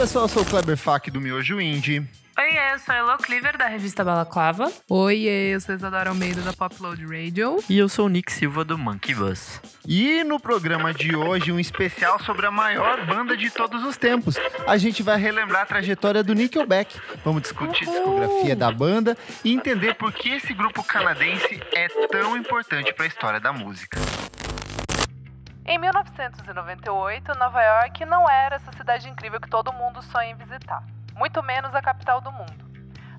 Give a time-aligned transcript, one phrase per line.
[0.00, 1.98] pessoal, eu sou o Kleber Fak do Miojo Indie.
[2.38, 4.72] Oi, eu sou a Elo Cleaver, da revista Balaclava.
[4.88, 7.62] Oi, eu sou a Isadora Almeida, da Popload Radio.
[7.68, 9.60] E eu sou o Nick Silva, do Monkey Bus.
[9.86, 14.36] E no programa de hoje, um especial sobre a maior banda de todos os tempos.
[14.66, 16.98] A gente vai relembrar a trajetória do Nickelback.
[17.22, 22.38] Vamos discutir a discografia da banda e entender por que esse grupo canadense é tão
[22.38, 24.00] importante para a história da música.
[25.70, 30.82] Em 1998, Nova York não era essa cidade incrível que todo mundo sonha em visitar,
[31.14, 32.68] muito menos a capital do mundo.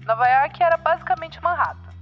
[0.06, 1.94] Nova York era basicamente Manhattan.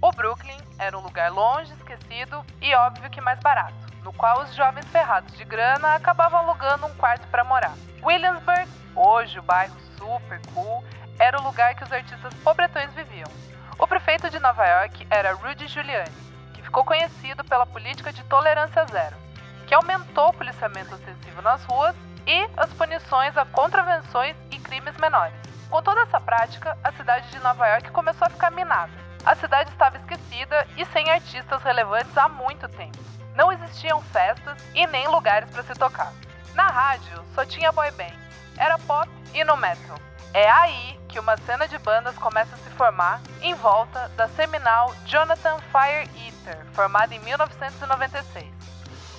[0.00, 3.74] O Brooklyn era um lugar longe, esquecido e óbvio que mais barato,
[4.04, 7.74] no qual os jovens ferrados de grana acabavam alugando um quarto para morar.
[8.00, 10.84] Williamsburg, hoje o bairro super cool,
[11.18, 13.28] era o lugar que os artistas pobretões viviam.
[13.76, 16.14] O prefeito de Nova York era Rudy Giuliani,
[16.54, 19.26] que ficou conhecido pela política de tolerância zero
[19.66, 21.94] que aumentou o policiamento ostensivo nas ruas
[22.26, 25.34] e as punições a contravenções e crimes menores.
[25.68, 28.92] Com toda essa prática, a cidade de Nova York começou a ficar minada.
[29.24, 32.98] A cidade estava esquecida e sem artistas relevantes há muito tempo.
[33.34, 36.12] Não existiam festas e nem lugares para se tocar.
[36.54, 38.14] Na rádio, só tinha boy band.
[38.56, 39.98] Era pop e no metal.
[40.32, 44.94] É aí que uma cena de bandas começa a se formar em volta da seminal
[45.04, 48.55] Jonathan Fire Eater, formada em 1996.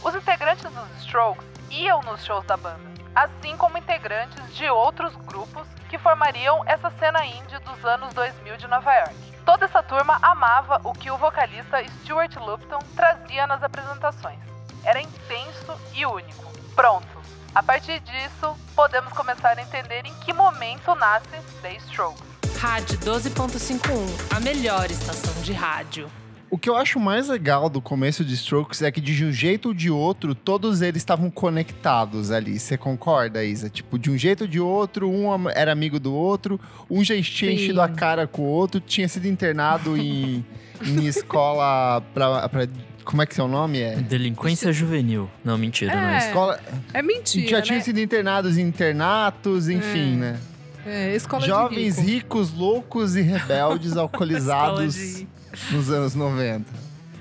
[0.04, 2.80] Os integrantes dos Strokes iam nos shows da banda,
[3.16, 8.68] assim como integrantes de outros grupos que formariam essa cena indie dos anos 2000 de
[8.68, 9.16] Nova York.
[9.46, 14.40] Toda essa turma amava o que o vocalista Stuart Lupton trazia nas apresentações.
[14.84, 16.52] Era intenso e único.
[16.76, 17.08] Pronto.
[17.56, 22.24] A partir disso, podemos começar a entender em que momento nasce The Strokes.
[22.60, 26.12] Rádio 12.51, a melhor estação de rádio.
[26.50, 29.68] O que eu acho mais legal do começo de Strokes é que, de um jeito
[29.70, 32.58] ou de outro, todos eles estavam conectados ali.
[32.58, 33.70] Você concorda, Isa?
[33.70, 36.58] Tipo, de um jeito ou de outro, um era amigo do outro,
[36.90, 37.58] um já tinha Sim.
[37.58, 40.46] enchido a cara com o outro, tinha sido internado em,
[40.86, 42.68] em escola pra, pra-
[43.04, 43.82] Como é que é o nome?
[43.82, 43.98] É.
[43.98, 45.30] Delinquência juvenil.
[45.44, 46.18] Não, mentira, não é É.
[46.20, 46.28] isso.
[46.28, 46.60] Escola.
[46.94, 47.84] É mentira, já tinham né?
[47.84, 50.40] sido internados em internatos, enfim, né?
[50.86, 52.12] É, escola Jovens de rico.
[52.38, 55.28] ricos, loucos e rebeldes alcoolizados Escola
[55.72, 56.66] nos anos 90.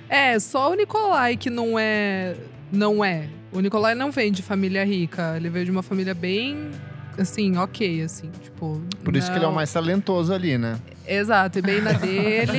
[0.08, 2.36] É, só o Nicolai que não é...
[2.70, 3.28] Não é.
[3.52, 5.34] O Nicolai não vem de família rica.
[5.36, 6.70] Ele veio de uma família bem...
[7.18, 8.82] Assim, ok, assim, tipo...
[9.02, 10.78] Por isso que ele é o mais talentoso ali, né?
[11.08, 12.58] Exato, e bem na dele,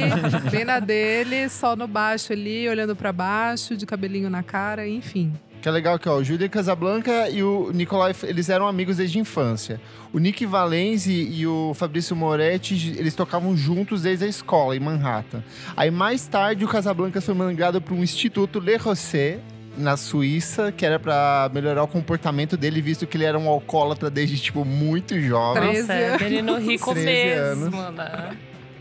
[0.49, 5.31] bem na dele, só no baixo ali, olhando pra baixo, de cabelinho na cara, enfim.
[5.61, 9.17] Que é legal que ó, o Júlio Casablanca e o Nicolai, eles eram amigos desde
[9.17, 9.81] a infância.
[10.13, 15.43] O Nick Valenzi e o Fabrício Moretti, eles tocavam juntos desde a escola, em Manhattan.
[15.75, 19.39] Aí mais tarde o Casablanca foi mandado para um instituto Le Rosset,
[19.77, 24.09] na Suíça, que era para melhorar o comportamento dele, visto que ele era um alcoólatra
[24.09, 25.61] desde, tipo, muito jovem.
[25.61, 26.21] Treze Nossa, é anos.
[26.21, 28.31] menino rico 13 mesmo, né?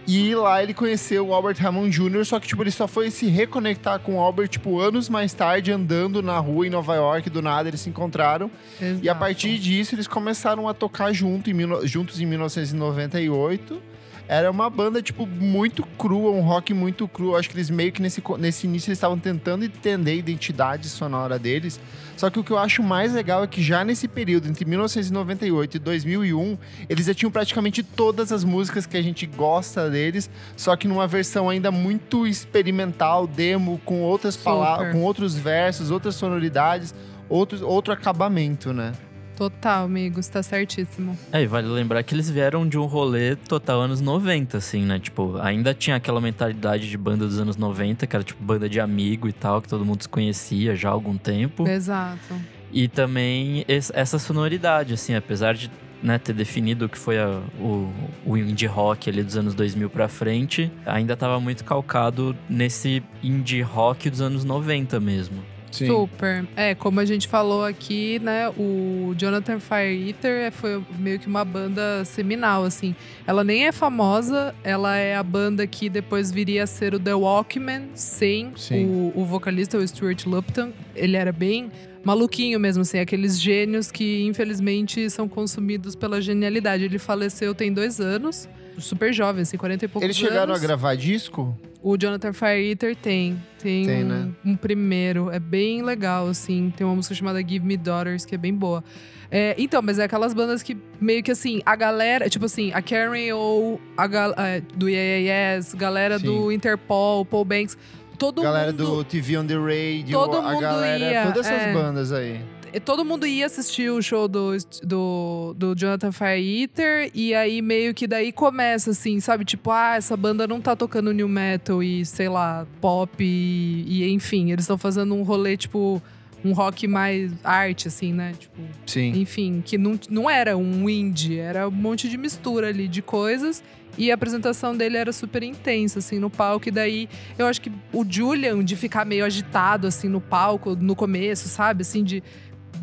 [0.06, 3.26] E lá ele conheceu o Albert Hammond Jr., só que, tipo, ele só foi se
[3.26, 7.42] reconectar com o Albert, tipo, anos mais tarde, andando na rua em Nova York, do
[7.42, 8.50] nada eles se encontraram.
[8.80, 9.18] E a Exato.
[9.18, 13.82] partir disso, eles começaram a tocar junto em juntos em 1998.
[14.28, 17.36] Era uma banda, tipo, muito crua, um rock muito cru.
[17.36, 21.38] Acho que eles meio que nesse, nesse início eles estavam tentando entender a identidade sonora
[21.38, 21.78] deles.
[22.16, 25.76] Só que o que eu acho mais legal é que já nesse período, entre 1998
[25.76, 30.74] e 2001, eles já tinham praticamente todas as músicas que a gente gosta deles, só
[30.76, 36.94] que numa versão ainda muito experimental, demo, com outras palavras, com outros versos, outras sonoridades,
[37.28, 38.92] outros, outro acabamento, né?
[39.36, 41.16] Total, amigos, tá certíssimo.
[41.30, 44.98] É, e vale lembrar que eles vieram de um rolê total anos 90, assim, né?
[44.98, 48.80] Tipo, ainda tinha aquela mentalidade de banda dos anos 90, que era tipo banda de
[48.80, 51.68] amigo e tal, que todo mundo se conhecia já há algum tempo.
[51.68, 52.34] Exato.
[52.72, 55.70] E também es- essa sonoridade, assim, apesar de
[56.02, 57.90] né, ter definido o que foi a- o,
[58.24, 63.62] o indie rock ali dos anos 2000 pra frente, ainda tava muito calcado nesse indie
[63.62, 65.42] rock dos anos 90 mesmo.
[65.84, 66.46] Super.
[66.56, 71.44] É, como a gente falou aqui, né, o Jonathan Fire Eater foi meio que uma
[71.44, 72.94] banda seminal, assim.
[73.26, 77.14] Ela nem é famosa, ela é a banda que depois viria a ser o The
[77.14, 78.86] Walkman, sem Sim.
[78.86, 80.72] o, o vocalista, o Stuart Lupton.
[80.94, 81.70] Ele era bem
[82.04, 86.84] maluquinho mesmo, assim, aqueles gênios que infelizmente são consumidos pela genialidade.
[86.84, 90.58] Ele faleceu tem dois anos, super jovem, assim, 40 e poucos Eles chegaram anos.
[90.62, 91.56] a gravar disco?
[91.82, 93.40] O Jonathan Fire Eater tem.
[93.62, 94.28] Tem, Tem, um, né?
[94.44, 95.30] um primeiro.
[95.30, 96.72] É bem legal, assim.
[96.76, 98.82] Tem uma música chamada Give Me Daughters, que é bem boa.
[99.30, 102.80] É, então, mas é aquelas bandas que meio que assim, a galera, tipo assim, a
[102.80, 106.26] Karen ou a gal- é, do Yeah Yes, galera Sim.
[106.26, 107.76] do Interpol, Paul Banks.
[108.18, 108.96] Todo galera mundo.
[108.96, 111.72] do TV on the Radio, todo a mundo galera, ia, todas essas é.
[111.72, 112.40] bandas aí.
[112.84, 117.94] Todo mundo ia assistir o show do, do, do Jonathan Fire Eater, e aí meio
[117.94, 119.44] que daí começa assim, sabe?
[119.44, 124.12] Tipo, ah, essa banda não tá tocando new metal e, sei lá, pop e, e
[124.12, 126.02] enfim, eles estão fazendo um rolê, tipo,
[126.44, 128.34] um rock mais arte, assim, né?
[128.38, 128.54] Tipo,
[128.86, 129.20] Sim.
[129.20, 133.62] enfim, que não, não era um indie, era um monte de mistura ali de coisas.
[133.98, 136.68] E a apresentação dele era super intensa, assim, no palco.
[136.68, 137.08] E daí,
[137.38, 141.82] eu acho que o Julian, de ficar meio agitado, assim, no palco, no começo, sabe?
[141.82, 142.22] Assim, de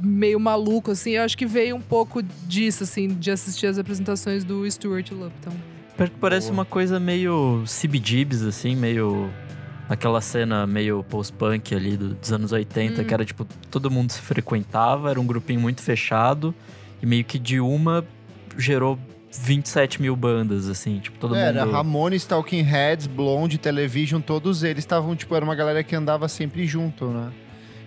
[0.04, 1.12] meio maluco, assim.
[1.12, 5.52] Eu acho que veio um pouco disso, assim, de assistir as apresentações do Stuart Lupton.
[6.20, 6.60] Parece Boa.
[6.60, 9.30] uma coisa meio CBGBs, assim, meio.
[9.90, 13.06] Aquela cena meio post-punk ali do- dos anos 80, Hum.
[13.06, 16.56] que era tipo, todo mundo se frequentava, era um grupinho muito fechado,
[17.02, 18.04] e meio que de uma
[18.58, 18.98] gerou
[19.32, 21.74] 27 mil bandas, assim, tipo, todo É, Era mundo.
[21.74, 26.66] Ramones, Talking Heads, Blonde, Television, todos eles estavam, tipo, era uma galera que andava sempre
[26.66, 27.30] junto, né?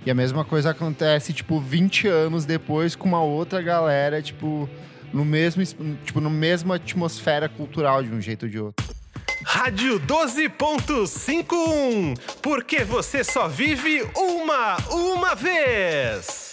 [0.07, 4.69] E a mesma coisa acontece, tipo, 20 anos depois com uma outra galera, tipo,
[5.13, 5.75] no mesmo, es-
[6.05, 8.87] tipo, no mesma atmosfera cultural de um jeito ou de outro.
[9.45, 16.53] Rádio 12.51, porque você só vive uma, uma vez.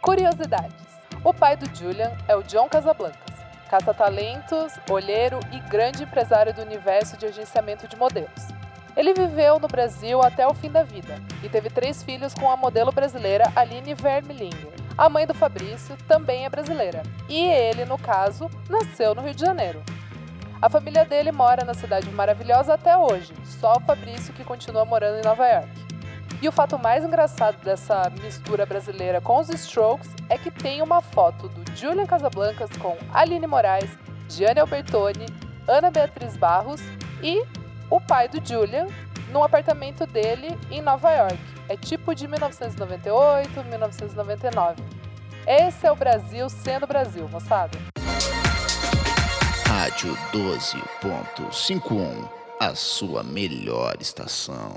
[0.00, 0.86] Curiosidades.
[1.24, 3.34] O pai do Julian é o John Casablancas,
[3.68, 8.30] caça-talentos, olheiro e grande empresário do universo de agenciamento de modelos.
[8.98, 12.56] Ele viveu no Brasil até o fim da vida e teve três filhos com a
[12.56, 14.72] modelo brasileira Aline Vermilinger.
[14.98, 19.40] A mãe do Fabrício também é brasileira e ele, no caso, nasceu no Rio de
[19.40, 19.80] Janeiro.
[20.60, 25.20] A família dele mora na cidade maravilhosa até hoje, só o Fabrício que continua morando
[25.20, 25.70] em Nova York.
[26.42, 31.00] E o fato mais engraçado dessa mistura brasileira com os Strokes é que tem uma
[31.00, 33.96] foto do Julian Casablancas com Aline Moraes,
[34.28, 35.26] Gianni Albertoni,
[35.68, 36.80] Ana Beatriz Barros
[37.22, 37.44] e
[37.90, 38.86] o pai do Julian
[39.30, 41.38] num apartamento dele em Nova York.
[41.68, 44.82] É tipo de 1998, 1999.
[45.46, 47.78] Esse é o Brasil sendo Brasil, moçada.
[49.66, 52.28] Rádio 12.51,
[52.60, 54.76] a sua melhor estação.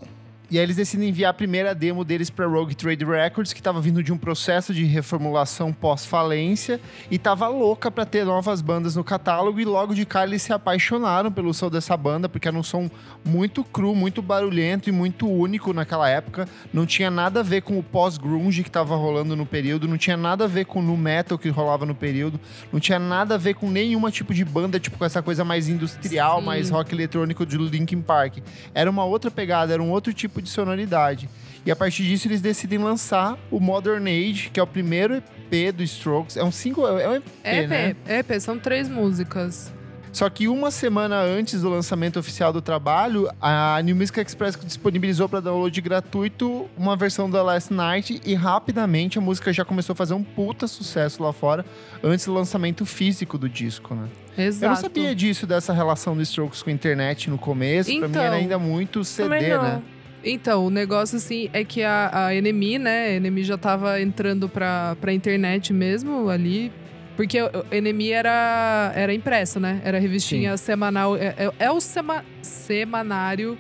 [0.52, 3.80] E aí eles decidem enviar a primeira demo deles para Rogue Trade Records, que estava
[3.80, 6.78] vindo de um processo de reformulação pós-falência
[7.10, 10.52] e tava louca para ter novas bandas no catálogo e logo de cara eles se
[10.52, 12.92] apaixonaram pelo som dessa banda, porque era um som
[13.24, 16.46] muito cru, muito barulhento e muito único naquela época.
[16.74, 20.18] Não tinha nada a ver com o pós-grunge que tava rolando no período, não tinha
[20.18, 22.38] nada a ver com o nu metal que rolava no período,
[22.74, 25.70] não tinha nada a ver com nenhuma tipo de banda, tipo com essa coisa mais
[25.70, 26.46] industrial, Sim.
[26.46, 28.40] mais rock eletrônico de Linkin Park.
[28.76, 31.30] Era uma outra pegada, era um outro tipo de sonoridade.
[31.66, 35.72] E a partir disso eles decidem lançar o Modern Age, que é o primeiro EP
[35.74, 36.36] do Strokes.
[36.36, 37.96] É um single, é um EP, EP, né?
[38.08, 39.72] EP, são três músicas.
[40.12, 45.30] Só que uma semana antes do lançamento oficial do trabalho, a New Music Express disponibilizou
[45.30, 49.96] para download gratuito uma versão da Last Night e rapidamente a música já começou a
[49.96, 51.66] fazer um puta sucesso lá fora
[52.04, 54.10] antes do lançamento físico do disco, né?
[54.38, 54.66] Exato.
[54.66, 57.90] Eu não sabia disso, dessa relação do Strokes com a internet no começo.
[57.90, 59.82] pra mim Então, era ainda muito CD, né?
[60.24, 63.16] Então, o negócio assim é que a, a NME, né?
[63.16, 66.72] A NME já tava entrando pra, pra internet mesmo ali.
[67.18, 69.82] Porque o NME era, era impresso, né?
[69.84, 71.16] Era revistinha semanal.
[71.18, 73.58] É, é- é o sema- semanário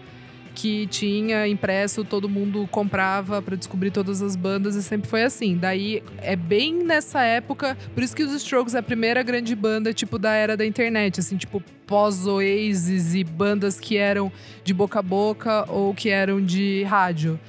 [0.53, 5.57] que tinha impresso, todo mundo comprava pra descobrir todas as bandas e sempre foi assim.
[5.57, 9.93] Daí é bem nessa época, por isso que os Strokes é a primeira grande banda
[9.93, 14.31] tipo da era da internet, assim, tipo pós-Oasis e bandas que eram
[14.63, 17.39] de boca a boca ou que eram de rádio.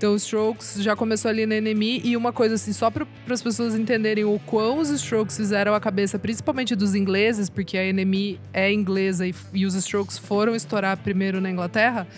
[0.00, 3.42] Então, os Strokes já começou ali na NME e uma coisa assim, só para as
[3.42, 8.40] pessoas entenderem o quão os Strokes fizeram a cabeça, principalmente dos ingleses, porque a NME
[8.50, 12.08] é inglesa e, e os Strokes foram estourar primeiro na Inglaterra.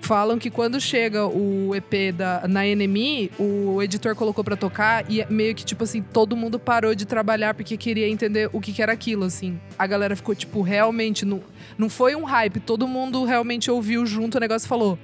[0.00, 5.24] Falam que quando chega o EP da, na NME, o editor colocou pra tocar e
[5.28, 8.80] meio que, tipo assim, todo mundo parou de trabalhar porque queria entender o que, que
[8.80, 9.58] era aquilo, assim.
[9.76, 11.24] A galera ficou, tipo, realmente.
[11.24, 11.42] Não,
[11.76, 14.96] não foi um hype, todo mundo realmente ouviu junto o negócio e falou: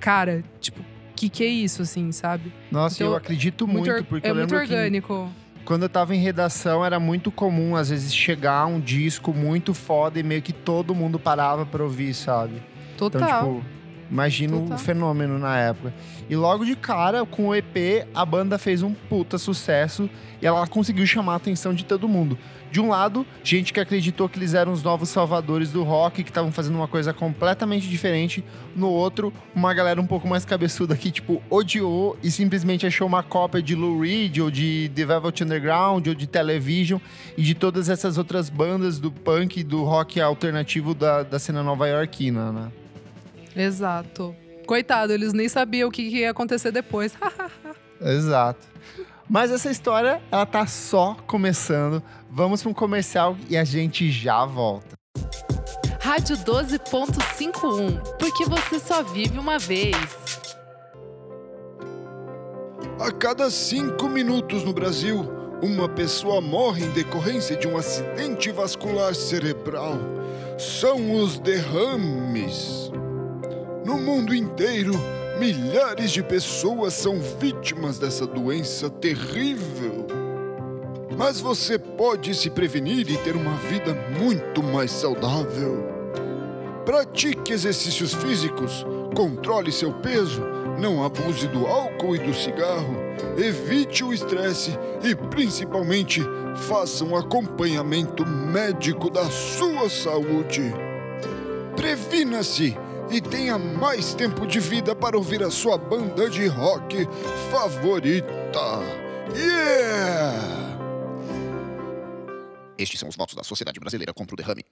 [0.00, 0.80] Cara, tipo,
[1.14, 2.52] que que é isso, assim, sabe?
[2.72, 5.28] Nossa, Então, eu acredito muito, or- porque é eu muito lembro que orgânico.
[5.64, 10.18] quando eu tava em redação era muito comum, às vezes, chegar um disco muito foda
[10.18, 12.54] e meio que todo mundo parava pra ouvir, sabe?
[12.96, 13.20] Total.
[13.20, 13.79] Então, tipo,
[14.10, 14.76] imagino Total.
[14.76, 15.94] o fenômeno na época.
[16.28, 20.08] E logo de cara, com o EP, a banda fez um puta sucesso
[20.40, 22.38] e ela conseguiu chamar a atenção de todo mundo.
[22.70, 26.30] De um lado, gente que acreditou que eles eram os novos salvadores do rock, que
[26.30, 28.44] estavam fazendo uma coisa completamente diferente.
[28.76, 33.24] No outro, uma galera um pouco mais cabeçuda que, tipo, odiou e simplesmente achou uma
[33.24, 37.00] cópia de Lou Reed, ou de The Velvet Underground, ou de Television,
[37.36, 41.64] e de todas essas outras bandas do punk e do rock alternativo da, da cena
[41.64, 42.70] nova-iorquina, né?
[43.54, 44.34] Exato.
[44.66, 47.12] Coitado, eles nem sabiam o que, ia acontecer depois.
[48.00, 48.66] Exato.
[49.28, 52.02] Mas essa história, ela tá só começando.
[52.30, 54.96] Vamos para um comercial e a gente já volta.
[56.00, 59.96] Rádio 12.51, porque você só vive uma vez.
[62.98, 65.24] A cada cinco minutos no Brasil,
[65.62, 69.98] uma pessoa morre em decorrência de um acidente vascular cerebral.
[70.58, 72.90] São os derrames.
[73.84, 74.92] No mundo inteiro,
[75.38, 80.06] milhares de pessoas são vítimas dessa doença terrível.
[81.16, 85.82] Mas você pode se prevenir e ter uma vida muito mais saudável.
[86.84, 88.84] Pratique exercícios físicos,
[89.14, 90.42] controle seu peso,
[90.78, 92.94] não abuse do álcool e do cigarro,
[93.38, 96.22] evite o estresse e, principalmente,
[96.68, 100.74] faça um acompanhamento médico da sua saúde.
[101.76, 102.76] Previna-se
[103.10, 107.08] e tenha mais tempo de vida para ouvir a sua banda de rock
[107.50, 108.28] favorita.
[109.34, 110.60] Yeah!
[112.78, 114.64] Estes são os votos da Sociedade Brasileira contra o Derrame.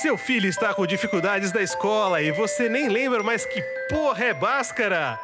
[0.00, 4.34] Seu filho está com dificuldades da escola e você nem lembra mais que porra é
[4.34, 5.18] Bhaskara?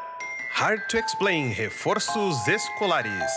[0.54, 3.33] Hard to Explain Reforços Escolares.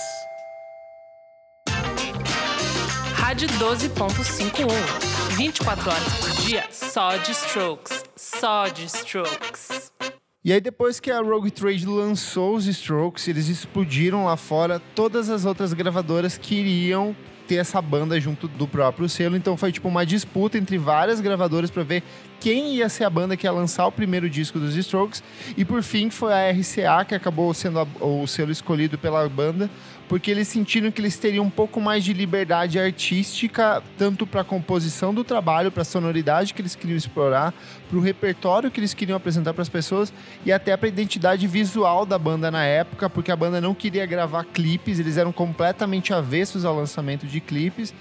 [3.16, 5.11] Rádio 12.51.
[5.36, 8.04] 24 horas por dia, só de strokes.
[8.16, 9.92] Só de strokes.
[10.44, 14.82] E aí, depois que a Rogue Trade lançou os Strokes, eles explodiram lá fora.
[14.96, 17.16] Todas as outras gravadoras queriam
[17.48, 19.36] ter essa banda junto do próprio selo.
[19.36, 22.02] Então foi tipo uma disputa entre várias gravadoras para ver
[22.40, 25.22] quem ia ser a banda que ia lançar o primeiro disco dos Strokes.
[25.58, 29.70] E por fim foi a RCA que acabou sendo a, o selo escolhido pela banda,
[30.12, 34.44] porque eles sentiram que eles teriam um pouco mais de liberdade artística, tanto para a
[34.44, 37.54] composição do trabalho, para a sonoridade que eles queriam explorar,
[37.88, 40.12] para o repertório que eles queriam apresentar para as pessoas
[40.46, 44.06] e até para a identidade visual da banda na época, porque a banda não queria
[44.06, 47.94] gravar clipes, eles eram completamente avessos ao lançamento de clipes.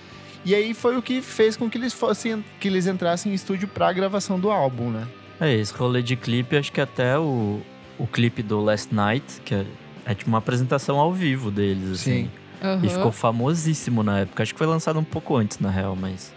[0.45, 3.69] E aí foi o que fez com que eles fossem que eles entrassem em estúdio
[3.69, 5.07] para a gravação do álbum, né?
[5.41, 7.61] É, esse rolê de clipe, acho que até o,
[7.97, 9.65] o clipe do Last Night, que é,
[10.05, 12.25] é tipo uma apresentação ao vivo deles, assim.
[12.25, 12.31] Sim.
[12.63, 12.85] Aham.
[12.85, 14.43] E ficou famosíssimo na época.
[14.43, 16.33] Acho que foi lançado um pouco antes, na real, mas.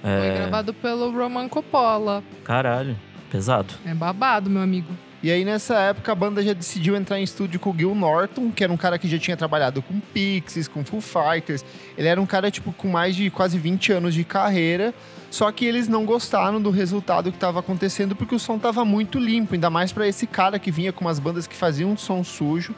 [0.00, 0.34] Foi É.
[0.38, 2.22] gravado pelo Roman Coppola.
[2.44, 2.96] Caralho,
[3.30, 3.74] pesado.
[3.84, 4.88] É babado, meu amigo.
[5.22, 8.50] E aí, nessa época, a banda já decidiu entrar em estúdio com o Gil Norton,
[8.50, 11.64] que era um cara que já tinha trabalhado com Pixies, com Foo Fighters.
[11.96, 14.92] Ele era um cara, tipo, com mais de quase 20 anos de carreira.
[15.30, 19.16] Só que eles não gostaram do resultado que estava acontecendo, porque o som tava muito
[19.16, 22.24] limpo, ainda mais para esse cara que vinha com umas bandas que faziam um som
[22.24, 22.74] sujo.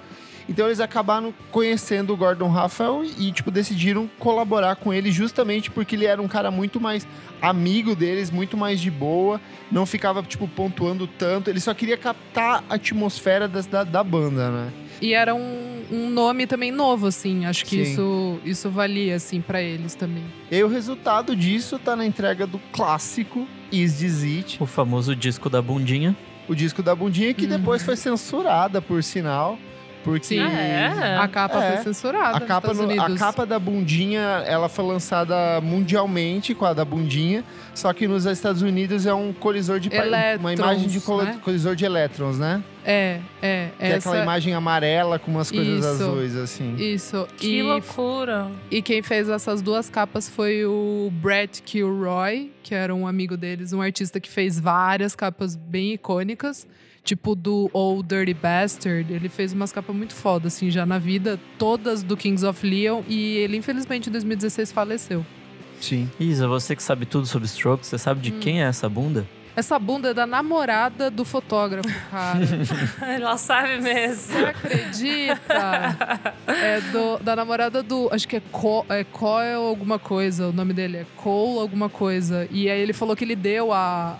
[0.48, 5.96] Então eles acabaram conhecendo o Gordon Raphael e, tipo, decidiram colaborar com ele justamente porque
[5.96, 7.06] ele era um cara muito mais
[7.40, 9.40] amigo deles, muito mais de boa,
[9.72, 11.48] não ficava, tipo, pontuando tanto.
[11.48, 14.72] Ele só queria captar a atmosfera das- da, da banda, né?
[15.02, 17.44] E era um, um nome também novo, assim.
[17.46, 17.92] Acho que Sim.
[17.92, 20.22] isso, isso valia, assim, pra eles também.
[20.50, 25.50] E o resultado disso tá na entrega do clássico Is This It, O famoso disco
[25.50, 26.14] da bundinha.
[26.48, 29.58] o disco da bundinha, que depois foi censurada, por sinal.
[30.04, 30.38] Porque Sim.
[30.38, 31.16] Ah, é?
[31.16, 31.72] A capa É.
[31.76, 36.74] foi censurada a capa, no- a capa da bundinha, ela foi lançada mundialmente com a
[36.74, 37.42] da bundinha,
[37.74, 39.88] só que nos Estados Unidos é um colisor de...
[39.88, 40.06] par-
[40.38, 41.38] uma imagem de Elétrons, colo- né?
[41.42, 42.62] colisor de elétrons, né?
[42.84, 43.68] É, é.
[43.78, 44.10] Que é essa...
[44.10, 45.88] aquela imagem amarela com umas coisas Isso.
[45.88, 46.74] azuis, assim.
[46.76, 47.26] Isso.
[47.38, 48.50] Que e, loucura.
[48.70, 53.72] e quem fez essas duas capas foi o Brett Kilroy, que era um amigo deles,
[53.72, 56.66] um artista que fez várias capas bem icônicas.
[57.04, 59.12] Tipo do Old Dirty Bastard.
[59.12, 61.38] Ele fez umas capas muito foda, assim, já na vida.
[61.58, 63.02] Todas do Kings of Leon.
[63.06, 65.24] E ele, infelizmente, em 2016 faleceu.
[65.80, 66.10] Sim.
[66.18, 68.40] Isa, você que sabe tudo sobre Strokes, você sabe de Hum.
[68.40, 69.26] quem é essa bunda?
[69.56, 72.40] Essa bunda é da namorada do fotógrafo, cara.
[73.14, 74.32] Ela sabe mesmo.
[74.32, 75.96] Você acredita?
[76.48, 78.08] É do- da namorada do.
[78.12, 80.48] Acho que é, Co, é Coel alguma coisa.
[80.48, 82.48] O nome dele é Cole alguma coisa.
[82.50, 84.16] E aí ele falou que ele deu a.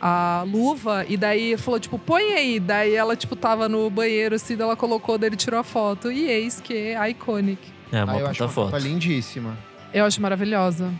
[0.00, 2.58] A luva, e daí falou, tipo, põe aí.
[2.58, 6.10] Daí ela, tipo, tava no banheiro, assim, daí ela colocou, daí ele tirou a foto.
[6.10, 7.60] E eis que é iconic.
[7.92, 8.70] É uma Aí eu puta acho uma foto.
[8.70, 9.58] capa lindíssima.
[9.92, 10.90] Eu acho maravilhosa.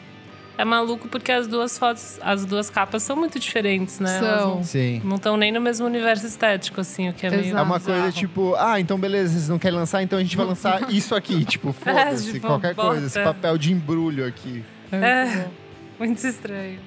[0.59, 4.19] É maluco porque as duas fotos, as duas capas são muito diferentes, né?
[4.19, 4.57] São.
[4.57, 5.00] não- Sim.
[5.02, 7.42] Não estão nem no mesmo universo estético, assim, o que é meio.
[7.45, 7.57] Exato.
[7.59, 8.12] É uma coisa bizarro.
[8.12, 11.47] tipo, ah, então beleza, vocês não querem lançar, então a gente vai lançar isso aqui.
[11.47, 13.33] Tipo, foda-se, tipo, qualquer coisa, esse bota.
[13.33, 14.62] papel de embrulho aqui.
[14.92, 15.47] É,
[15.99, 16.78] muito estranho.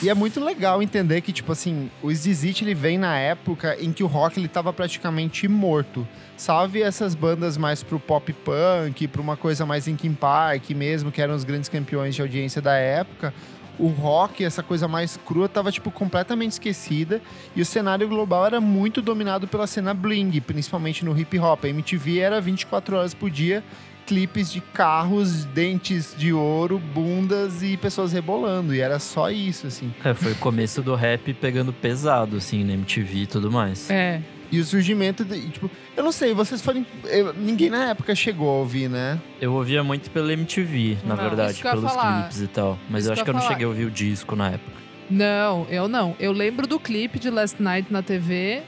[0.00, 3.92] E é muito legal entender que, tipo assim, o Zizit ele vem na época em
[3.92, 6.06] que o rock ele tava praticamente morto.
[6.36, 11.20] Salve essas bandas mais pro pop punk, pra uma coisa mais Linkin Park mesmo, que
[11.20, 13.34] eram os grandes campeões de audiência da época.
[13.78, 17.20] o rock, essa coisa mais crua, tava, tipo, completamente esquecida.
[17.56, 21.64] E o cenário global era muito dominado pela cena bling, principalmente no hip hop.
[21.64, 23.62] A MTV era 24 horas por dia,
[24.12, 28.74] clipes de carros, dentes de ouro, bundas e pessoas rebolando.
[28.74, 29.90] E era só isso, assim.
[30.04, 33.88] É, foi o começo do rap pegando pesado, assim, na MTV e tudo mais.
[33.90, 34.20] É.
[34.50, 36.84] E o surgimento, de, tipo, eu não sei, vocês foram.
[37.04, 39.18] eu- ninguém na época chegou a ouvir, né?
[39.40, 42.78] Eu ouvia muito pela MTV, na Não, verdade, pelos clipes e tal.
[42.90, 43.52] Mas Isso eu acho que eu não falar.
[43.52, 44.72] cheguei a ouvir o disco na época.
[45.08, 46.14] Não, eu não.
[46.20, 48.62] Eu lembro do clipe de Last Night na TV,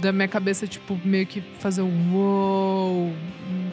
[0.00, 3.12] da minha cabeça, tipo, meio que fazer um uou,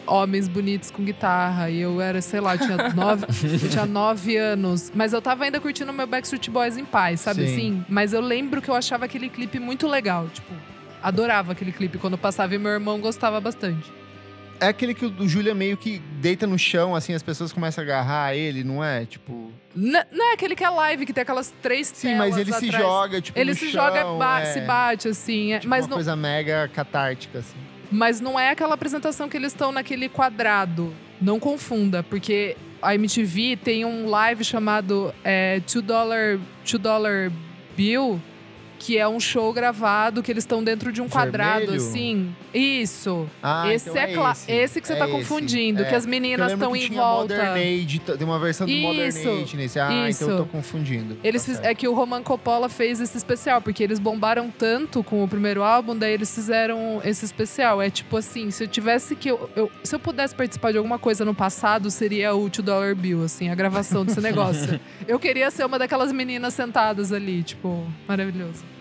[0.05, 1.69] homens bonitos com guitarra.
[1.69, 3.25] E eu era, sei lá, eu tinha nove,
[3.63, 4.91] eu tinha nove anos.
[4.93, 7.53] Mas eu tava ainda curtindo meu Backstreet Boys em paz, sabe Sim.
[7.53, 7.85] assim?
[7.87, 10.53] Mas eu lembro que eu achava aquele clipe muito legal, tipo.
[11.01, 13.91] Adorava aquele clipe quando passava e meu irmão gostava bastante.
[14.59, 17.85] É aquele que o Júlia meio que deita no chão, assim, as pessoas começam a
[17.85, 19.05] agarrar ele, não é?
[19.05, 19.51] Tipo.
[19.75, 22.59] N- Não é aquele que é live, que tem aquelas três Sim, mas ele telas
[22.59, 22.83] se atrás.
[22.85, 23.37] joga, tipo.
[23.39, 25.53] Ele se chão, joga, ba- é, se bate, assim.
[25.53, 27.57] é- tipo mas uma não, coisa mega catártica, assim.
[27.91, 30.93] Mas não é aquela apresentação que eles estão naquele quadrado.
[31.21, 37.31] Não confunda, porque a MTV tem um live chamado é, Two Dollar, Two Dollar
[37.75, 38.21] Bill,
[38.85, 41.81] que é um show gravado que eles estão dentro de um quadrado, Vermelho?
[41.81, 42.35] assim.
[42.53, 43.29] Isso.
[43.41, 44.51] Ah, esse então é, é esse.
[44.51, 45.85] esse que você É tá esse, confundindo, é.
[45.85, 47.33] que as meninas estão em volta.
[47.35, 49.79] Modern Age, tem uma versão do Modern Isso, Age nesse.
[49.79, 50.23] Ah, isso.
[50.23, 51.17] então eu tô confundindo.
[51.23, 55.23] Eles Tá é que o Roman Coppola fez esse especial, porque eles bombaram tanto com
[55.23, 57.81] o primeiro álbum, daí eles fizeram esse especial.
[57.81, 59.29] É tipo assim, se eu tivesse que.
[59.31, 62.93] Eu, eu- se eu pudesse participar de alguma coisa no passado, seria o Two Dollar
[62.95, 64.79] Bill, assim, a gravação desse negócio.
[65.07, 68.72] eu queria ser uma daquelas meninas sentadas ali, tipo, maravilhoso.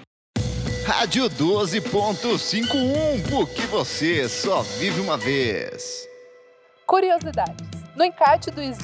[0.95, 6.07] Rádio 12.51, porque você só vive uma vez.
[6.87, 7.67] Curiosidades.
[7.97, 8.77] No encarte do Is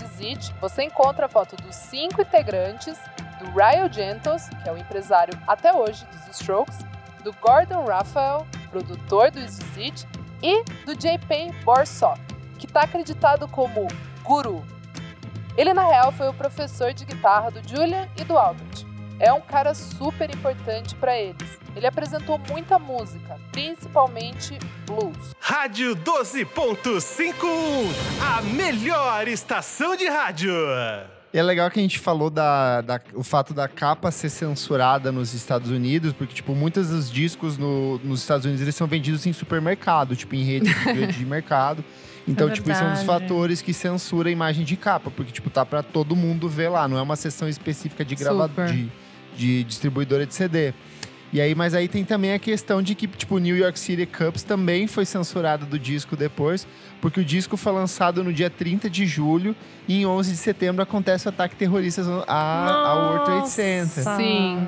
[0.59, 2.97] você encontra a foto dos cinco integrantes,
[3.39, 6.79] do Ryan Gentles, que é o empresário até hoje dos Strokes,
[7.23, 9.61] do Gordon Raphael, produtor do Is
[10.43, 11.53] e do J.P.
[11.63, 12.19] Borsop,
[12.59, 13.87] que está acreditado como
[14.23, 14.65] guru.
[15.59, 18.88] Ele, na real, foi o professor de guitarra do Julian e do Albert.
[19.21, 21.59] É um cara super importante para eles.
[21.75, 25.35] Ele apresentou muita música, principalmente blues.
[25.41, 27.37] Rádio 12.51,
[28.21, 30.53] a melhor estação de rádio.
[31.33, 35.13] E é legal que a gente falou da, da- o fato da capa ser censurada
[35.13, 39.27] nos Estados Unidos, porque, tipo, muitos dos discos no- nos Estados Unidos eles são vendidos
[39.27, 40.73] em supermercado, tipo, em rede
[41.13, 41.85] de, mercado.
[42.27, 45.33] Então, É tipo, isso é um dos fatores que censura a imagem de capa, porque,
[45.33, 48.69] tipo, tá pra todo mundo ver lá, não é uma seção específica de gravador.
[49.39, 50.75] De, distribuidora de CD.
[51.33, 54.43] E aí, mas aí tem também a questão de que, tipo, New York City Cups
[54.43, 56.67] também foi censurado do disco depois,
[57.03, 59.55] porque o disco foi lançado no dia 30 de julho
[59.87, 64.05] e em 11 de setembro acontece o ataque terrorista a, ao World Trade Center.
[64.17, 64.67] Sim.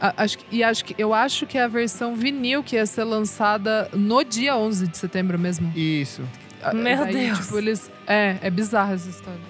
[0.00, 2.86] A- acho que, e acho que, eu acho que é a versão vinil que ia
[2.86, 5.72] ser lançada no dia 11 de setembro mesmo.
[5.76, 6.22] Isso.
[6.72, 7.38] Meu daí, Deus.
[7.40, 9.40] Tipo, eles, é, é bizarra essa história.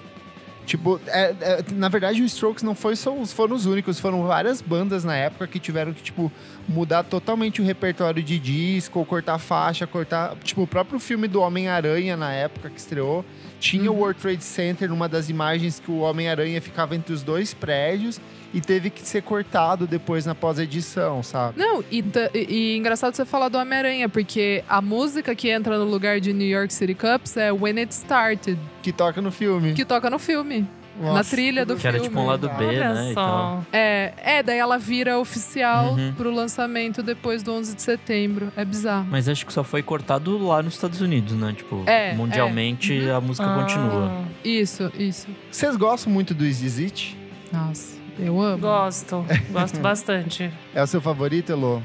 [0.65, 4.61] Tipo, é- é- na verdade, o Strokes não foi só foram os únicos, foram várias
[4.61, 6.31] bandas na época que tiveram que, tipo,
[6.67, 10.35] mudar totalmente o repertório de disco, cortar faixa, cortar.
[10.43, 13.25] Tipo, o próprio filme do Homem-Aranha na época que estreou.
[13.61, 17.53] Tinha o World Trade Center numa das imagens que o Homem-Aranha ficava entre os dois
[17.53, 18.19] prédios
[18.51, 21.59] e teve que ser cortado depois na pós-edição, sabe?
[21.59, 25.85] Não, e, e- e engraçado você falar do Homem-Aranha, porque a música que entra no
[25.85, 29.73] lugar de New York City Cups é When It Started, Que toca no filme.
[29.73, 30.67] que toca no filme.
[30.99, 32.09] Na Nossa, trilha do Que era filme.
[32.09, 33.11] tipo um lado B, Olha né?
[33.11, 33.57] E tal.
[33.57, 33.63] só.
[33.71, 36.13] É, é, daí ela vira oficial Uhum.
[36.15, 38.51] pro lançamento depois do 11 de setembro.
[38.55, 39.07] É bizarro.
[39.09, 41.53] Mas acho que só foi cortado lá nos Estados Unidos, né?
[41.55, 44.11] Tipo, É, mundialmente a música Ah, continua.
[44.43, 45.27] Isso, isso.
[45.49, 47.17] Vocês gostam muito do Is This It?
[47.51, 48.57] Nossa, eu amo.
[48.59, 50.51] Gosto, gosto bastante.
[50.75, 51.81] É o seu favorito, Elô?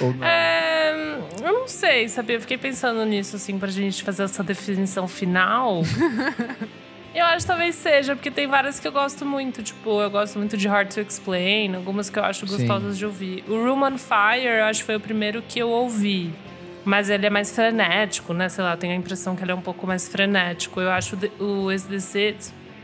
[0.00, 0.26] Ou não?
[0.26, 2.36] É, eu não sei, sabia?
[2.36, 5.82] Eu fiquei pensando nisso, assim, pra gente fazer essa definição final.
[7.14, 9.62] eu acho que talvez seja, porque tem várias que eu gosto muito.
[9.62, 12.56] Tipo, eu gosto muito de Hard to Explain, algumas que eu acho Sim.
[12.56, 13.44] gostosas de ouvir.
[13.48, 16.32] O Room on Fire, eu acho que foi o primeiro que eu ouvi.
[16.84, 18.48] Mas ele é mais frenético, né?
[18.48, 20.80] Sei lá, eu tenho a impressão que ele é um pouco mais frenético.
[20.80, 22.36] Eu acho o SDC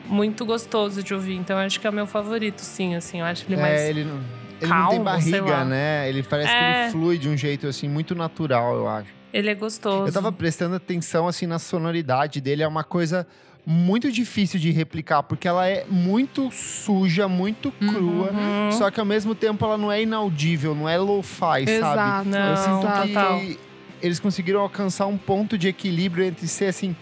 [0.07, 1.35] muito gostoso de ouvir.
[1.35, 3.21] Então, eu acho que é o meu favorito, sim, assim.
[3.21, 3.81] Eu acho ele mais...
[3.81, 6.09] É, ele não, ele não tem calmo, barriga, né?
[6.09, 6.83] Ele parece que É.
[6.83, 9.09] ele flui de um jeito, assim, muito natural, eu acho.
[9.33, 10.07] Ele é gostoso.
[10.09, 12.63] Eu tava prestando atenção, assim, na sonoridade dele.
[12.63, 13.27] É uma coisa
[13.69, 18.31] muito difícil de replicar, porque ela é muito suja, muito crua.
[18.31, 18.71] Uhum.
[18.71, 21.71] Só que, ao mesmo tempo, ela não é inaudível, não é lo-fi, sabe?
[21.71, 22.29] Exato.
[22.29, 23.59] Não, Eu sinto que
[24.01, 26.95] eles conseguiram alcançar um ponto de equilíbrio entre ser, assim,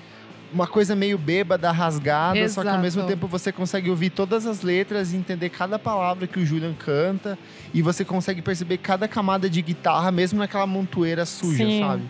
[0.54, 3.12] uma coisa meio bêbada, rasgada, só que ao mesmo Exato.
[3.12, 7.36] tempo você consegue ouvir todas as letras e entender cada palavra que o Julian canta.
[7.74, 11.80] E você consegue perceber cada camada de guitarra, mesmo naquela montoeira suja, Sim.
[11.80, 12.02] sabe?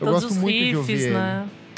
[0.00, 1.14] Eu Todos gosto os muito de ouvir riffs, ele.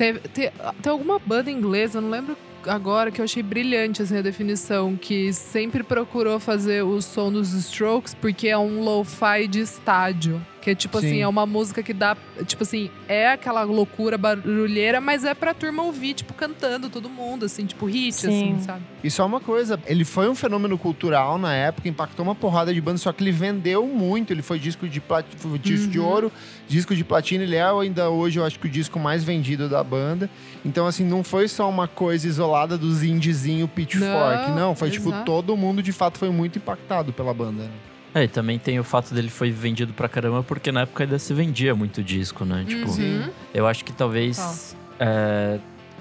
[0.03, 2.37] Teve, te- tem alguma banda inglesa, não lembro
[2.67, 7.53] agora, que eu achei brilhante assim, a definição, que sempre procurou fazer o som dos
[7.53, 10.45] Strokes porque é um lo-fi de estádio.
[10.63, 11.07] Que é tipo Sim.
[11.07, 12.17] assim, é uma música que dá.
[12.47, 17.45] Tipo assim, é aquela loucura barulheira, mas é pra turma ouvir, tipo, cantando todo mundo,
[17.45, 18.29] assim, tipo, hit, Sim.
[18.29, 18.83] assim, sabe?
[19.03, 22.81] E só uma coisa, ele foi um fenômeno cultural na época, impactou uma porrada de
[22.81, 24.33] bandas, só que ele vendeu muito.
[24.33, 25.27] Ele foi disco de, plat...
[25.37, 26.07] foi disco de Uhum.
[26.07, 26.33] ouro,
[26.69, 27.43] disco de platina.
[27.43, 30.31] Ele é ainda hoje, eu acho que o disco mais vendido da banda.
[30.65, 34.49] Então, assim, não foi só uma coisa isolada dos indiezinho Pitchfork.
[34.51, 35.25] Não, Não, foi tipo, exato.
[35.25, 37.65] todo mundo de fato foi muito impactado pela banda.
[37.65, 37.71] né?
[38.15, 41.19] É, e também tem o fato dele foi vendido pra caramba, porque na época ainda
[41.19, 42.65] se vendia muito disco, né?
[42.69, 43.31] Tipo, Uhum.
[43.55, 45.59] eu acho que talvez é,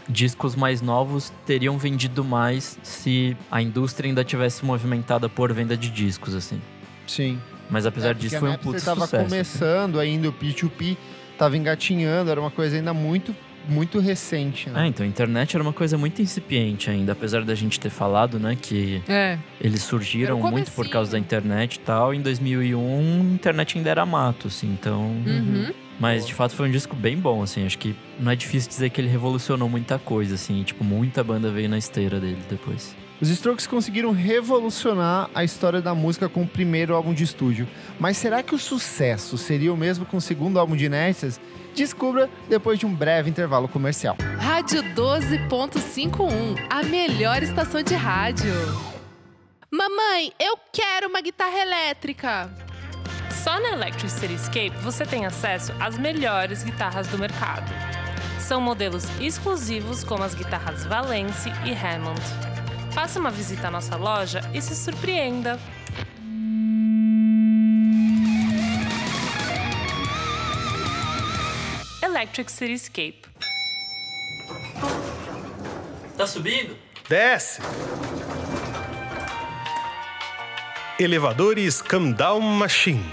[0.09, 5.89] discos mais novos teriam vendido mais se a indústria ainda tivesse movimentada por venda de
[5.89, 6.61] discos, assim.
[7.07, 7.39] Sim.
[7.69, 9.15] Mas apesar É, disso, foi um puto tava sucesso.
[9.15, 9.29] assim.
[9.29, 10.97] começando ainda, o P2P
[11.37, 13.33] tava engatinhando, era uma coisa ainda muito,
[13.67, 14.69] muito recente.
[14.69, 14.87] Né?
[14.87, 18.57] então a internet era uma coisa muito incipiente ainda, apesar da gente ter falado, né,
[18.59, 19.37] que É.
[19.59, 22.13] eles surgiram muito por causa da internet e tal.
[22.13, 22.79] Em 2001,
[23.31, 25.01] a internet ainda era mato, assim, então...
[25.25, 25.71] Uhum.
[25.99, 27.63] Mas de fato foi um disco bem bom, assim.
[27.63, 30.63] Acho que não é difícil dizer que ele revolucionou muita coisa, assim.
[30.63, 32.95] Tipo, muita banda veio na esteira dele depois.
[33.21, 37.67] Os Strokes conseguiram revolucionar a história da música com o primeiro álbum de estúdio.
[37.99, 41.39] Mas será que o sucesso seria o mesmo com o segundo álbum de inéditas?
[41.75, 44.17] Descubra depois de um breve intervalo comercial.
[44.39, 48.53] Rádio 12.51, a melhor estação de rádio.
[49.71, 52.49] Mamãe, eu quero uma guitarra elétrica.
[53.31, 57.71] Só na Electric Cityscape você tem acesso às melhores guitarras do mercado.
[58.39, 62.21] São modelos exclusivos como as guitarras Valence e Hammond.
[62.91, 65.57] Faça uma visita à nossa loja e se surpreenda.
[72.21, 73.23] Electric Cityscape.
[76.15, 76.77] Tá subindo?
[77.09, 77.59] Desce!
[80.99, 83.11] Elevadores Come Down Machine.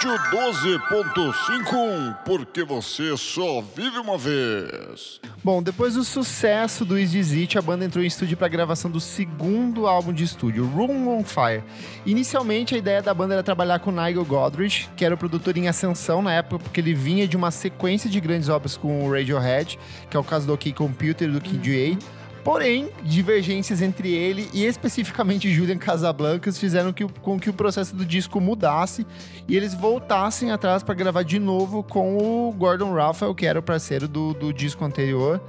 [0.00, 5.20] Rádio 12.51, porque você só vive uma vez.
[5.44, 7.14] Bom, depois do sucesso do Is
[7.54, 11.22] a banda entrou em estúdio para a gravação do segundo álbum de estúdio, Room on
[11.22, 11.62] Fire.
[12.06, 15.68] Inicialmente, a ideia da banda era trabalhar com Nigel Godrich, que era o produtor em
[15.68, 19.78] ascensão na época, porque ele vinha de uma sequência de grandes obras com o Radiohead,
[20.08, 22.19] que é o caso do OK Computer e do Kid A.
[22.42, 28.04] Porém, divergências entre ele e especificamente Julian Casablancas fizeram que, com que o processo do
[28.04, 29.06] disco mudasse
[29.46, 33.62] e eles voltassem atrás para gravar de novo com o Gordon Raphael, que era o
[33.62, 35.40] parceiro do, do disco anterior.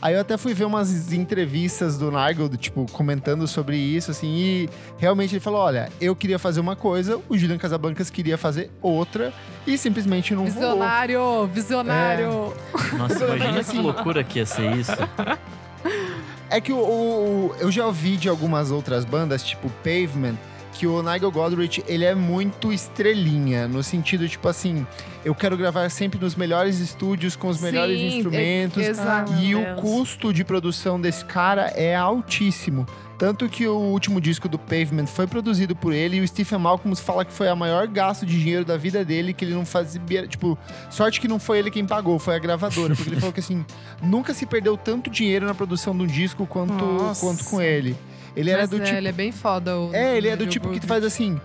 [0.00, 4.28] Aí eu até fui ver umas entrevistas do Nigel, do, tipo, comentando sobre isso, assim,
[4.28, 8.70] e realmente ele falou: olha, eu queria fazer uma coisa, o Julian Casablancas queria fazer
[8.80, 9.32] outra,
[9.66, 10.54] e simplesmente não rolou.
[10.54, 12.54] Visionário, visionário.
[12.96, 14.92] Nossa, imagina que loucura que ia ser isso.
[16.50, 20.34] É que o, o- eu já ouvi de algumas outras bandas, tipo Pavement,
[20.72, 24.86] que o Nigel Godrich, ele é muito estrelinha, no sentido, tipo assim,
[25.24, 29.32] eu quero gravar sempre nos melhores estúdios, com os melhores Sim, instrumentos, é- exato.
[29.40, 32.86] e o custo de produção desse cara é altíssimo.
[33.18, 36.94] Tanto que o último disco do Pavement foi produzido por ele e o Stephen Malcolm
[36.94, 40.00] fala que foi a maior gasto de dinheiro da vida dele, que ele não fazia.
[40.28, 40.56] Tipo,
[40.88, 42.94] sorte que não foi ele quem pagou, foi a gravadora.
[42.94, 43.66] Porque ele falou que assim,
[44.00, 47.20] nunca se perdeu tanto dinheiro na produção de um disco quanto, Nossa.
[47.20, 47.96] quanto com ele.
[48.36, 48.96] Ele era Mas do é, tipo.
[48.96, 49.76] ele é bem foda.
[49.76, 51.40] O, É, ele é do tipo que faz assim.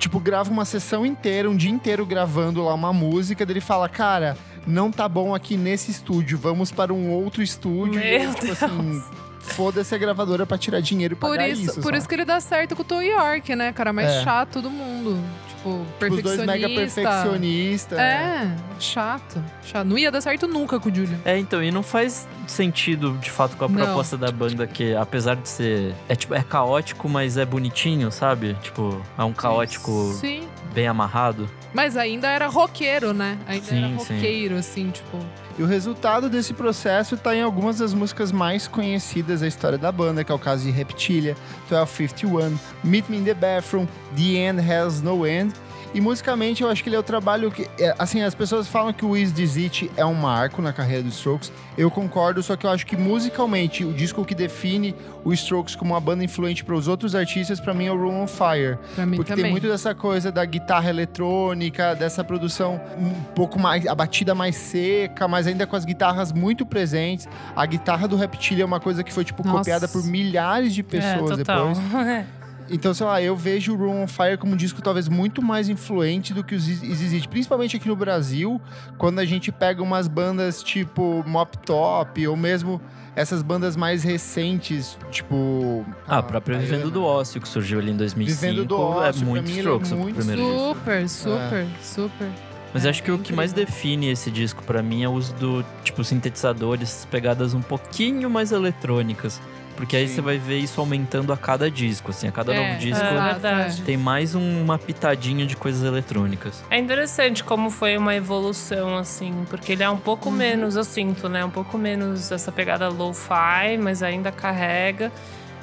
[0.00, 3.88] Tipo, grava uma sessão inteira, um dia inteiro gravando lá uma música, daí ele fala,
[3.88, 8.00] cara, não tá bom aqui nesse estúdio, vamos para um outro estúdio.
[8.02, 8.62] E Meu tipo Deus.
[8.64, 9.02] assim,
[9.42, 11.74] foda-se a gravadora pra tirar dinheiro e Por pagar isso, isso.
[11.74, 11.98] por sabe?
[11.98, 13.92] isso que ele dá certo com o Tom York, né, cara?
[13.92, 14.22] Mais É.
[14.24, 15.18] chato do mundo.
[15.48, 17.02] Tipo, Tipo, Os dois mega perfeccionista.
[17.02, 17.98] perfeccionistas.
[18.00, 18.50] É,
[18.80, 19.86] chato, chato.
[19.86, 21.18] Não ia dar certo nunca com o Julian.
[21.24, 23.76] É, então, e não faz sentido, de fato, com a Não.
[23.84, 25.94] proposta da banda, que apesar de ser.
[26.08, 28.56] É tipo, é caótico, mas é bonitinho, sabe?
[28.60, 30.48] Tipo, é um caótico Sim.
[30.74, 31.48] bem amarrado.
[31.74, 33.38] Mas ainda era roqueiro, né?
[33.46, 34.14] Ainda Sim, era sim.
[34.14, 35.18] roqueiro, assim, tipo.
[35.58, 39.92] E o resultado desse processo tá em algumas das músicas mais conhecidas da história da
[39.92, 41.34] banda, que é o caso de Reptilia,
[41.70, 45.52] 1251, Meet Me in the Bathroom, The End Has No End.
[45.94, 47.68] E musicalmente eu acho que ele é o trabalho que.
[47.78, 51.02] é, assim, as pessoas falam que o Is This It é um marco na carreira
[51.02, 51.52] dos Strokes.
[51.76, 55.92] Eu concordo, só que eu acho que musicalmente o disco que define o Strokes como
[55.92, 58.78] uma banda influente para os outros artistas, pra mim é o Room on Fire.
[58.94, 59.44] Pra mim Porque também.
[59.44, 63.86] tem muito dessa coisa da guitarra eletrônica, dessa produção um pouco mais.
[63.86, 67.28] a batida mais seca, mas ainda com as guitarras muito presentes.
[67.54, 69.58] A guitarra do Reptilia é uma coisa que foi, tipo, Nossa.
[69.58, 71.68] copiada por milhares de É, pessoas total.
[71.74, 72.26] depois.
[72.72, 75.68] Então, sei lá, eu vejo o Room on Fire como um disco talvez muito mais
[75.68, 78.58] influente do que os Easy principalmente aqui no Brasil,
[78.96, 82.80] quando a gente pega umas bandas tipo Mop Top, ou mesmo
[83.14, 85.84] essas bandas mais recentes, tipo.
[86.08, 89.12] Ah, a própria Vivendo do Ócio, que surgiu ali em 2005, Vivendo do Ócio, é
[89.12, 90.74] pra muito mim, é Strokes, o muito primeiro disco.
[90.74, 92.28] Super, super, super.
[92.72, 95.34] Mas É, acho que o que mais define esse disco pra mim é o uso
[95.34, 99.40] do, tipo, sintetizadores, pegadas um pouquinho mais eletrônicas.
[99.76, 100.14] Porque aí Sim.
[100.16, 102.28] você vai ver isso aumentando a cada disco, assim.
[102.28, 103.82] A cada É, novo disco é exato, verdade.
[103.82, 106.62] tem mais um- uma pitadinha de coisas eletrônicas.
[106.70, 111.28] É interessante como foi uma evolução, assim, porque ele é um pouco menos, eu sinto,
[111.28, 111.44] né?
[111.44, 115.10] Um pouco menos essa pegada lo-fi, mas ainda carrega.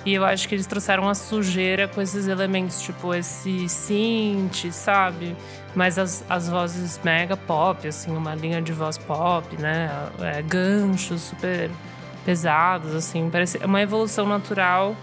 [0.05, 5.35] E eu acho que eles trouxeram a sujeira com esses elementos, tipo esse synth, sabe?
[5.75, 9.89] Mas as, as vozes mega pop, assim, uma linha de voz pop, né?
[10.21, 11.69] É, ganchos super
[12.29, 13.27] pesados, assim.
[13.31, 14.95] Parece é uma evolução natural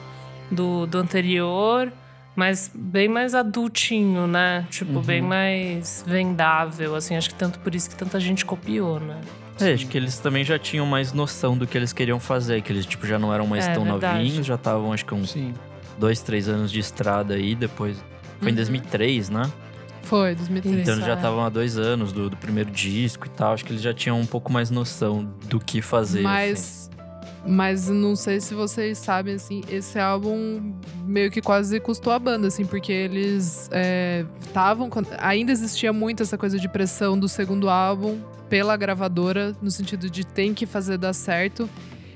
[0.50, 1.92] do, do anterior,
[2.36, 4.64] mas bem mais adultinho, né?
[4.70, 7.16] Tipo, bem mais vendável, assim.
[7.16, 9.20] Acho que tanto por isso que tanta gente copiou, né?
[9.58, 12.70] É, acho que eles também já tinham mais noção do que eles queriam fazer, que
[12.72, 14.18] eles, tipo, já não eram mais É, tão verdade.
[14.22, 15.52] novinhos, já estavam, acho que uns Sim.
[15.98, 17.96] dois, três anos de estrada aí, depois...
[18.38, 19.50] Foi em 2003, né?
[20.02, 20.80] Foi, 2003.
[20.82, 21.16] Então eles já é.
[21.16, 23.54] estavam há dois anos do, do primeiro disco e tal.
[23.54, 26.24] Acho que eles já tinham um pouco mais noção do que fazer.
[26.26, 26.95] assim.
[27.46, 32.48] Mas, não sei se vocês sabem, assim, esse álbum meio que quase custou a banda,
[32.48, 33.70] assim, porque eles
[34.44, 34.90] estavam.
[35.18, 40.24] ainda existia muito essa coisa de pressão do segundo álbum pela gravadora, no sentido de
[40.24, 41.68] tem que fazer dar certo.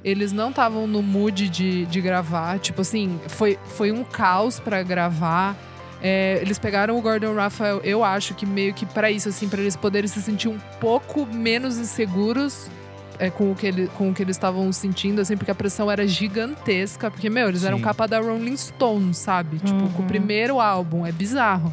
[0.03, 2.59] Eles não estavam no mood de, de gravar.
[2.59, 5.57] Tipo assim, foi, foi um caos pra gravar.
[6.03, 9.61] É, eles pegaram o Gordon Raphael, eu acho que meio que pra isso, assim, pra
[9.61, 12.71] eles poderem se sentir um pouco menos inseguros
[13.21, 15.91] é, com, o que ele, com o que eles estavam sentindo, assim, porque a pressão
[15.91, 17.11] era gigantesca.
[17.11, 17.85] Porque, meu, eles eram Sim.
[17.85, 19.59] capa da Rolling Stone, sabe?
[19.59, 20.07] Tipo, com o Uhum.
[20.07, 21.73] primeiro álbum, é bizarro.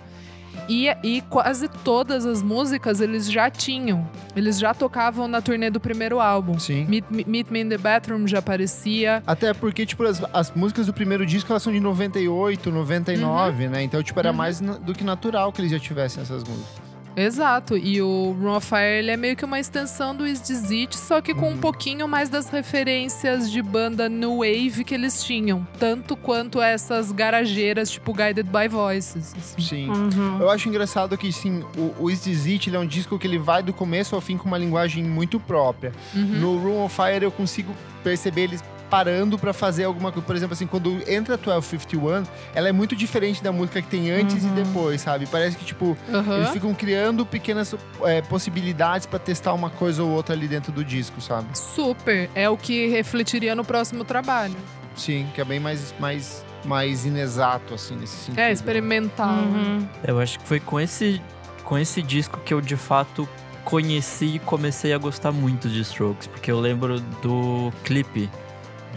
[0.69, 4.05] E, e quase todas as músicas eles já tinham.
[4.35, 6.59] Eles já tocavam na turnê do primeiro álbum.
[6.59, 6.85] Sim.
[6.89, 9.23] Meet, Me- Meet Me in the Bathroom já aparecia.
[9.25, 13.81] Até porque, tipo, as, as músicas do primeiro disco, elas são de 98, 99, né?
[13.83, 16.86] Então, tipo, era mais na- do que natural que eles já tivessem essas músicas.
[17.17, 17.75] Exato.
[17.75, 20.95] E o Room of Fire ele é meio que uma extensão do Is This It,
[20.95, 25.67] só que com um pouquinho mais das referências de banda New Wave que eles tinham.
[25.79, 29.33] Tanto quanto essas garageiras, tipo Guided by Voices.
[29.35, 29.61] assim.
[29.61, 29.89] Sim.
[29.89, 30.39] Uhum.
[30.39, 33.39] Eu acho engraçado que, sim, o, o Is This It, é um disco que ele
[33.39, 35.91] vai do começo ao fim com uma linguagem muito própria.
[36.13, 36.21] Uhum.
[36.21, 40.25] No Room of Fire, eu consigo perceber eles parando pra fazer alguma coisa.
[40.25, 42.23] Por exemplo, assim, quando entra a 1251,
[42.53, 45.25] ela é muito diferente da música que tem antes e depois, sabe?
[45.27, 46.37] Parece que, tipo, Aham.
[46.37, 50.83] eles ficam criando pequenas é, possibilidades pra testar uma coisa ou outra ali dentro do
[50.83, 51.47] disco, sabe?
[51.57, 52.29] Super.
[52.33, 54.55] É o que refletiria no próximo trabalho.
[54.95, 58.39] Sim, que é bem mais, mais, mais inexato, assim, nesse sentido.
[58.39, 59.35] É, experimental.
[59.35, 59.59] né?
[59.79, 59.87] Uhum.
[60.03, 61.21] Eu acho que foi com esse,
[61.63, 63.27] com esse disco que eu de fato
[63.63, 68.29] conheci e comecei a gostar muito de Strokes, porque eu lembro do clipe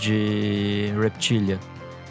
[0.00, 1.58] de Reptilia,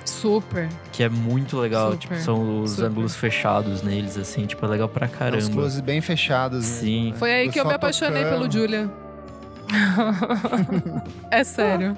[0.06, 0.69] Super.
[0.91, 2.86] que é muito legal, Super, tipo, são os super.
[2.86, 5.49] ângulos fechados neles assim, tipo, é legal pra Os caramba.
[5.52, 6.60] closes bem fechados.
[6.65, 6.75] né?
[6.80, 7.13] Sim.
[7.17, 8.39] Foi aí que eu me apaixonei tocando.
[8.39, 8.91] pelo Julian.
[11.32, 11.95] é sério.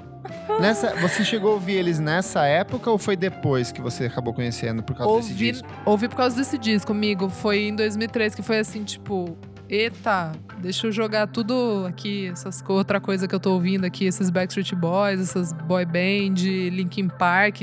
[0.60, 4.82] Nessa, você chegou a ouvir eles nessa época ou foi depois que você acabou conhecendo
[4.82, 5.68] por causa desse Ouvi, disco?
[5.84, 7.28] ouvi por causa desse disco, amigo.
[7.28, 9.36] Foi em 2003 que foi assim, tipo...
[9.68, 14.28] Eita, deixa eu jogar tudo aqui, essas outra coisa que eu tô ouvindo aqui, esses
[14.28, 16.34] Backstreet Boys, essas boy band,
[16.70, 17.60] Linkin Park,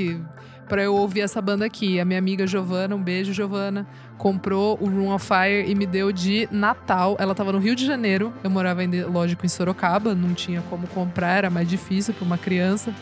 [0.68, 2.00] pra eu ouvir essa banda aqui.
[2.00, 3.86] A minha amiga Giovana, um beijo, Giovana,
[4.18, 7.16] comprou o Room of Fire e me deu de Natal.
[7.18, 10.86] Ela tava no Rio de Janeiro, eu morava ainda, lógico, em Sorocaba, não tinha como
[10.88, 12.94] comprar, era mais difícil pra uma criança.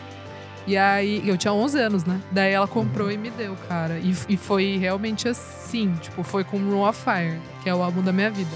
[0.67, 2.21] E aí, eu tinha 11 anos, né?
[2.31, 3.97] Daí ela comprou e me deu, cara.
[3.97, 8.03] E, e foi realmente assim, tipo, foi com Room of Fire, que é o álbum
[8.03, 8.51] da minha vida.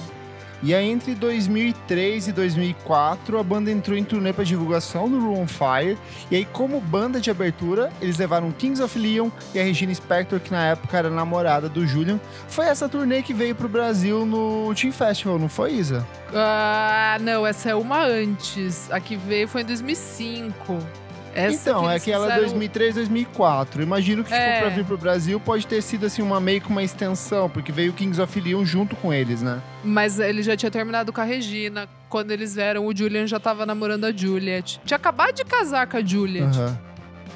[0.66, 5.42] E aí, entre 2003 e 2004, a banda entrou em turnê para divulgação do Room
[5.42, 5.98] on Fire.
[6.32, 10.40] E aí, como banda de abertura, eles levaram Kings of Leon e a Regina Spector,
[10.40, 12.18] que na época era namorada do Julian.
[12.48, 16.08] Foi essa turnê que veio pro Brasil no Team Festival, não foi, Isa?
[16.34, 18.90] Ah, não, essa é uma antes.
[18.90, 21.03] A que veio foi em 2005.
[21.36, 23.82] Essa então, é eles que ela é fizeram- 2003, 2004.
[23.84, 24.60] Imagino que, tipo, É.
[24.62, 27.92] pra vir pro Brasil pode ter sido, assim, uma meio que uma extensão, porque veio
[27.92, 29.62] o Kings of Leon junto com eles, né?
[29.84, 31.88] Mas ele já tinha terminado com a Regina.
[32.10, 34.80] Quando eles vieram, o Julian já tava namorando a Juliet.
[34.86, 36.78] Tinha acabado de casar com a Juliet, Aham.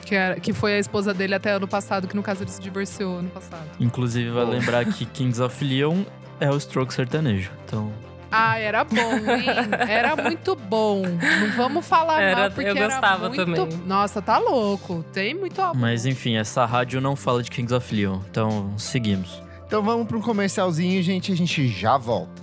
[0.05, 2.61] que, era, que foi a esposa dele até ano passado, que no caso ele se
[2.61, 3.65] divorciou ano passado.
[3.79, 6.03] Inclusive, vai lembrar que Kings of Leon
[6.39, 7.49] é o stroke sertanejo.
[7.65, 7.91] Então,
[8.31, 9.45] Ah, era bom, hein?
[9.87, 11.01] Era muito bom.
[11.03, 13.45] Não vamos falar Era- mal, porque eu era gostava muito...
[13.45, 13.81] também.
[13.85, 15.03] Nossa, tá louco.
[15.13, 15.75] Tem muito amor.
[15.77, 18.19] mas enfim, essa rádio não fala de Kings of Leon.
[18.29, 19.41] Então, seguimos.
[19.65, 22.41] Então vamos pra um comercialzinho, gente, a gente já volta.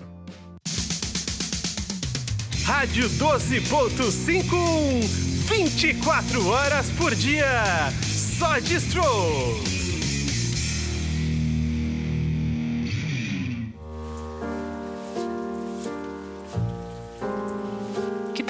[2.64, 5.03] Rádio 12.51,
[5.49, 7.62] 24 horas por dia.
[8.03, 9.85] Só de Strokes.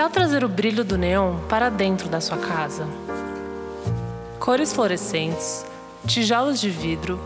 [0.05, 2.87] Tal trazer o brilho do neon para dentro da sua casa?
[4.39, 5.65] Cores fluorescentes,
[6.07, 7.19] tijolos de vidro,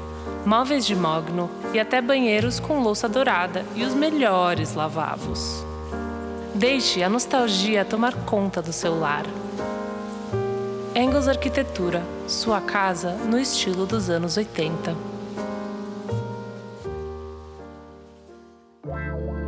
[0.46, 5.64] móveis de mogno e até banheiros com louça dourada e os melhores lavabos.
[6.54, 9.24] Deixe a nostalgia tomar conta do seu lar.
[10.94, 14.94] Engels Arquitetura, sua casa no estilo dos anos 80.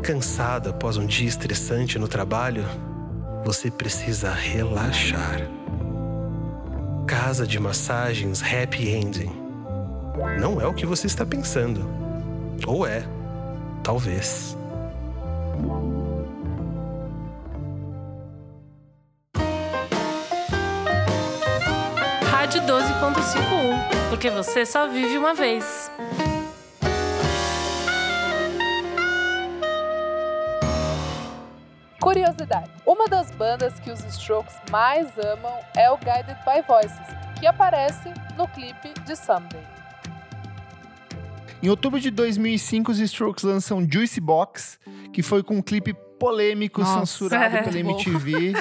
[0.02, 2.64] Cansado após um dia estressante no trabalho?
[3.44, 5.40] Você precisa relaxar.
[7.06, 9.32] Casa de massagens Happy Ending.
[10.38, 11.88] Não é o que você está pensando.
[12.66, 13.02] Ou é.
[13.82, 14.56] Talvez.
[22.30, 25.90] Rádio 12.51, porque você só vive uma vez.
[32.00, 36.98] Curiosidade: uma das bandas que os Strokes mais amam é o Guided by Voices,
[37.38, 38.08] que aparece
[38.38, 39.66] no clipe de Someday.
[41.62, 44.78] Em outubro de 2005, os Strokes lançam Juicy Box,
[45.12, 47.90] que foi com um clipe polêmico, Nossa, censurado é pela bom.
[47.98, 48.52] MTV.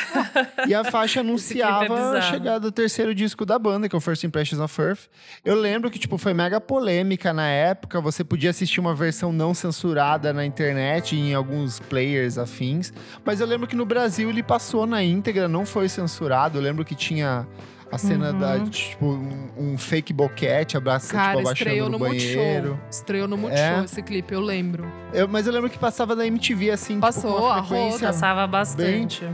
[0.66, 2.22] e a faixa é anunciava a bizarro.
[2.34, 5.02] chegada do terceiro disco da banda, que é o First Impressions of Earth.
[5.44, 9.54] Eu lembro que tipo foi mega polêmica na época, você podia assistir uma versão não
[9.54, 12.94] censurada na internet em alguns players afins,
[13.26, 16.58] mas eu lembro que no Brasil ele passou na íntegra, não foi censurado.
[16.58, 17.46] Eu lembro que tinha
[17.92, 22.00] a cena da, tipo, um, um fake boquete abraça, Cara, tipo, estreou abaixando no no
[22.00, 22.68] banheiro.
[22.70, 22.90] Multishow.
[22.90, 23.84] Estreou no Multishow É.
[23.86, 24.92] esse clipe, eu lembro.
[25.14, 28.08] Eu- mas eu lembro que passava da MTV, assim, tipo, Passou, com uma a frequência
[28.08, 29.26] Passava bastante.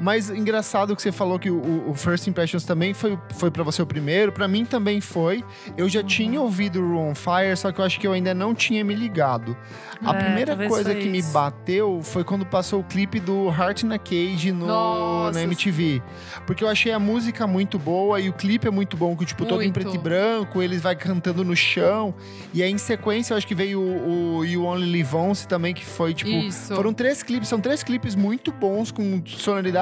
[0.00, 3.82] Mas engraçado que você falou que o, o First Impressions também foi, foi para você
[3.82, 4.32] o primeiro.
[4.32, 5.44] Pra mim também foi.
[5.76, 8.32] Eu já tinha ouvido o Room on Fire, só que eu acho que eu ainda
[8.32, 9.56] não tinha me ligado.
[10.02, 11.32] A É, primeira coisa que me isso.
[11.32, 15.38] bateu foi quando passou o clipe do Heart in a Cage no, Nossa.
[15.38, 16.02] na MTV.
[16.46, 19.44] Porque eu achei a música muito boa e o clipe é muito bom, que tipo,
[19.44, 19.74] todo em Muito.
[19.74, 22.14] preto e branco, eles vai cantando no chão.
[22.54, 25.74] E aí em sequência eu acho que veio o, o You Only Live Once também,
[25.74, 26.30] que foi tipo.
[26.30, 26.74] Isso.
[26.74, 29.22] Foram três clipes, são três clipes muito bons, com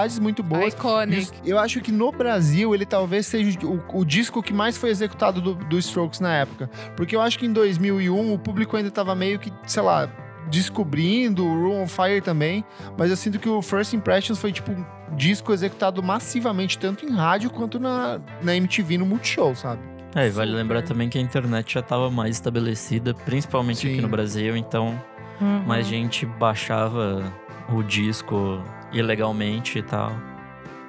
[0.09, 0.73] sonoridades muito boas.
[0.75, 1.31] Iconic.
[1.44, 5.40] Eu acho que no Brasil ele talvez seja o, o disco que mais foi executado
[5.40, 6.71] do, do Strokes na época.
[6.97, 10.09] Porque eu acho que em 2001 o público ainda tava meio que, sei lá,
[10.51, 12.64] descobrindo o Room on Fire também.
[12.97, 14.85] Mas eu sinto que o First Impressions foi tipo um
[15.16, 19.83] disco executado massivamente, tanto em rádio quanto na, na MTV no Multishow, sabe?
[20.14, 20.62] É, e vale Super.
[20.62, 23.92] lembrar também que a internet já estava mais estabelecida, principalmente Sim.
[23.92, 24.99] aqui no Brasil, então
[25.40, 25.62] Uhum.
[25.66, 27.33] mais gente baixava
[27.73, 28.61] o disco
[28.92, 30.12] ilegalmente e tal.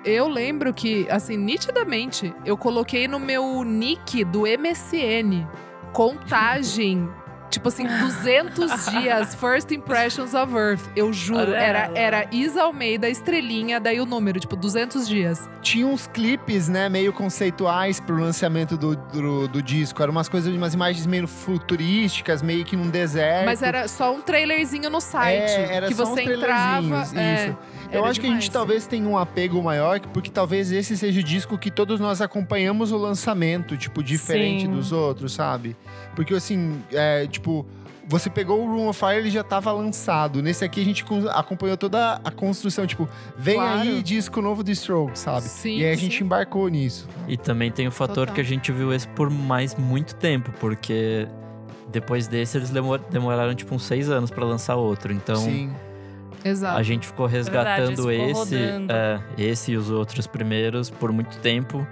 [0.05, 5.45] Eu lembro que, assim, nitidamente, eu coloquei no meu nick do MSN
[5.91, 7.09] contagem.
[7.49, 10.81] Tipo assim, 200 dias, First Impressions of Earth.
[10.95, 15.49] Eu juro, era, era Isa Almeida, estrelinha, daí o número, tipo, 200 dias.
[15.61, 20.01] Tinha uns clipes, né, meio conceituais pro lançamento do, do, do disco.
[20.01, 23.45] Eram umas coisas, umas imagens meio futurísticas, meio que num deserto.
[23.45, 25.51] Mas era só um trailerzinho no site.
[25.51, 27.03] É, era que só você entrava.
[27.15, 27.57] é, isso.
[27.91, 31.19] Eu era acho que a gente talvez tenha um apego maior, porque talvez esse seja
[31.19, 34.71] o disco que todos nós acompanhamos o lançamento, tipo, diferente Sim.
[34.71, 35.75] dos outros, sabe?
[36.15, 37.65] Porque assim, é, tipo,
[38.07, 40.41] você pegou o Room of Fire, ele já tava lançado.
[40.41, 43.79] Nesse aqui a gente acompanhou toda a construção, tipo, vem Claro.
[43.81, 45.41] aí disco novo do Stroke, sabe?
[45.43, 46.01] Sim, e aí a sim.
[46.03, 47.07] gente embarcou nisso.
[47.27, 48.35] E também tem o fator Total.
[48.35, 51.27] que a gente viu esse por mais muito tempo, porque
[51.91, 55.11] depois desse eles demor- demoraram tipo uns seis anos pra lançar outro.
[55.11, 55.71] Então Sim.
[56.43, 56.77] Exato.
[56.77, 58.55] a gente ficou verdade, resgatando esse ficou esse,
[58.89, 61.85] é, esse e os outros primeiros por muito tempo.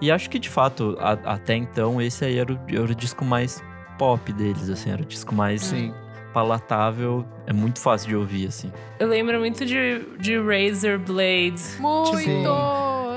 [0.00, 3.24] E acho que de fato, a- até então, esse aí era o, era o disco
[3.24, 3.62] mais
[3.98, 5.94] pop deles, assim, era o disco mais Sim.
[6.32, 8.72] palatável, é muito fácil de ouvir, assim.
[8.98, 11.62] Eu lembro muito de, de Razor Blade.
[11.78, 12.16] Muito!
[12.16, 12.42] Sim.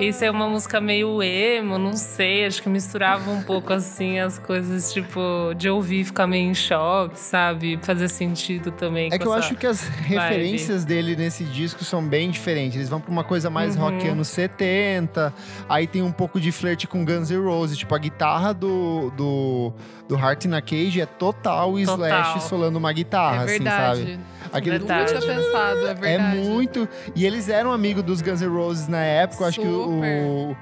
[0.01, 2.45] Isso é uma música meio emo, não sei.
[2.45, 5.19] Acho que misturava um pouco assim as coisas, tipo,
[5.57, 7.79] de ouvir ficar meio em choque, sabe?
[7.81, 9.09] Fazer sentido também.
[9.11, 12.75] É que eu acho que as referências dele nesse disco são bem diferentes.
[12.75, 13.81] Eles vão pra uma coisa mais Uhum.
[13.81, 15.33] rock anos 70,
[15.67, 17.77] aí tem um pouco de flerte com Guns N' Roses.
[17.77, 19.73] Tipo, a guitarra do, do,
[20.07, 21.83] do Heart in a Cage é total Total.
[21.83, 23.99] Slash solando uma guitarra, É assim, verdade.
[23.99, 24.19] sabe?
[24.53, 25.19] Aquele Nunca Verdade.
[25.25, 26.37] tinha pensado, é É verdade.
[26.37, 26.87] muito.
[27.15, 29.43] E eles eram amigos dos Guns N' Roses na época.
[29.43, 30.55] Eu acho que o.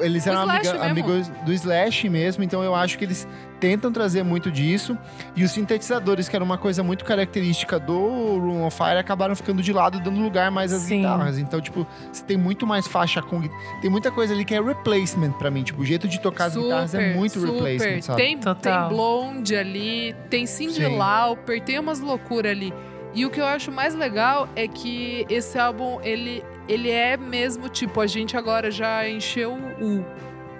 [0.00, 3.26] eles eram amiga- amigos do Slash mesmo, então eu acho que eles
[3.60, 4.96] tentam trazer muito disso.
[5.34, 9.62] E os sintetizadores, que era uma coisa muito característica do Room on Fire, acabaram ficando
[9.62, 10.98] de lado, dando lugar mais às Sim.
[10.98, 11.38] guitarras.
[11.38, 13.40] Então, tipo, você tem muito mais faixa com.
[13.80, 15.62] Tem muita coisa ali que é replacement pra mim.
[15.62, 17.52] Tipo, o jeito de tocar as guitarras é muito super.
[17.54, 18.22] replacement, sabe?
[18.22, 18.88] Tem, Total.
[18.88, 20.96] tem Blonde ali, tem Cyndi Sim.
[20.96, 22.72] Lauper, tem umas loucuras ali.
[23.14, 27.68] E o que eu acho mais legal é que esse álbum, ele, ele é mesmo,
[27.68, 30.04] tipo, a gente agora já encheu o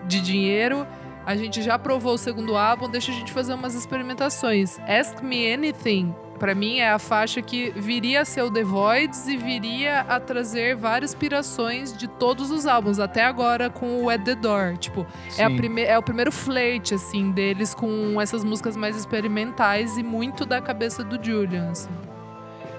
[0.06, 0.86] de dinheiro,
[1.26, 4.78] a gente já provou o segundo álbum, deixa a gente fazer umas experimentações.
[4.80, 9.28] Ask Me Anything, pra mim, é a faixa que viria a ser o The Voids
[9.28, 14.22] e viria a trazer várias inspirações de todos os álbuns, até agora com o At
[14.22, 14.78] The Door.
[14.78, 15.06] Tipo,
[15.36, 20.02] é, a prime é o primeiro flerte, assim, deles com essas músicas mais experimentais e
[20.02, 21.90] muito da cabeça do Julian, assim.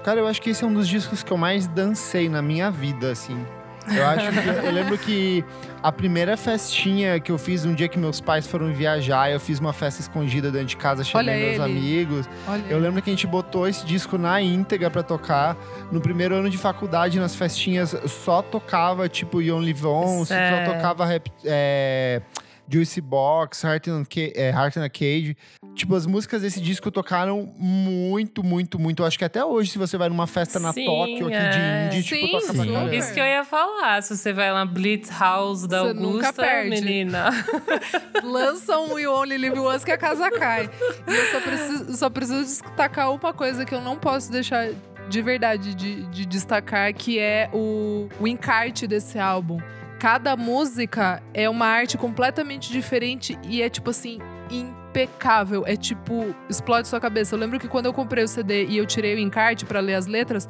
[0.02, 2.70] Cara, eu acho que esse é um dos discos que eu mais dancei na minha
[2.70, 3.44] vida, assim.
[3.88, 5.44] Eu acho que eu lembro que
[5.82, 9.58] a primeira festinha que eu fiz um dia que meus pais foram viajar, eu fiz
[9.58, 11.78] uma festa escondida dentro de casa, chamei Olha meus ele.
[11.78, 12.28] amigos.
[12.46, 12.62] Olha.
[12.68, 15.56] Eu lembro que a gente botou esse disco na íntegra pra tocar.
[15.90, 20.34] No primeiro ano de faculdade, nas festinhas, só tocava tipo You Only Live On, só
[20.64, 22.22] tocava rap, é,
[22.70, 25.36] Juicy Box, Heart in, a Ca- é, Heart in a Cage.
[25.74, 29.02] Tipo, as músicas desse disco tocaram muito, muito, muito.
[29.02, 31.48] Eu acho que até hoje, se você vai numa festa na Sim, Tóquio aqui é.
[31.88, 32.72] de indie, tipo, Sim, toca pra sim.
[32.72, 32.94] caramba.
[32.94, 34.02] Isso que eu ia falar.
[34.02, 36.70] Se você vai lá, Blitz House da Você nunca Augusta, perde.
[36.70, 37.30] menina.
[38.22, 40.68] Lançam um You Only Live Once que a casa cai.
[41.06, 44.68] E eu só preciso, só preciso destacar uma coisa que eu não posso deixar
[45.08, 49.58] de verdade de, de destacar, que é o, o encarte desse álbum.
[50.00, 54.18] Cada música é uma arte completamente diferente e é tipo assim,
[54.50, 55.62] impecável.
[55.66, 57.34] É tipo, explode sua cabeça.
[57.34, 59.96] Eu lembro que quando eu comprei o CD e eu tirei o encarte pra ler
[59.96, 60.48] as letras,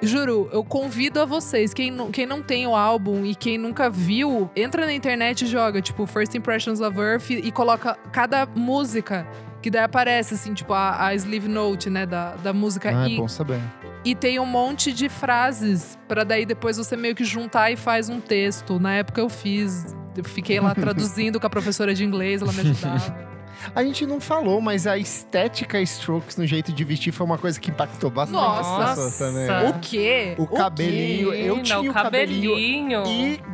[0.00, 3.90] Juro, eu convido a vocês, quem não, quem não tem o álbum e quem nunca
[3.90, 9.26] viu, entra na internet e joga, tipo, First Impressions of Earth e coloca cada música.
[9.66, 12.88] Que daí aparece, assim, tipo, a, a sleeve note, né, da, da música.
[12.88, 13.60] Ah, é e, bom saber.
[14.04, 18.08] e tem um monte de frases pra daí depois você meio que juntar e faz
[18.08, 18.78] um texto.
[18.78, 22.60] Na época eu fiz, eu fiquei lá traduzindo com a professora de inglês, ela me
[22.60, 23.35] ajudava.
[23.74, 27.58] A gente não falou, mas a estética Strokes no jeito de vestir foi uma coisa
[27.60, 28.82] que impactou bastante Nossa.
[28.84, 29.70] as pessoas também.
[29.70, 30.34] o quê?
[30.38, 33.02] O cabelinho, eu Menina, tinha o o cabelinho cabelinho.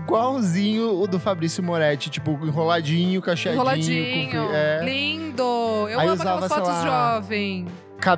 [0.06, 3.60] igualzinho o do Fabrício Moretti, tipo, enroladinho, cacheadinho.
[3.62, 4.42] Enroladinho.
[4.42, 4.80] compri- é.
[4.84, 5.42] Lindo!
[5.88, 7.66] Eu Aí amo usava, aquelas sei fotos lá, jovem.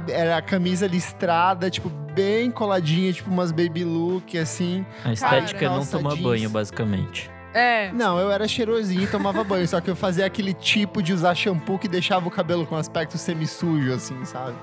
[0.09, 4.85] Era a camisa listrada, tipo, bem coladinha, tipo umas baby look, assim.
[5.05, 7.31] A estética é não tomar banho, basicamente.
[7.55, 7.91] É.
[7.93, 11.35] Não, eu era cheirosinho e tomava banho, só que eu fazia aquele tipo de usar
[11.35, 14.55] shampoo que deixava o cabelo com aspecto semi-sujo, assim, sabe?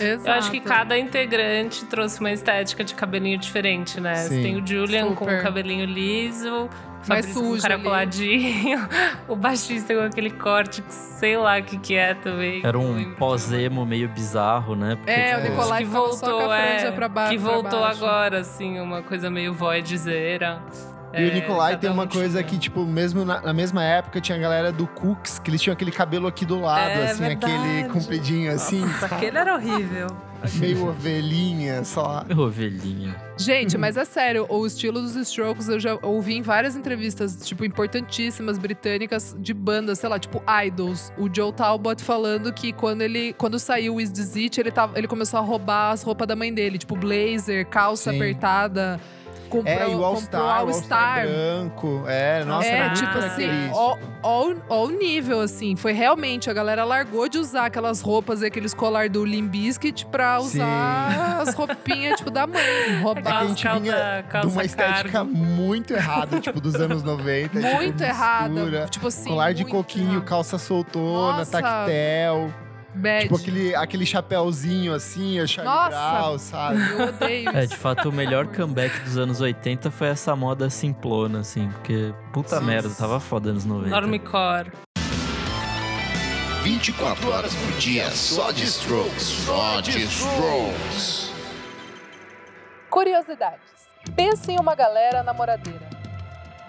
[0.00, 0.28] Exato.
[0.28, 4.14] Eu acho que cada integrante trouxe uma estética de cabelinho diferente, né?
[4.14, 4.42] Você Sim.
[4.42, 5.40] tem o Julian com Super.
[5.40, 6.68] o cabelinho liso, o
[7.08, 8.88] Mais Fabrício com sujo o caracoladinho,
[9.26, 12.60] o baixista com aquele corte que sei lá o que, que é também.
[12.64, 14.94] Era um pós-emo meio bizarro, né?
[14.94, 17.80] Porque, É, o tipo, Nicolai que voltou, só com a é, pra ba- que voltou
[17.80, 18.04] baixo.
[18.04, 19.52] agora, assim, uma coisa meio
[21.10, 21.20] voidzeira.
[21.20, 22.50] E o É, Nicolai cada tem uma um coisa tinha.
[22.50, 25.72] que, tipo, mesmo na, na mesma época tinha a galera do Cooks, que eles tinham
[25.74, 27.52] aquele cabelo aqui do lado, É assim, verdade.
[27.52, 30.06] aquele compridinho, assim, Nossa, aquele era horrível.
[30.54, 32.24] meio ovelhinha, só.
[32.36, 33.14] Ovelhinha.
[33.36, 37.64] Gente, mas é sério, o estilo dos Strokes eu já ouvi em várias entrevistas, tipo,
[37.64, 41.12] importantíssimas britânicas de bandas, sei lá, tipo Idols.
[41.18, 44.98] O Joe Talbot falando que quando ele quando saiu o Is This It, ele, tava,
[44.98, 48.16] ele começou a roubar as roupas da mãe dele, tipo blazer, calça Sim.
[48.16, 49.00] apertada.
[49.50, 52.04] Comprou, É, e o comprou All-Star, o All-Star branco.
[52.06, 53.96] É, nossa, é, era muito tipo assim, ó,
[54.68, 55.76] o nível, assim.
[55.76, 60.38] Foi realmente, a galera largou de usar aquelas roupas e aqueles colar do Limbiskit pra
[60.40, 62.60] usar as roupinhas, tipo, da mãe.
[62.90, 63.46] É que a Roubar.
[63.48, 65.34] gente calça- vinha de calça uma estética cargo.
[65.34, 67.58] muito errada, tipo, dos anos 90.
[67.58, 68.86] Muito tipo, errada.
[68.88, 69.28] Tipo assim.
[69.28, 70.24] Colar de coquinho, errado.
[70.24, 71.60] calça soltona, Nossa.
[71.60, 72.52] tactel.
[72.94, 73.22] Bad.
[73.22, 75.88] Tipo, aquele, aquele chapéuzinho assim, a Charlie Nossa.
[75.90, 76.90] Brown, sabe?
[76.90, 77.68] Eu odeio É, isso.
[77.68, 81.68] de fato, o melhor comeback dos anos 80 foi essa moda simplona, assim.
[81.70, 82.64] Porque, puta Sim.
[82.64, 83.88] merda, tava foda anos 90.
[84.00, 84.72] Normcore.
[86.62, 91.30] 24 horas por dia, só de Strokes, só de Strokes.
[92.90, 93.60] Curiosidades.
[94.14, 95.88] Pense em uma galera namoradeira.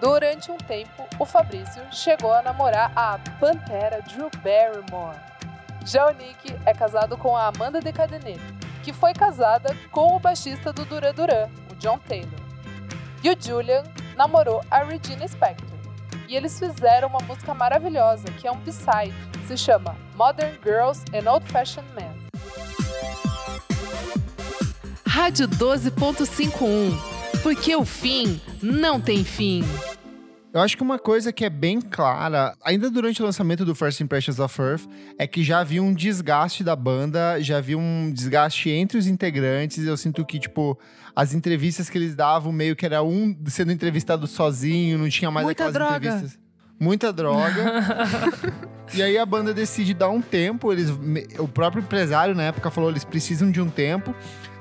[0.00, 5.16] Durante um tempo, o Fabrício chegou a namorar a Pantera Drew Barrymore.
[5.84, 8.40] Já o Nick é casado com a Amanda de Cadenet,
[8.82, 12.40] que foi casada com o baixista do Duran Duran, o John Taylor.
[13.22, 13.82] E o Julian
[14.16, 15.78] namorou a Regina Spektor.
[16.28, 19.14] E eles fizeram uma música maravilhosa, que é um B-side,
[19.46, 22.10] se chama Modern Girls and Old Fashioned Men.
[25.06, 27.42] Rádio 12.51.
[27.42, 29.62] Porque o fim não tem fim.
[30.52, 34.00] Eu acho que uma coisa que é bem clara, ainda durante o lançamento do First
[34.00, 34.82] Impressions of Earth,
[35.18, 39.86] é que já havia um desgaste da banda, já havia um desgaste entre os integrantes.
[39.86, 40.78] Eu sinto que, tipo,
[41.16, 45.46] as entrevistas que eles davam, meio que era um sendo entrevistado sozinho, não tinha mais
[45.46, 45.96] Muita aquelas droga.
[45.96, 46.38] entrevistas.
[46.78, 47.72] Muita droga.
[48.92, 50.70] e aí a banda decide dar um tempo.
[50.70, 50.90] Eles,
[51.38, 54.14] o próprio empresário na época falou eles precisam de um tempo.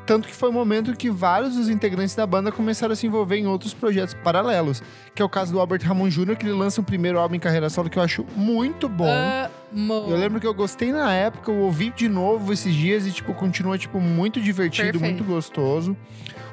[0.05, 3.37] Tanto que foi um momento que vários dos integrantes da banda começaram a se envolver
[3.37, 4.81] em outros projetos paralelos.
[5.13, 7.39] Que é o caso do Albert Ramon Jr., que ele lança um primeiro álbum em
[7.39, 9.07] carreira solo que eu acho muito bom.
[9.73, 10.05] Amo.
[10.09, 13.33] Eu lembro que eu gostei na época, eu ouvi de novo esses dias e, tipo,
[13.33, 15.23] continua, tipo, muito divertido, Perfeito.
[15.23, 15.95] muito gostoso.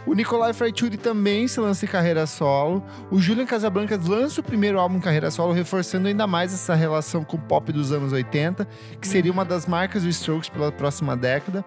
[0.09, 2.83] O Nicolai Fraiture também se lança em carreira solo.
[3.11, 7.23] O Julian Casablancas lança o primeiro álbum em carreira solo, reforçando ainda mais essa relação
[7.23, 8.67] com o pop dos anos 80,
[9.01, 11.63] que seria uma das marcas do Strokes pela próxima década.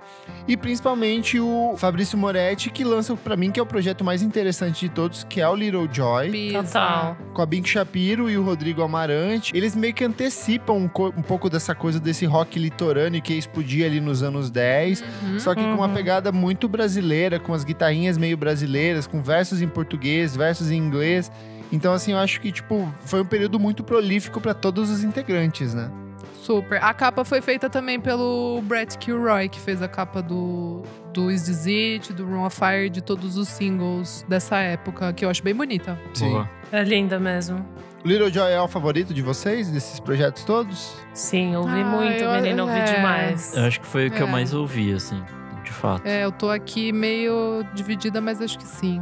[0.47, 4.87] E principalmente o Fabrício Moretti, que lança pra mim, que é o projeto mais interessante
[4.87, 6.51] de todos, que é o Little Joy.
[6.53, 7.15] Total.
[7.33, 9.55] com a Bink Shapiro e o Rodrigo Amarante.
[9.55, 10.85] Eles meio que antecipam um,
[11.15, 15.39] um pouco dessa coisa desse rock litorâneo que ia explodir ali nos anos 10, Uhum.
[15.39, 19.67] só que com uma pegada muito brasileira, com as guitarrinhas meio brasileiras, com versos em
[19.67, 21.31] português, versos em inglês.
[21.71, 25.73] Então, assim, eu acho que, tipo, foi um período muito prolífico para todos os integrantes,
[25.73, 25.89] né?
[26.41, 26.83] Super.
[26.83, 30.81] A capa foi feita também pelo Brett Kilroy, que fez a capa do,
[31.13, 35.23] do Is This It, do Run of Fire, de todos os singles dessa época, que
[35.23, 35.97] eu acho bem bonita.
[36.19, 36.49] Boa.
[36.71, 37.63] É linda mesmo.
[38.03, 40.95] O Little Joy é o favorito de vocês, desses projetos todos?
[41.13, 42.95] Sim, ouvi Ah, muito, eu- menina, ouvi é.
[42.95, 43.55] demais.
[43.55, 44.31] Eu acho que foi o que eu É.
[44.31, 45.21] mais ouvi, assim,
[45.81, 46.05] fato.
[46.05, 49.01] É, eu tô aqui meio dividida, mas acho que sim.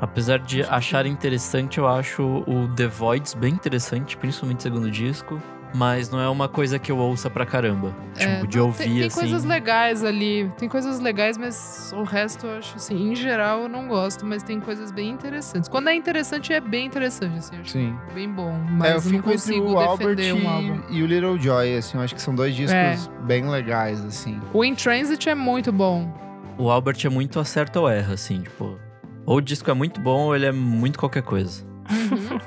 [0.00, 5.40] Apesar de achar interessante, eu acho o The Voids bem interessante, principalmente o segundo disco.
[5.74, 7.94] Mas não é uma coisa que eu ouça pra caramba.
[8.16, 9.20] É, tipo, de não, ouvir, tem, tem assim.
[9.20, 10.50] coisas legais ali.
[10.58, 14.42] Tem coisas legais, mas o resto eu acho assim, em geral eu não gosto, mas
[14.42, 15.68] tem coisas bem interessantes.
[15.68, 17.96] Quando é interessante, é bem interessante, assim, eu acho Sim.
[18.14, 18.50] bem bom.
[18.50, 20.80] é, eu Mas eu não fico entre consigo o Albert defender um álbum.
[20.90, 24.40] e, e o Little Joy, assim, eu acho que são dois discos bem legais, assim.
[24.52, 26.12] O In Transit é muito bom.
[26.58, 28.78] O Albert é muito acerta ou erra, assim, tipo.
[29.24, 31.64] Ou o disco é muito bom ou ele é muito qualquer coisa.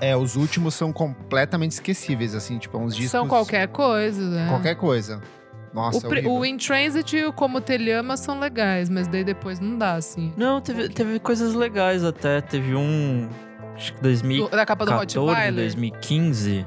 [0.02, 3.12] É, os últimos são completamente esquecíveis, assim, tipo, uns discos...
[3.12, 4.48] São qualquer coisa, né?
[4.50, 5.22] Qualquer coisa.
[5.74, 6.32] Nossa, O, horrível.
[6.34, 9.78] o In Transit e o Como Te Ele Ama são legais, mas daí depois não
[9.78, 10.34] dá, assim.
[10.38, 12.40] Não, teve, teve coisas legais até.
[12.40, 13.28] Teve um.
[13.76, 15.54] Acho que Do- 2014, da capa do Rottweiler?
[15.54, 16.66] 2015.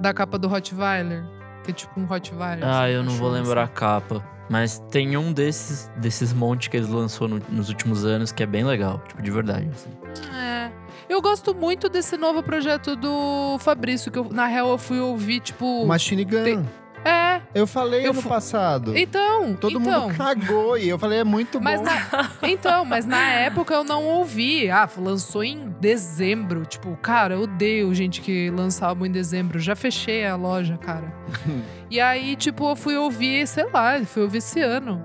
[0.00, 1.24] Da capa do Rottweiler?
[1.62, 2.64] Que é tipo um Rottweiler.
[2.66, 3.74] Ah, assim, eu não vou lembrar a assim.
[3.74, 4.24] capa.
[4.48, 8.46] Mas tem um desses, desses monte que eles lançou no- nos últimos anos que é
[8.46, 9.68] bem legal, tipo, de verdade.
[9.74, 9.90] assim.
[10.34, 10.70] É.
[11.12, 15.40] Eu gosto muito desse novo projeto do Fabrício, que eu, na real eu fui ouvir,
[15.40, 15.84] tipo.
[15.84, 16.64] Machine Gun.
[17.04, 18.96] É, Eu falei Eu fu- passado.
[18.96, 19.52] então.
[19.54, 20.02] Todo então.
[20.08, 21.86] mundo cagou e eu falei, é muito Mas bom.
[21.86, 24.70] na, então, mas na época eu não ouvi.
[24.70, 26.64] Ah, lançou em dezembro.
[26.64, 29.58] Tipo, cara, eu odeio gente que lança álbum em dezembro.
[29.58, 31.12] Já fechei a loja, cara.
[31.90, 35.04] e aí, tipo, eu fui ouvir, sei lá, fui ouvir esse ano.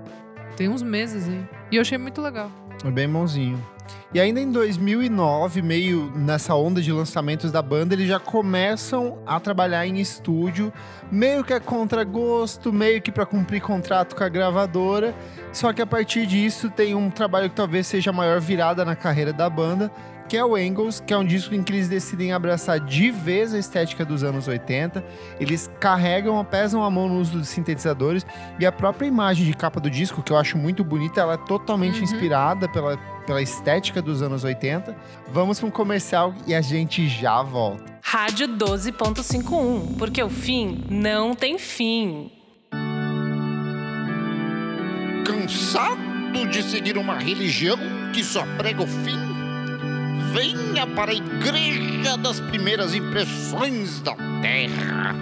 [0.56, 1.44] Tem uns meses aí.
[1.70, 2.50] E eu achei muito legal.
[2.82, 3.62] É bem bonzinho.
[4.14, 9.38] E ainda em 2009, meio nessa onda de lançamentos da banda, eles já começam a
[9.38, 10.72] trabalhar em estúdio,
[11.12, 15.14] meio que a contragosto, meio que para cumprir contrato com a gravadora.
[15.52, 18.96] Só que a partir disso tem um trabalho que talvez seja a maior virada na
[18.96, 19.92] carreira da banda,
[20.28, 23.54] que é o Angles, que é um disco em que eles decidem abraçar de vez
[23.54, 25.02] a estética dos anos 80.
[25.40, 28.26] Eles carregam, pesam a mão no uso dos sintetizadores
[28.60, 31.36] e a própria imagem de capa do disco, que eu acho muito bonita, ela é
[31.38, 32.04] totalmente Uhum.
[32.04, 34.94] inspirada pela, pela estética dos anos 80.
[35.32, 37.84] Vamos para um comercial e a gente já volta.
[38.02, 42.30] Rádio 12.51, porque o fim não tem fim.
[45.24, 47.78] Cansado de seguir uma religião
[48.12, 49.16] que só prega o fim?
[50.32, 55.14] Venha para a Igreja das Primeiras Impressões da Terra.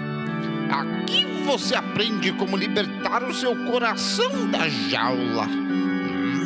[0.69, 5.47] Aqui você aprende como libertar o seu coração da jaula.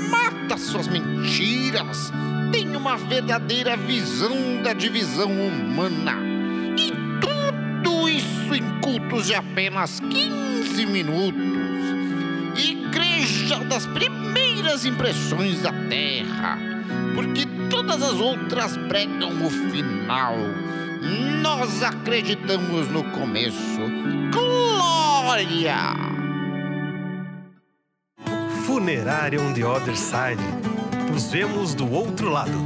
[0.10, 2.12] Mata suas mentiras.
[2.52, 6.18] Tem uma verdadeira visão da divisão humana.
[6.78, 11.82] E tudo isso em cultos de apenas 15 minutos.
[12.56, 16.60] Igreja das primeiras impressões da Terra.
[17.16, 20.36] Porque todas as outras pregam o final.
[21.42, 23.80] Nós acreditamos no começo.
[24.32, 25.96] Glória!
[28.66, 30.42] Funerária on the Other Side.
[31.10, 32.60] Nos vemos do outro lado.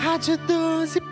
[0.00, 1.04] Rádio 12.5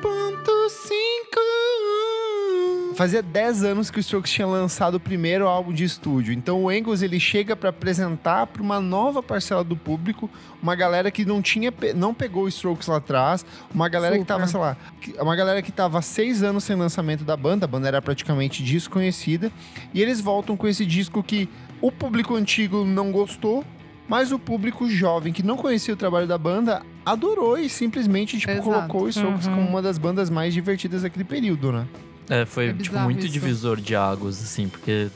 [2.94, 6.32] Fazia 10 anos que o Strokes tinha lançado o primeiro álbum de estúdio.
[6.32, 10.28] Então o Angus ele chega para apresentar para uma nova parcela do público,
[10.62, 14.34] uma galera que não tinha não pegou o Strokes lá atrás, uma galera que Super.
[14.34, 17.64] tava, sei lá, que- uma galera que tava há seis anos sem lançamento da banda,
[17.64, 19.50] a banda era praticamente desconhecida,
[19.94, 21.48] e eles voltam com esse disco que
[21.80, 23.64] o público antigo não gostou,
[24.08, 28.52] mas o público jovem que não conhecia o trabalho da banda adorou e simplesmente tipo,
[28.52, 28.68] Exato.
[28.68, 29.54] colocou o Strokes Uhum.
[29.54, 31.86] como uma das bandas mais divertidas daquele período, né?
[32.28, 33.28] É, foi É tipo, muito isso.
[33.32, 35.08] divisor de águas, assim, porque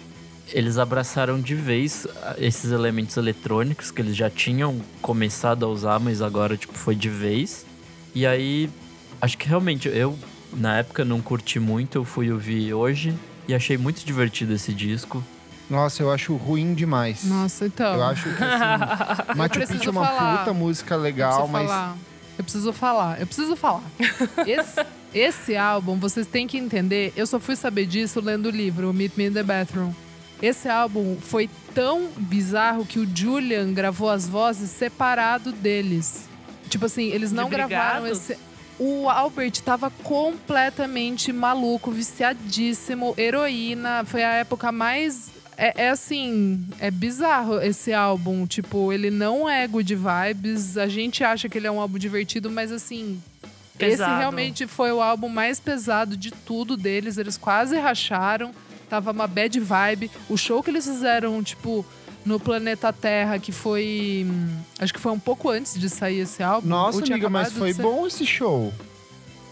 [0.52, 5.98] eles abraçaram de vez ah, esses elementos eletrônicos que eles já tinham começado a usar,
[5.98, 7.64] mas agora, tipo, foi de vez.
[8.14, 8.70] E aí,
[9.20, 10.18] acho que realmente eu,
[10.52, 13.14] na época, não curti muito, eu fui ouvir hoje
[13.48, 15.22] e achei muito divertido esse disco.
[15.68, 17.24] Nossa, eu acho ruim demais.
[17.24, 17.94] Nossa, então.
[17.94, 20.38] Eu acho que assim, Machu Picchu é uma falar.
[20.38, 21.96] puta música Eu legal, preciso mas falar.
[22.38, 23.20] Eu preciso falar.
[23.20, 23.82] Eu preciso falar.
[24.46, 27.12] Esse, esse álbum, vocês têm que entender.
[27.16, 29.92] Eu só fui saber disso lendo o livro, Meet Me in the Bathroom.
[30.42, 36.28] Esse álbum foi tão bizarro que o Julian gravou as vozes separado deles.
[36.68, 38.36] Tipo assim, eles não gravaram esse.
[38.78, 44.04] O Albert tava completamente maluco, viciadíssimo, heroína.
[44.04, 45.30] Foi a época mais.
[45.56, 48.46] É, é assim, é bizarro esse álbum.
[48.46, 50.76] Tipo, ele não é good vibes.
[50.76, 53.18] A gente acha que ele é um álbum divertido, mas assim.
[53.78, 54.18] Esse Pesado.
[54.18, 57.18] realmente foi o álbum mais pesado de tudo deles.
[57.18, 58.52] Eles quase racharam.
[58.88, 60.10] Tava uma bad vibe.
[60.28, 61.84] O show que eles fizeram, tipo,
[62.24, 64.26] no planeta Terra, que foi.
[64.28, 66.68] hum, Acho que foi um pouco antes de sair esse álbum.
[66.68, 68.72] Nossa, tinha amiga, mas foi ser- bom esse show.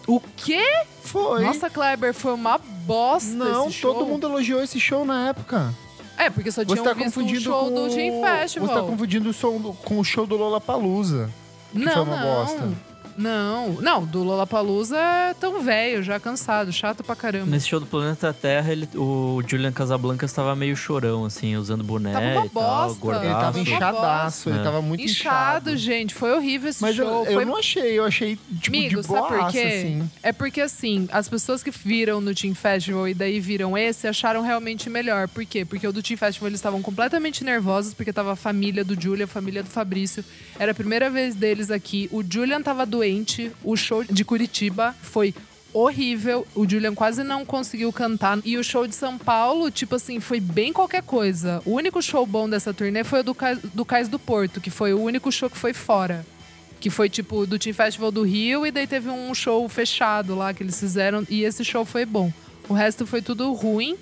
[0.06, 0.62] O quê?
[1.02, 1.44] Foi.
[1.44, 3.94] Nossa, Kleber, foi uma bosta não, esse show.
[3.94, 5.74] todo mundo elogiou esse show na época.
[6.16, 8.68] É, porque só Você tinham tá visto o confundindo show com do Gin Festival.
[8.68, 11.28] Você tá confundindo o som do- com o show do Lollapalooza.
[11.72, 12.22] que não, foi uma não.
[12.44, 12.68] bosta.
[13.16, 17.46] Não, não, do Lollapalooza é tão velho, já cansado, chato pra caramba.
[17.46, 22.12] Nesse show do Planeta Terra, ele, o Julian Casablancas estava meio chorão, assim, usando boné
[22.12, 23.24] Tava uma e tal, gordaço.
[23.24, 24.62] Ele tava inchadaço, ele É.
[24.62, 25.76] tava muito Inchado, inchado.
[25.76, 27.24] gente, foi horrível esse Mas eu, show.
[27.26, 29.58] eu foi não achei, eu achei tipo Amigo, de sabe boaça, por quê?
[29.58, 30.10] assim.
[30.22, 34.42] É porque assim, as pessoas que viram no Team Festival e daí viram esse acharam
[34.42, 35.28] realmente melhor.
[35.28, 35.64] Por quê?
[35.64, 39.24] Porque o do Team Festival eles estavam completamente nervosos, porque tava a família do Julian,
[39.24, 40.24] a família do Fabrício.
[40.58, 42.08] Era a primeira vez deles aqui.
[42.12, 43.03] O Julian tava doente,
[43.62, 45.34] o show de Curitiba foi
[45.72, 46.46] horrível.
[46.54, 48.38] O Julian quase não conseguiu cantar.
[48.44, 51.60] E o show de São Paulo, tipo assim, foi bem qualquer coisa.
[51.64, 54.70] O único show bom dessa turnê foi o do, Cais- do Cais do Porto, que
[54.70, 56.24] foi o único show que foi fora.
[56.80, 60.52] Que foi tipo do Team Festival do Rio e daí teve um show fechado lá
[60.54, 62.32] que eles fizeram e esse show foi bom.
[62.68, 63.96] O resto foi tudo ruim.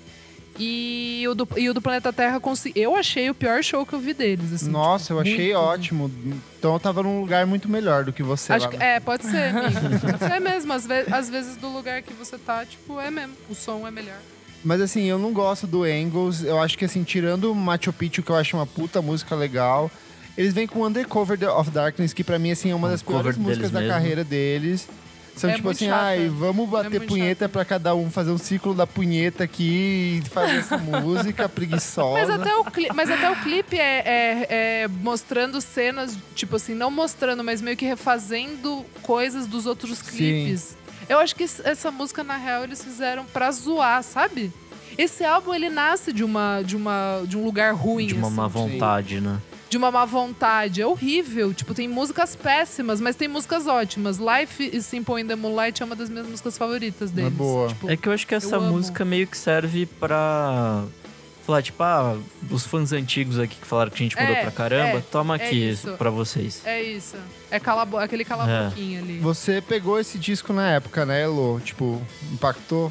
[0.59, 2.39] E o do, e o do Planeta Terra,
[2.75, 4.53] eu achei o pior show que eu vi deles.
[4.53, 5.57] assim, Nossa, tipo, eu achei muito.
[5.59, 6.11] ótimo.
[6.59, 8.71] Então eu tava num lugar muito melhor do que você Acho lá.
[8.71, 8.95] que, né?
[8.95, 9.99] é, pode ser, amigo.
[9.99, 10.71] Pode ser mesmo.
[10.73, 13.33] Às, ve às vezes do lugar que você tá, tipo, é mesmo.
[13.49, 14.17] O som é melhor.
[14.63, 16.43] Mas assim, eu não gosto do Angles.
[16.43, 19.89] Eu acho que assim, tirando o Machu Picchu, que eu acho uma puta música legal,
[20.37, 23.37] eles vêm com Undercover of Darkness, que pra mim assim, é uma Um das piores
[23.37, 23.93] músicas da mesmo.
[23.93, 24.87] carreira deles.
[25.35, 26.03] São É tipo assim, chata.
[26.03, 27.49] ai, vamos bater muito punheta chata.
[27.49, 32.19] pra cada um fazer um ciclo da punheta aqui e fazer essa música preguiçosa.
[32.19, 34.47] Mas até o, cli mas até o clipe é, é-
[34.83, 40.11] é mostrando cenas, tipo assim, não mostrando, mas meio que refazendo coisas dos outros Sim.
[40.17, 40.77] clipes.
[41.09, 44.51] Eu acho que essa música, na real, eles fizeram pra zoar, sabe?
[44.97, 48.35] Esse álbum, ele nasce de uma de uma de um lugar ruim, De uma assim,
[48.37, 49.39] má vontade, né?
[49.73, 50.81] De uma má vontade.
[50.83, 51.51] É horrível.
[51.53, 54.17] Tipo, tem músicas péssimas, mas tem músicas ótimas.
[54.19, 57.33] Life is Simple in the Moonlight é uma das minhas músicas favoritas deles.
[57.33, 57.69] boa.
[57.69, 58.71] Tipo, É que eu acho que essa amo.
[58.71, 60.83] música meio que serve pra.
[61.45, 62.17] Falar, tipo, ah,
[62.49, 65.35] os fãs antigos aqui que falaram que a gente mudou É, pra caramba, é, toma
[65.35, 65.91] é aqui isso.
[65.97, 66.61] pra vocês.
[66.63, 67.17] É isso.
[67.51, 68.25] É cala aquele É.
[68.25, 69.19] cala-boquinha ali.
[69.19, 71.59] Você pegou esse disco na época, né, Elo?
[71.59, 72.01] Tipo,
[72.31, 72.89] impactou?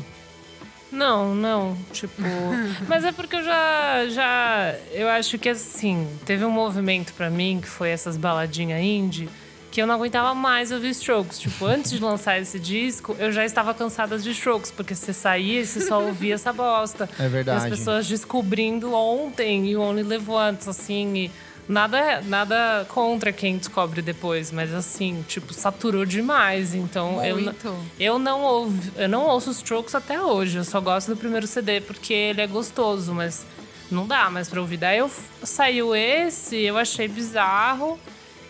[0.93, 2.23] Não, não, tipo.
[2.87, 4.75] mas é porque eu já, já.
[4.93, 9.29] Eu acho que assim, teve um movimento pra mim que foi essas baladinhas indie.
[9.71, 11.39] Que eu não aguentava mais ouvir Strokes.
[11.39, 15.63] Tipo, antes de lançar esse disco, eu já estava cansada de Strokes, porque você saía
[15.63, 17.09] e você só ouvia essa bosta.
[17.19, 17.65] É E verdade.
[17.65, 21.15] as pessoas descobrindo ontem e o Only Live Once, assim.
[21.17, 21.31] E
[21.73, 26.75] nada, nada contra quem descobre depois, mas assim, tipo, saturou demais.
[26.75, 27.77] Então eu, Muito.
[27.99, 30.59] eu não ouvo, eu não ouço Strokes até hoje.
[30.59, 33.45] Eu só gosto do primeiro CD porque ele é gostoso, mas
[33.91, 34.77] não dá mais pra ouvir.
[34.77, 35.11] Daí eu,
[35.43, 37.99] saiu esse, eu achei bizarro.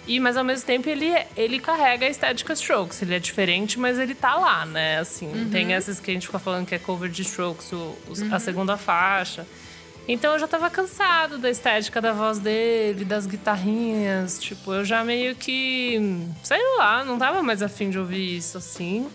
[0.04, 3.00] E, mas ao mesmo tempo ele, ele carrega a estética Strokes.
[3.02, 4.98] Ele é diferente, mas ele tá lá, né?
[4.98, 5.48] Assim, Uhum.
[5.48, 8.40] tem essas que a gente fica falando que é cover de Strokes, o, os- a
[8.40, 9.46] segunda faixa.
[10.08, 14.38] Então eu já tava cansado da estética da voz dele, das guitarrinhas.
[14.40, 15.98] Tipo, eu já meio que.
[16.42, 19.08] Sei lá, não tava mais afim de ouvir isso assim.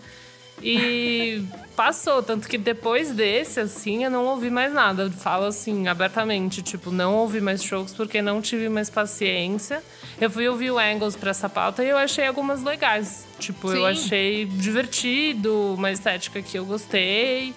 [0.62, 1.44] E
[1.76, 5.04] passou, tanto que depois desse, assim, eu não ouvi mais nada.
[5.04, 9.82] Eu falo assim, abertamente, tipo, não ouvi mais shows porque não tive mais paciência.
[10.20, 13.26] Eu fui ouvir o Angles pra essa pauta e eu achei algumas legais.
[13.38, 14.04] Tipo, eu Sim.
[14.04, 17.54] achei divertido, uma estética que eu gostei.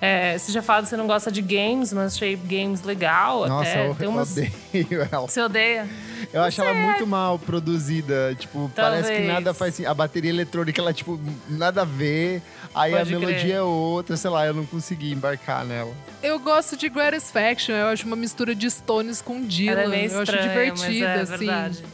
[0.00, 3.70] É, você já falou que você não gosta de games, mas achei games legal Nossa,
[3.70, 3.88] até.
[3.88, 4.30] eu Tem umas...
[4.36, 5.26] odeio ela.
[5.26, 5.88] Você odeia?
[6.32, 8.34] Eu acho ela muito mal produzida.
[8.38, 9.32] Tipo, parece que Talvez.
[9.32, 9.90] nada faz sentido.
[9.90, 11.18] A bateria eletrônica, ela, tipo,
[11.48, 12.42] nada a ver.
[12.74, 13.52] Aí Pode a melodia crer.
[13.52, 15.92] é outra, sei lá, eu não consegui embarcar nela.
[16.22, 19.72] Eu gosto de Gratisfaction, eu acho uma mistura de Stones com Dylan.
[19.72, 21.46] Ela é meio eu acho estranha, divertida, mas é assim.
[21.46, 21.84] verdade.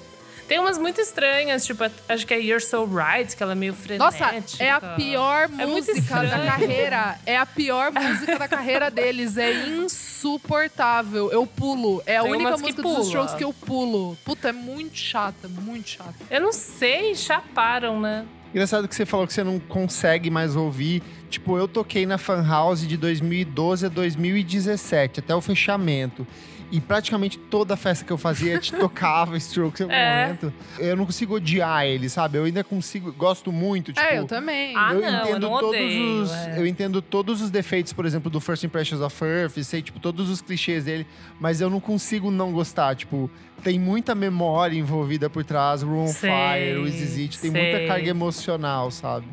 [0.52, 3.72] Tem umas muito estranhas, tipo, acho que é You're So Right, que ela é meio
[3.72, 4.32] frenética.
[4.32, 7.18] Nossa, é a pior É música da carreira.
[7.24, 9.38] É a pior música da carreira deles.
[9.38, 11.32] É insuportável.
[11.32, 12.02] Eu pulo.
[12.04, 12.98] É a Tem única música pula.
[12.98, 14.14] dos Strokes que eu pulo.
[14.26, 16.14] Puta, é muito chata, muito chata.
[16.30, 18.26] Eu não sei, chaparam, né?
[18.50, 21.02] Engraçado que você falou que você não consegue mais ouvir.
[21.30, 26.26] Tipo, eu toquei na Fan House de 2012 a 2017, até o fechamento.
[26.72, 30.22] E praticamente toda festa que eu fazia te tocava Strokes em algum É.
[30.24, 30.52] momento.
[30.78, 32.38] Eu não consigo odiar ele, sabe?
[32.38, 34.04] Eu ainda consigo, gosto muito, tipo.
[34.04, 34.74] é, eu também.
[34.74, 36.58] Ah, eu não, eu entendo não todos odeio, os, é.
[36.58, 40.30] eu entendo todos os defeitos, por exemplo, do First Impressions of Earth, sei tipo todos
[40.30, 41.06] os clichês dele,
[41.38, 43.30] mas eu não consigo não gostar, tipo,
[43.62, 47.86] tem muita memória envolvida por trás, Room Sei, Fire, o Easy tem muita sei.
[47.86, 49.26] carga emocional, sabe?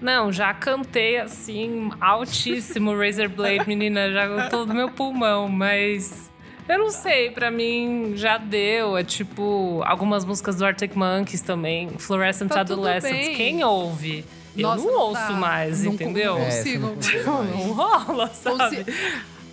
[0.00, 6.30] Não, já cantei assim, altíssimo Razor Blade, menina, já com todo meu pulmão, mas.
[6.68, 8.96] Eu não sei, pra mim já deu.
[8.96, 13.34] É tipo, algumas músicas do Arctic Monkeys também, Fluorescent Tá bem.
[13.34, 14.24] Quem ouve?
[14.56, 15.30] Nossa, eu não, não ouço dá.
[15.32, 16.36] mais, Não entendeu?
[16.36, 16.86] É, você consigo.
[16.86, 18.84] não consegue Não, não rola, sabe?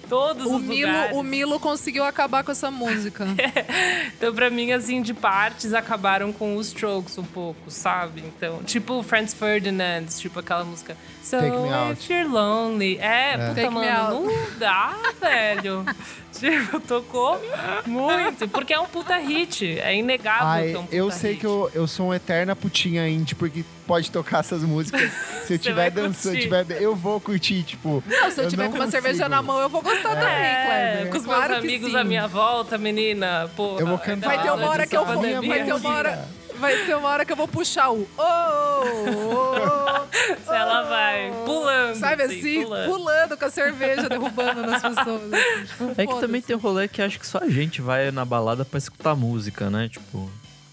[0.09, 1.17] Todos O os Milo, lugares.
[1.17, 3.25] o Milo conseguiu acabar com essa música.
[4.17, 8.21] Então, pra mim, assim, de partes, acabaram com os strokes um pouco, sabe?
[8.25, 10.95] Então, tipo Franz Ferdinand, tipo aquela música
[11.25, 11.93] So Take Me Out.
[11.93, 12.99] if you're lonely.
[12.99, 15.83] É, puta, Take mano, não dá, velho.
[16.31, 17.41] tipo, tocou
[17.87, 18.47] muito.
[18.49, 19.79] Porque é um puta hit.
[19.79, 21.39] É inegável Ai, que é um puta eu sei hit.
[21.39, 25.11] que eu, eu sou uma eterna putinha indie, porque pode tocar essas músicas.
[25.47, 28.03] Se eu tiver dançando, tiver, eu vou curtir, tipo.
[28.05, 29.01] Não, se eu, eu tiver não com uma consigo.
[29.03, 31.11] cerveja na mão, eu vou gostar também, É, Kleber.
[31.11, 33.49] com os Claro meus amigos à minha volta, menina.
[33.55, 34.27] Pô, Eu vou cantar.
[34.27, 35.21] Vai ter uma hora que eu vou.
[35.41, 36.27] Vai ter uma hora.
[36.59, 38.07] Vai ter uma hora que eu vou puxar o.
[38.17, 40.05] Oh, oh,
[40.49, 41.95] oh, Ela vai pulando.
[41.95, 42.89] Sabe assim, assim, pulando.
[42.91, 43.37] pulando.
[43.37, 45.33] com a cerveja, derrubando nas pessoas.
[45.33, 48.11] assim, tipo, É que também tem um rolê que acho que só a gente vai
[48.11, 49.89] na balada pra escutar música, né?
[49.89, 50.29] Tipo,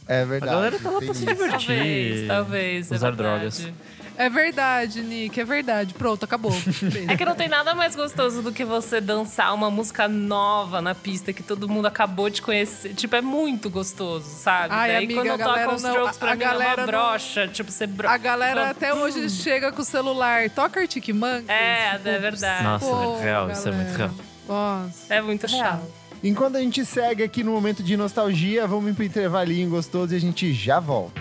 [0.09, 0.53] É a verdade.
[0.53, 2.27] galera tá lá pra se divertir.
[2.27, 2.93] Talvez, talvez.
[2.93, 3.39] é usar verdade.
[3.39, 3.69] drogas.
[4.17, 5.95] É verdade, Nick, é verdade.
[5.95, 6.53] Pronto, acabou.
[7.09, 10.95] É que não tem nada mais gostoso do que você dançar uma música nova na
[10.95, 12.95] pista que todo mundo acabou de conhecer.
[12.95, 14.69] Tipo, é muito gostoso, sabe?
[14.75, 16.77] Ai, Daí amiga, quando galera toca os não- strokes pra a mim é galera uma
[16.77, 17.49] não- brocha.
[17.49, 18.09] Tipo, você bro...
[18.09, 20.49] A galera até hoje chega com o celular.
[20.51, 21.49] Toca Arctic Monkeys.
[21.49, 22.63] É, Tipo, é verdade.
[22.65, 23.99] Nossa, pô, é real, isso é muito galera.
[23.99, 24.15] real.
[24.49, 25.15] Nossa.
[25.15, 25.61] É muito Real.
[25.65, 25.83] chato.
[26.23, 30.21] Enquanto a gente segue aqui no momento de nostalgia, vamos pro intervalinho gostoso e a
[30.21, 31.21] gente já volta.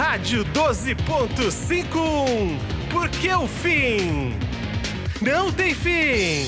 [0.00, 2.58] Rádio 12.51
[2.90, 4.34] Porque o fim
[5.20, 6.46] não tem fim.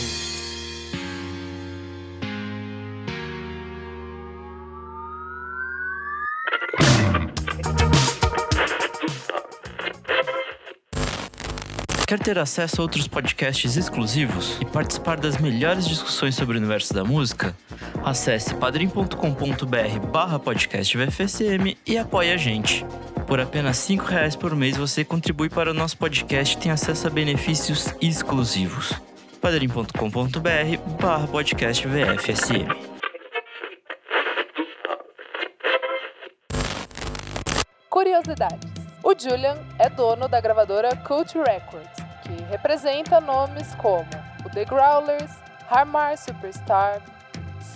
[12.06, 16.94] Quer ter acesso a outros podcasts exclusivos e participar das melhores discussões sobre o universo
[16.94, 17.54] da música?
[18.02, 22.82] Acesse padrim.com.br barra podcast VFSM e apoie a gente.
[23.32, 27.06] Por apenas 5 reais por mês você contribui para o nosso podcast e tem acesso
[27.06, 28.92] a benefícios exclusivos.
[29.40, 32.68] padrim.com.br barra podcast VFSM.
[37.88, 38.70] Curiosidades.
[39.02, 44.10] O Julian é dono da gravadora Cult Records, que representa nomes como
[44.44, 45.32] o The Growlers,
[45.70, 47.00] Harmar Superstar,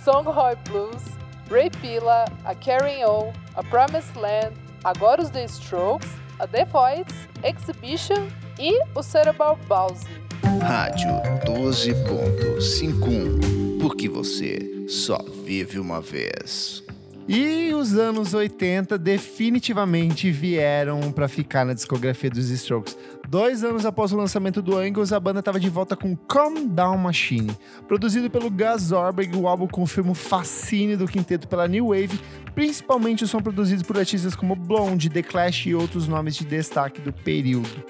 [0.03, 1.03] Songhai Blues,
[1.49, 6.09] Ray Pilla, a Karen O, a Promised Land, agora os The Strokes,
[6.39, 7.13] a The Voids,
[7.43, 8.27] Exhibition
[8.57, 10.07] e o Cerebral Palsy.
[10.61, 11.09] Rádio
[11.45, 16.81] 12.51 Porque você só vive uma vez.
[17.27, 22.97] E os anos 80 definitivamente vieram pra ficar na discografia dos Strokes.
[23.29, 26.97] Dois anos após o lançamento do Angles, a banda estava de volta com Calm Down
[26.97, 27.51] Machine.
[27.85, 32.17] Produzido pelo Gus Zorberg, o álbum confirma o fascínio do quinteto pela New Wave,
[32.55, 37.01] principalmente o som produzido por artistas como Blonde, The Clash e outros nomes de destaque
[37.01, 37.83] do período.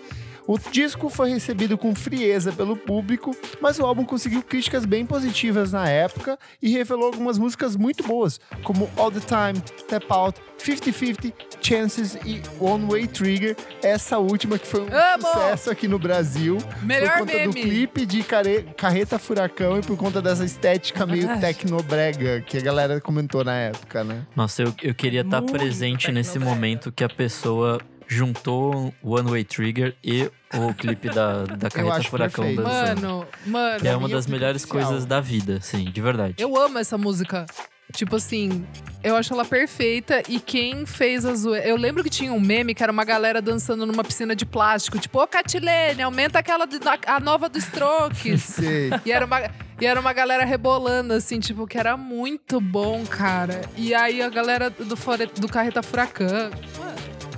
[0.48, 5.74] O disco foi recebido com frieza pelo público, mas o álbum conseguiu críticas bem positivas
[5.74, 11.34] na época e revelou algumas músicas muito boas, como All the Time, Tap Out, 50-50,
[11.62, 13.58] Chances e One Way Trigger.
[13.84, 15.28] Essa última que foi um Amo!
[15.28, 16.58] sucesso aqui no Brasil.
[16.82, 17.62] Melhor por conta do meme.
[17.62, 21.40] clipe de care- Carreta Furacão e por conta dessa estética meio Ai.
[21.42, 24.22] tecnobrega que a galera comentou na época, né?
[24.36, 29.30] Nossa, eu, eu queria estar Muito presente nesse momento que a pessoa juntou o One
[29.30, 32.64] Way Trigger e o clipe da, da Carreta Furacão perfeito.
[32.64, 33.02] dançando.
[33.08, 33.80] Mano, mano.
[33.80, 34.86] que é uma é das melhores oficial.
[34.88, 36.36] coisas da vida, sim, de verdade.
[36.38, 37.46] Eu amo essa música.
[37.94, 38.68] Tipo assim,
[39.02, 41.66] eu acho ela perfeita e quem fez a zoeira.
[41.66, 45.00] Eu lembro que tinha um meme que era uma galera dançando numa piscina de plástico,
[45.00, 48.44] tipo, ô Catilene, aumenta aquela de- a nova do Strokes.
[48.44, 48.90] Sei.
[49.06, 49.40] e, era uma,
[49.80, 53.62] e era uma galera rebolando, assim, tipo, que era muito bom, cara.
[53.78, 56.52] E aí a galera do, Fore- do Carreta Furacão.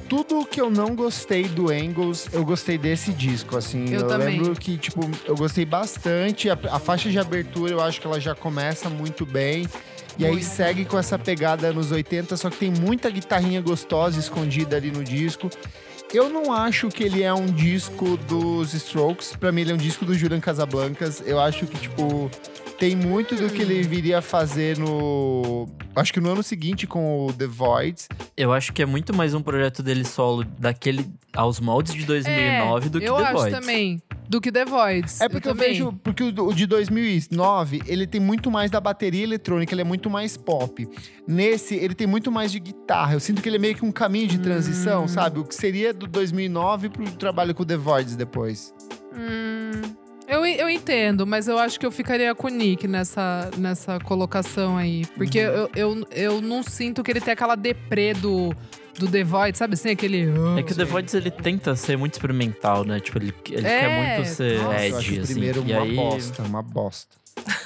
[0.09, 3.93] Tudo que eu não gostei do Angles, eu gostei desse disco, assim.
[3.93, 4.39] Eu também.
[4.39, 6.49] lembro que, tipo, eu gostei bastante.
[6.49, 9.67] A, a faixa de abertura, eu acho que ela já começa muito bem.
[10.17, 14.75] E aí segue com essa pegada anos 80, só que tem muita guitarrinha gostosa escondida
[14.75, 15.49] ali no disco.
[16.11, 19.35] Eu não acho que ele é um disco dos Strokes.
[19.35, 21.21] Pra mim, ele é um disco do Julian Casablancas.
[21.23, 22.31] Eu acho que, tipo,
[22.79, 25.67] tem muito do que ele viria fazer no.
[25.95, 28.07] Acho que no ano seguinte com o The Voids.
[28.37, 31.05] Eu acho que é muito mais um projeto dele solo daquele
[31.35, 33.59] aos moldes de 2009 do que É, eu The acho Voids.
[33.59, 34.01] também.
[34.29, 35.19] Do que The Voids.
[35.21, 35.69] É porque eu, também.
[35.73, 40.09] vejo, porque o de 2009, ele tem muito mais da bateria eletrônica, ele é muito
[40.09, 40.87] mais pop.
[41.27, 43.13] Nesse, ele tem muito mais de guitarra.
[43.15, 45.07] Eu sinto que ele é meio que um caminho de transição, Hum.
[45.07, 45.39] sabe?
[45.39, 48.73] O que seria do 2009 pro trabalho com o The Voids depois.
[49.13, 49.81] Hum,
[50.29, 54.77] eu, eu entendo, mas eu acho que eu ficaria com o Nick nessa, nessa colocação
[54.77, 55.05] aí.
[55.15, 55.53] Porque Uhum.
[55.53, 58.53] eu, eu, eu não sinto que ele tem aquela deprê do,
[58.97, 59.89] do The Void, sabe assim?
[59.89, 60.27] Aquele.
[60.57, 62.99] É que o The Voids ele tenta ser muito experimental, né?
[62.99, 65.33] Tipo, ele, ele É, quer muito ser nossa, edgy, o assim.
[65.33, 67.15] primeiro e uma aí, bosta, uma bosta.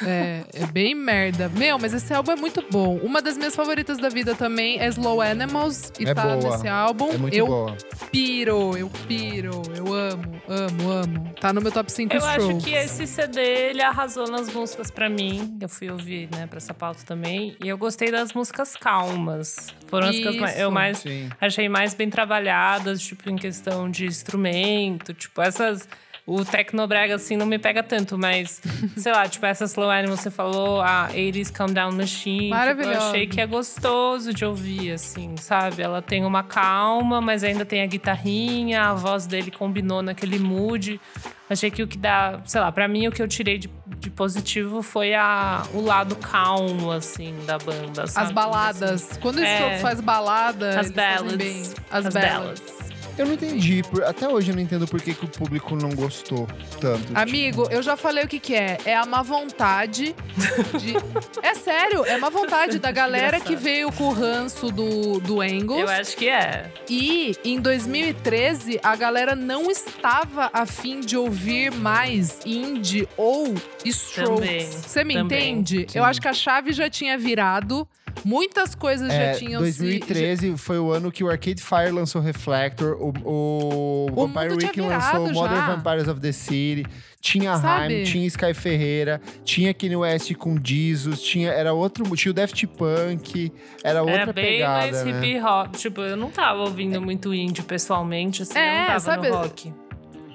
[0.05, 1.49] É, é bem merda.
[1.49, 2.97] Meu, mas esse álbum é muito bom.
[2.97, 5.91] Uma das minhas favoritas da vida também é Slow Animals.
[5.99, 6.35] E É tá boa.
[6.51, 7.09] nesse álbum.
[7.11, 7.77] É muito eu boa.
[8.11, 9.61] piro, eu piro.
[9.75, 11.33] Eu amo, amo, amo.
[11.39, 12.33] Tá no meu top 5 Eu shows.
[12.33, 15.57] acho que esse CD ele arrasou nas músicas pra mim.
[15.61, 17.55] Eu fui ouvir, né, pra essa pauta também.
[17.63, 19.73] E eu gostei das músicas calmas.
[19.87, 20.71] Foram as que eu Isso.
[20.71, 21.29] mais Sim.
[21.39, 25.13] achei mais bem trabalhadas, tipo, em questão de instrumento.
[25.13, 25.87] Tipo, essas.
[26.25, 28.61] O Tecnobrega, assim, não me pega tanto, mas,
[28.95, 32.49] sei lá, tipo, essa Slow Animal, você falou, a 80s Calm Down Machine.
[32.49, 35.81] Tipo, eu achei que é gostoso de ouvir, assim, sabe?
[35.81, 40.99] Ela tem uma calma, mas ainda tem a guitarrinha, a voz dele combinou naquele mood.
[41.49, 43.69] Achei que o que dá, sei lá, pra mim o que eu tirei de,
[43.99, 48.03] de positivo foi a, o lado calmo, assim, da banda.
[48.03, 48.31] As sabe?
[48.33, 49.19] baladas.
[49.21, 49.77] Quando o É.
[49.79, 51.05] Faz balada, As fazem bem.
[51.17, 51.75] ballads.
[51.91, 52.33] As, As ballads.
[52.61, 52.82] ballads.
[53.17, 55.89] Eu não entendi, por- até hoje eu não entendo por que, que o público não
[55.91, 56.47] gostou
[56.81, 57.11] tanto.
[57.15, 58.77] Amigo, eu já falei o que que é.
[58.85, 60.15] É a má vontade
[60.79, 60.93] de...
[61.43, 65.81] É sério, é má vontade da galera que veio com o ranço do, do Angles.
[65.81, 66.71] Eu acho que é.
[66.89, 73.53] E em 2013, a galera não estava afim de ouvir mais indie ou
[73.85, 74.39] Strokes.
[74.39, 75.51] Também, Você me também.
[75.53, 75.85] entende?
[75.93, 77.87] Eu acho que a chave já tinha virado.
[78.25, 82.95] Muitas coisas É, já tinham 2013 foi o ano que o Arcade Fire lançou Reflector,
[82.99, 85.75] o, o, O Vampire Weekend lançou virado Modern já.
[85.75, 86.85] Vampires of the City,
[87.19, 87.93] tinha Sabe?
[87.95, 92.65] Haim, tinha Sky Ferreira, tinha Kanye West com Jesus, tinha, era outro, tinha o Daft
[92.67, 93.51] Punk,
[93.83, 95.11] era outra Era bem pegada, mais né?
[95.27, 95.75] hip hop.
[95.75, 99.35] Tipo, eu não tava ouvindo muito indie pessoalmente, assim, eu É, não tava sabe- no
[99.35, 99.73] rock.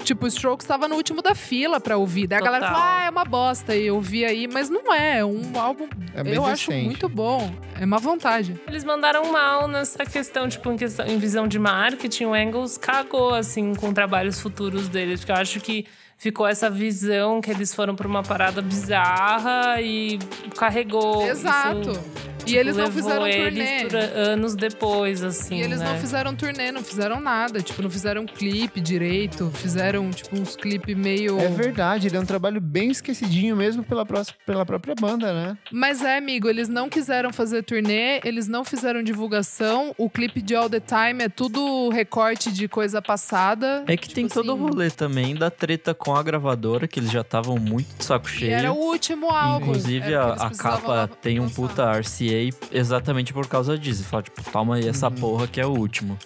[0.08, 2.26] Tipo, o Strokes estava no último da fila pra ouvir.
[2.26, 3.76] Daí a galera falou, ah, é uma bosta.
[3.76, 5.18] E eu vi aí, mas não é.
[5.18, 6.86] É um álbum, É eu acho decente.
[6.86, 7.52] muito bom.
[7.78, 8.58] É uma vontade.
[8.66, 13.34] Eles mandaram mal nessa questão, tipo, em, questão, em visão de marketing, o Engels cagou,
[13.34, 15.20] assim, com trabalhos futuros deles.
[15.20, 15.84] Porque eu acho que
[16.18, 20.18] ficou essa visão que eles foram pra uma parada bizarra e
[20.56, 21.26] carregou.
[21.26, 21.90] Exato.
[21.90, 24.04] Isso, e tipo, eles não fizeram eles turnê.
[24.14, 25.92] anos depois, assim, E eles né?
[25.92, 27.60] não fizeram turnê, não fizeram nada.
[27.60, 29.50] Tipo, não fizeram clipe direito.
[29.54, 31.38] Fizeram, tipo, uns clipes meio.
[31.38, 35.58] É verdade, ele é um trabalho bem esquecidinho mesmo pela, pró- pela própria banda, né?
[35.70, 39.94] Mas é, amigo, eles não quiseram fazer turnê, eles não fizeram divulgação.
[39.98, 43.84] O clipe de All the Time é tudo recorte de coisa passada.
[43.86, 47.00] É que Tipo tem todo o assim, rolê também da treta com a gravadora, que
[47.00, 48.52] eles já estavam muito de saco E cheio.
[48.52, 49.66] era o último álbum.
[49.66, 54.04] Inclusive, a, a capa tem um puta RCA exatamente por causa disso.
[54.04, 56.18] Falar, tipo, toma aí essa porra que é o último.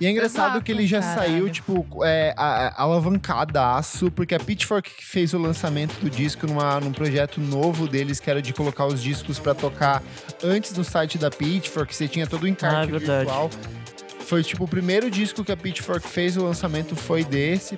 [0.00, 1.20] E é engraçado Exato, que ele já caralho.
[1.32, 2.34] saiu, tipo, é,
[2.74, 8.18] alavancadaço, porque a Pitchfork que fez o lançamento do disco numa, num projeto novo deles,
[8.20, 10.02] que era de colocar os discos pra tocar
[10.42, 13.50] antes no site da Pitchfork, você tinha todo o Ah, é encarte virtual.
[14.20, 17.76] Foi, tipo, o primeiro disco que a Pitchfork fez, o lançamento foi desse.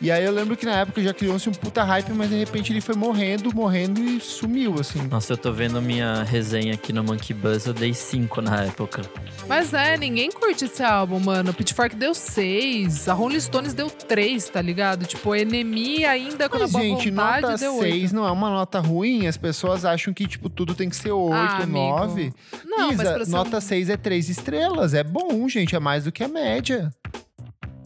[0.00, 2.70] E aí eu lembro que na época já criou-se um puta hype, mas de repente
[2.70, 5.00] ele foi morrendo, morrendo e sumiu, assim.
[5.08, 9.02] Nossa, eu tô vendo minha resenha aqui no Monkey Buzz, eu dei 5 na época.
[9.48, 11.54] Mas é, ninguém curte esse álbum, mano.
[11.54, 15.06] Pitchfork deu 6, a Rolling Stones deu 3, tá ligado?
[15.06, 18.14] Tipo, Enemy ainda com a Mas, boa gente, vontade nota deu 6 8.
[18.14, 19.26] não é uma nota ruim.
[19.26, 21.78] As pessoas acham que, tipo, tudo tem que ser 8, Ah, amigo.
[21.78, 22.32] 9.
[22.66, 24.92] Não, mas Isa, ser nota um- 6 é 3 estrelas.
[24.92, 25.74] É bom, gente.
[25.74, 26.92] É mais do que a média.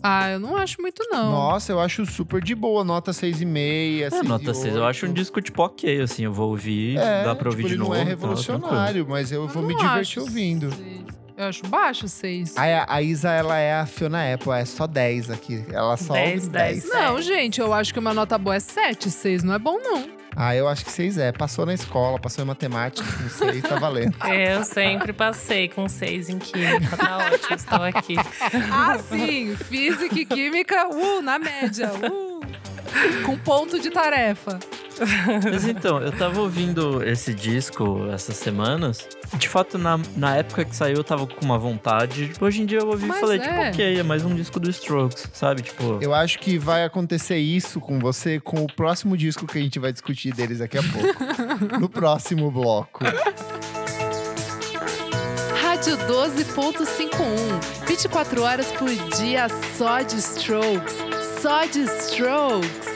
[0.02, 1.30] Ah, eu não acho muito, não.
[1.32, 2.82] Nossa, eu acho super de boa.
[2.84, 4.12] Nota 6,5.
[4.12, 7.34] É, nota 6, eu acho um disco tipo ok, assim, eu vou ouvir, É, dá
[7.34, 7.94] pra ouvir tipo, de ele novo.
[7.94, 8.34] não é tal, tranquilo.
[8.36, 10.72] revolucionário, mas eu Eu vou me divertir acho ouvindo.
[10.72, 11.20] seis.
[11.36, 12.54] Eu acho baixo 6.
[12.58, 15.64] A, a Isa, ela é a Fiona Apple, é só 10 aqui.
[15.72, 16.82] Ela só 10, ouve 10.
[16.82, 16.92] 10.
[16.94, 20.06] Não, gente, eu acho que uma nota boa é 7, 6 não é bom, não.
[20.36, 21.32] Ah, eu acho que 6 é.
[21.32, 24.14] Passou na escola, passou em matemática, não sei, tá valendo.
[24.28, 28.16] Eu sempre passei com seis em química, tá ótimo, estou aqui.
[28.70, 29.56] Ah, sim!
[29.56, 32.40] Física e química, uh, na média, uh.
[33.24, 34.58] Com ponto de tarefa.
[35.44, 39.08] Mas então, eu tava ouvindo esse disco essas semanas.
[39.34, 42.32] De fato, na, na época que saiu, eu tava com uma vontade.
[42.40, 43.42] Hoje em dia eu ouvi e falei, é.
[43.42, 45.62] tipo, ok, é mais um disco do Strokes, sabe?
[45.62, 49.62] Tipo, Eu acho que vai acontecer isso com você com o próximo disco que a
[49.62, 51.78] gente vai discutir deles daqui a pouco.
[51.80, 53.04] no próximo bloco.
[55.62, 57.86] Rádio 12.51.
[57.86, 59.46] 24 horas por dia
[59.78, 60.94] só de strokes.
[61.40, 62.89] Só de strokes.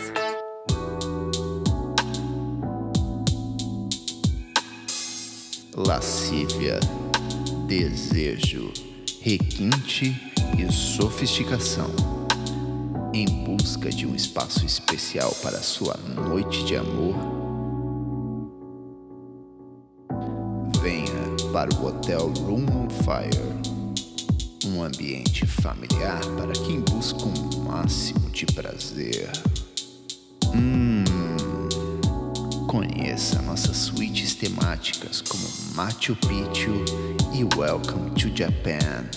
[5.76, 6.78] Lascívia,
[7.66, 8.72] desejo,
[9.20, 10.14] requinte
[10.56, 11.90] e sofisticação.
[13.12, 17.16] Em busca de um espaço especial para sua noite de amor,
[20.80, 23.42] venha para o Hotel Room on Fire.
[24.66, 29.28] Um ambiente familiar para quem busca um máximo de prazer.
[30.54, 30.93] Hum.
[32.74, 36.84] Conheça nossas suítes temáticas como Machu Picchu
[37.32, 39.08] e Welcome to Japan.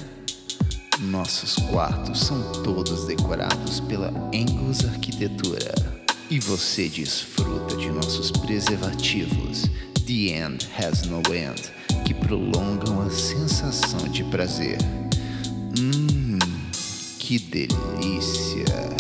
[1.00, 5.74] Nossos quartos são todos decorados pela Angus Arquitetura.
[6.30, 9.64] E você desfruta de nossos preservativos
[10.06, 11.60] The End Has No End,
[12.06, 14.78] que prolongam a sensação de prazer.
[15.80, 16.38] Hum,
[17.18, 18.97] que delícia!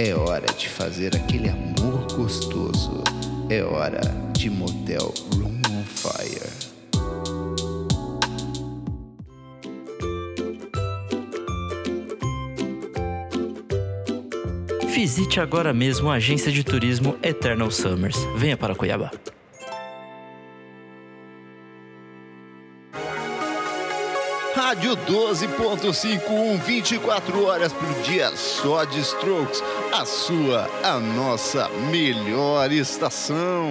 [0.00, 3.02] É hora de fazer aquele amor gostoso.
[3.50, 4.00] É hora
[4.32, 6.68] de motel Room on Fire.
[14.86, 18.16] visite agora mesmo a agência de turismo Eternal Summers.
[18.36, 19.10] Venha para Cuiabá.
[24.58, 29.62] Rádio 12.51, 24 horas por dia só de Strokes.
[29.92, 33.70] A sua, a nossa melhor estação.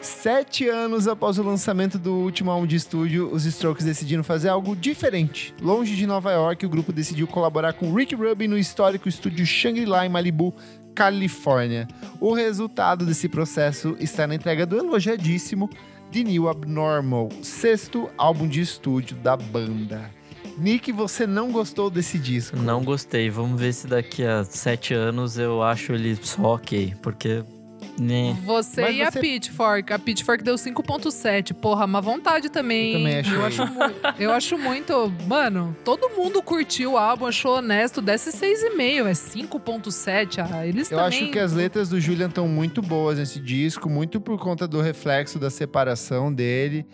[0.00, 4.76] Sete anos após o lançamento do último álbum de estúdio, os Strokes decidiram fazer algo
[4.76, 5.52] diferente.
[5.60, 10.06] Longe de Nova York, o grupo decidiu colaborar com Rick Rubin no histórico estúdio Shangri-La
[10.06, 10.54] em Malibu,
[10.94, 11.88] Califórnia.
[12.20, 15.68] O resultado desse processo está na entrega do elogiadíssimo
[16.14, 20.08] The New Abnormal, sexto álbum de estúdio da banda.
[20.56, 22.56] Nick, você não gostou desse disco?
[22.56, 23.28] Não gostei.
[23.28, 26.94] Vamos ver se daqui a sete anos eu acho ele só ok.
[27.02, 27.42] Porque.
[27.98, 28.36] Né.
[28.44, 29.92] Você Mas e a você- Pitchfork.
[29.92, 31.54] A Pitchfork deu 5.7.
[31.54, 32.92] Porra, má vontade também.
[32.92, 33.34] Eu também achei.
[33.36, 33.80] Eu acho, mu-
[34.18, 35.12] eu acho muito...
[35.26, 38.00] Mano, todo mundo curtiu o álbum, achou honesto.
[38.02, 40.38] Desce 6,5, é 5.7.
[40.52, 41.20] Ah, eles Eu também...
[41.22, 44.80] acho que as letras do Julian estão muito boas nesse disco, muito por conta do
[44.80, 46.84] reflexo da separação dele.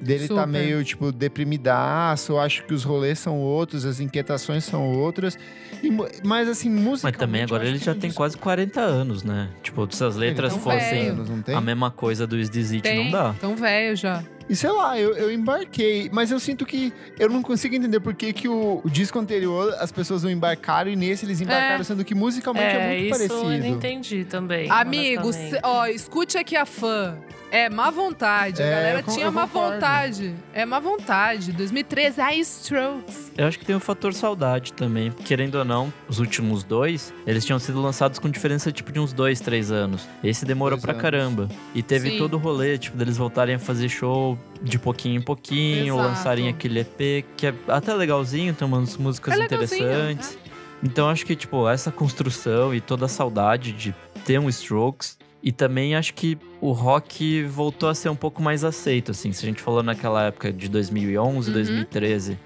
[0.00, 0.46] Dele tá Super.
[0.46, 2.32] meio, tipo, deprimidaço.
[2.32, 5.36] Eu acho que os rolês são outros, as inquietações são outras.
[5.82, 5.90] E
[6.24, 7.08] mas, assim, música.
[7.08, 9.48] Mas também agora ele já tem quase 40 anos, né?
[9.62, 11.56] Tipo, se as letras fossem velho.
[11.56, 13.34] a mesma coisa do Is This It, Tem, não dá.
[13.40, 14.22] tão velho já.
[14.48, 16.08] E sei lá, eu, eu embarquei.
[16.12, 19.74] Mas eu sinto que eu não consigo entender por que, que o, o disco anterior
[19.78, 21.84] as pessoas não embarcaram e nesse eles embarcaram, É.
[21.84, 23.52] sendo que musicalmente é, É, muito isso parecido.
[23.52, 24.70] eu não entendi também.
[24.70, 25.50] Amigo, honestamente.
[25.52, 27.16] cê- ó, escute aqui a fã.
[27.50, 28.62] É má vontade.
[28.62, 29.72] A É, galera tinha má concordo.
[29.74, 30.34] vontade.
[30.52, 31.50] É má vontade.
[31.52, 33.32] 2013, a Strokes.
[33.38, 35.10] Eu acho que tem o fator saudade também.
[35.10, 39.14] Querendo ou não, os últimos dois, eles tinham sido lançados com diferença tipo de uns
[39.14, 40.06] dois, três anos.
[40.22, 41.02] Esse demorou Dois pra anos.
[41.02, 41.48] caramba.
[41.74, 42.18] E teve Sim.
[42.18, 46.08] todo o rolê, tipo, deles voltarem a fazer show de pouquinho em pouquinho, Exato.
[46.08, 50.38] lançarem aquele EP, que é até legalzinho, tem umas músicas É interessantes.
[50.82, 55.18] Então acho que, tipo, essa construção e toda a saudade de ter um Strokes.
[55.42, 59.32] E também acho que o rock voltou a ser um pouco mais aceito, assim.
[59.32, 61.54] Se a gente falou naquela época de 2011, Uhum.
[61.54, 62.38] 2013,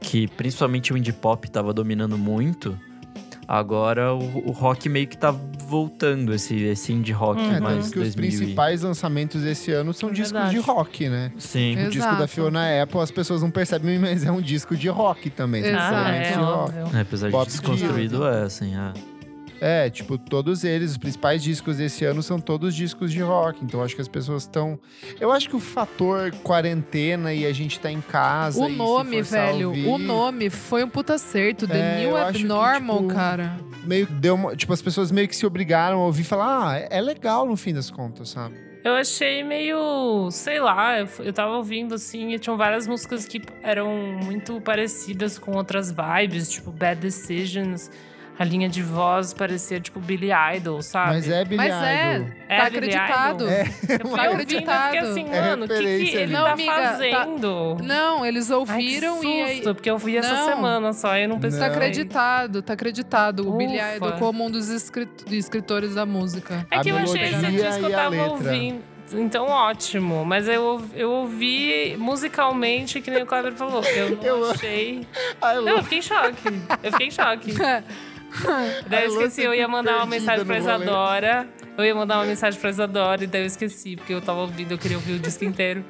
[0.00, 2.78] que principalmente o indie pop tava dominando muito,
[3.50, 7.40] agora o, o rock meio que tá voltando, esse, esse indie rock.
[7.40, 11.08] É, mais que os 2000 e- principais lançamentos desse ano são É discos de rock,
[11.08, 11.32] né?
[11.36, 11.72] Sim.
[11.72, 11.86] Exato.
[11.88, 15.30] O disco da Fiona Apple, as pessoas não percebem, mas é um disco de rock
[15.30, 15.62] também.
[15.62, 15.94] são Exato.
[15.94, 16.96] Ah, é de rock.
[16.96, 18.92] É, apesar de Bob desconstruído, é, assim, é.
[19.60, 23.64] É, tipo, todos eles, os principais discos desse ano são todos discos de rock.
[23.64, 24.78] Então acho que as pessoas estão.
[25.20, 28.60] Eu acho que o fator quarentena e a gente tá em casa.
[28.60, 31.64] O e se nome, velho, ouvir, o nome foi um puta acerto.
[31.66, 33.56] É, The New eu acho que, Abnormal, tipo, cara.
[33.84, 36.68] Meio que deu uma, Tipo, as pessoas meio que se obrigaram a ouvir e falar,
[36.68, 38.54] ah, é é legal no fim das contas, sabe?
[38.82, 43.42] Eu achei meio, sei lá, eu, eu tava ouvindo assim e tinham várias músicas que
[43.62, 47.90] eram muito parecidas com outras vibes, tipo Bad Decisions.
[48.40, 51.10] A linha de voz parecia tipo Billy Idol, sabe?
[51.12, 52.28] Mas é Billy Mas é, Idol.
[52.48, 53.44] É tá Billy acreditado.
[53.44, 53.50] Idol?
[53.50, 54.96] É, Eu fui Tá ouvindo e acreditado.
[54.96, 56.32] assim, É mano, o que, que ele.
[56.32, 57.76] Não, tá amiga, tá- fazendo?
[57.84, 59.54] Não, eles Ai, ouviram que e aí.
[59.56, 60.46] susto, porque eu vi essa Não.
[60.46, 61.60] semana só e eu não pensei.
[61.60, 63.46] Tá acreditado, tá acreditado.
[63.46, 63.96] O Billy Ufa.
[63.96, 66.66] Idol como um dos escrit- escritores da música.
[66.70, 68.80] É A que eu achei esse disco e eu a tava ouvindo.
[69.12, 70.24] Então, ótimo.
[70.24, 73.82] Mas eu, eu ouvi musicalmente, que nem o Kleber falou.
[73.84, 75.04] Eu não Eu- achei.
[75.42, 76.42] Não, eu fiquei em choque.
[76.82, 77.52] Eu fiquei em choque.
[78.88, 80.58] Daí eu esqueci, eu ia mandar uma mensagem pra.
[80.58, 81.48] Isadora.
[81.78, 84.72] Eu ia mandar uma mensagem pra Isadora e daí eu esqueci, porque eu tava ouvindo,
[84.72, 85.82] eu queria ouvir o disco inteiro.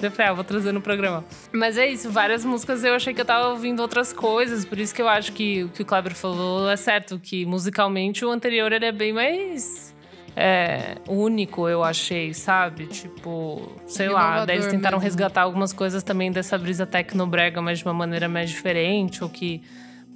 [0.00, 1.24] Eu falei, ah, vou trazer no programa.
[1.52, 4.94] Mas é isso, várias músicas eu achei que eu tava ouvindo outras coisas, por isso
[4.94, 8.72] que eu acho que o que o Kleber falou é certo, que musicalmente o anterior
[8.72, 9.94] ele é bem mais
[10.36, 12.86] é, único, eu achei, sabe?
[12.86, 15.04] Tipo, sei lá, Inovador daí eles tentaram mesmo.
[15.04, 19.62] resgatar algumas coisas também dessa brisa tecnobrega, mas de uma maneira mais diferente, ou que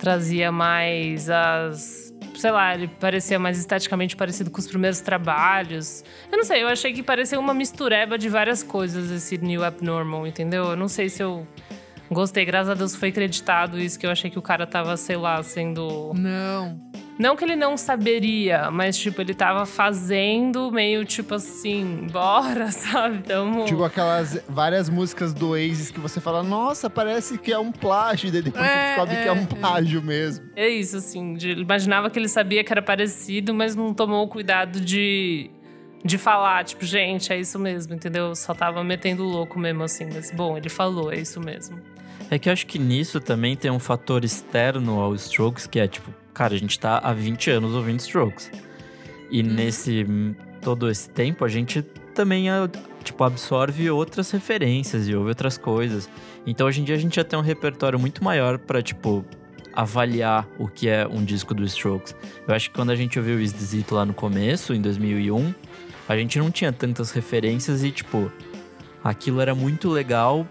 [0.03, 2.13] trazia mais as.
[2.35, 6.03] Sei lá, ele parecia mais esteticamente parecido com os primeiros trabalhos.
[6.31, 10.27] Eu não sei, eu achei que parecia uma mistureba de várias coisas esse New Abnormal,
[10.27, 10.65] entendeu?
[10.71, 11.47] Eu não sei se eu
[12.13, 12.45] gostei.
[12.45, 15.43] Graças a Deus foi creditado isso, que eu achei que o cara tava, sei lá,
[15.43, 16.13] sendo.
[16.15, 16.79] Não.
[17.19, 23.19] Não que ele não saberia, mas tipo, ele tava fazendo meio tipo assim, bora, sabe?
[23.19, 23.65] Tamo.
[23.67, 28.29] Tipo aquelas várias músicas do Oasis que você fala, nossa, parece que é um plágio,
[28.29, 29.47] e daí depois você É, descobre que é, é um é.
[29.47, 30.47] plágio mesmo.
[30.57, 31.35] É isso, assim.
[31.35, 35.51] de- ele imaginava que ele sabia que era parecido, mas não tomou o cuidado de,
[36.05, 38.35] de falar, tipo, gente, é isso mesmo, entendeu?
[38.35, 40.09] Só tava metendo louco mesmo, assim.
[40.13, 41.79] Mas, bom, ele falou, é isso mesmo.
[42.31, 45.87] É que eu acho que nisso também tem um fator externo ao Strokes, que é
[45.87, 48.51] tipo, cara, a gente tá há 20 anos ouvindo Strokes.
[49.31, 51.83] E nesse hum, todo esse tempo a gente
[52.15, 52.69] também ah,
[53.03, 56.09] tipo absorve outras referências e ouve outras coisas.
[56.47, 59.25] Então hoje em dia a gente já tem um repertório muito maior pra tipo
[59.75, 62.15] avaliar o que é um disco do Strokes.
[62.47, 64.81] Eu acho que quando a gente ouviu o Is This It lá no começo, em
[64.81, 65.55] 2001,
[66.09, 68.31] a gente não tinha tantas referências e tipo
[69.03, 70.47] aquilo era muito legal,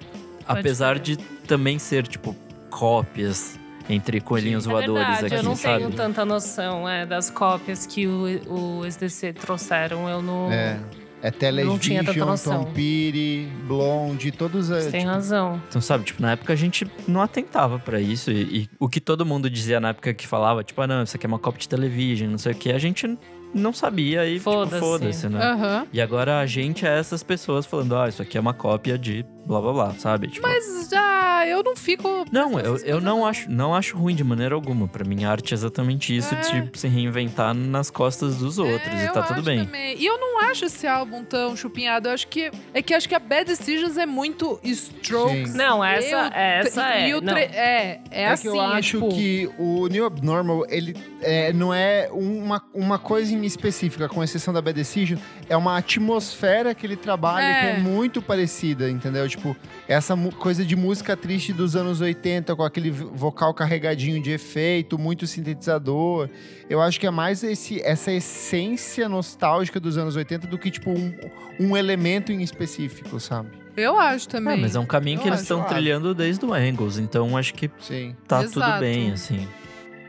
[0.47, 1.18] apesar crer.
[1.18, 2.36] de também ser tipo
[2.70, 5.78] cópias entre coelhinhos É voadores verdade, aqui, eu não sabe?
[5.80, 10.08] tenho tanta noção é, das cópias que o, o SDC trouxeram.
[10.08, 10.52] Eu não.
[10.52, 10.80] É.
[11.24, 11.30] É
[11.64, 12.64] Não tinha tanta Television, noção.
[12.64, 14.86] Tom Petty, Blonde, todos Você as.
[14.88, 15.62] tem tipo, razão.
[15.70, 18.32] Então, sabe, tipo, na época a gente não atentava pra isso.
[18.32, 21.16] E, e o que todo mundo dizia na época que falava, tipo, ah, não, isso
[21.16, 23.08] aqui é uma cópia de television, não sei o que, a gente
[23.54, 24.80] não sabia e, tipo, Foda-se.
[24.80, 25.39] foda-se, né?
[25.43, 25.88] Aham.
[25.91, 29.26] E agora a gente é essas pessoas falando, ah, isso aqui é uma cópia de
[29.45, 30.28] blá blá blá, sabe?
[30.28, 32.26] Tipo, Mas já eu não fico.
[32.32, 34.88] não, eu, eu não acho, não acho ruim de maneira alguma.
[34.88, 36.62] Pra mim, a arte é exatamente isso, É.
[36.62, 38.88] de se reinventar nas costas dos outros.
[38.93, 39.66] É, e eu tá tudo acho bem.
[39.66, 39.95] também.
[39.99, 42.08] E eu não acho esse álbum tão chupinhado.
[42.08, 42.52] Eu acho que.
[42.74, 45.52] É que acho que a Bad Decisions é muito Strokes.
[45.52, 45.58] Sim.
[45.58, 47.10] Não, essa, Eu- essa é.
[47.10, 48.43] E o tre- É, é, É, assim.
[48.43, 53.34] que eu acho tipo, que o New Abnormal, ele é, não é uma, uma coisa
[53.34, 55.19] em específica, com exceção da Bad Decision,
[55.49, 57.61] é uma atmosfera que ele trabalha É.
[57.61, 59.27] que é muito parecida, entendeu?
[59.27, 59.55] Tipo,
[59.88, 64.97] essa coisa de música triste dos anos 80, com aquele vo- vocal carregadinho de efeito,
[64.97, 66.30] muito sintetizador.
[66.69, 70.89] Eu acho que é mais esse, essa essência nostálgica dos anos 80 do que, tipo,
[70.91, 71.13] um,
[71.59, 73.49] um elemento em específico, sabe?
[73.77, 74.55] Eu acho também.
[74.57, 75.53] É, mas é um caminho que Eu eles acho.
[75.53, 78.13] estão trilhando desde o Angles, então acho que Sim.
[78.27, 78.80] tá tudo Exato.
[78.81, 79.47] bem, assim.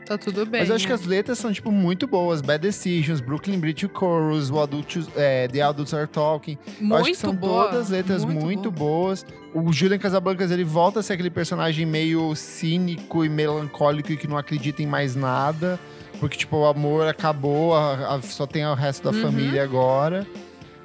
[0.05, 0.61] Tá tudo bem.
[0.61, 2.41] Mas eu acho que as letras são, tipo, muito boas.
[2.41, 4.55] Bad Decisions, Brooklyn Bridge Chorus, o
[5.15, 6.57] é, The Adults Are Talking.
[6.79, 8.89] Eu muito acho que são boa, todas letras muito, boa.
[9.05, 9.25] boas.
[9.53, 14.27] O Julian Casablancas, ele volta a ser aquele personagem meio cínico e melancólico e que
[14.27, 15.79] não acredita em mais nada.
[16.19, 19.21] Porque, tipo, o amor acabou, a- a- só tem o resto da Uhum.
[19.23, 20.25] família agora.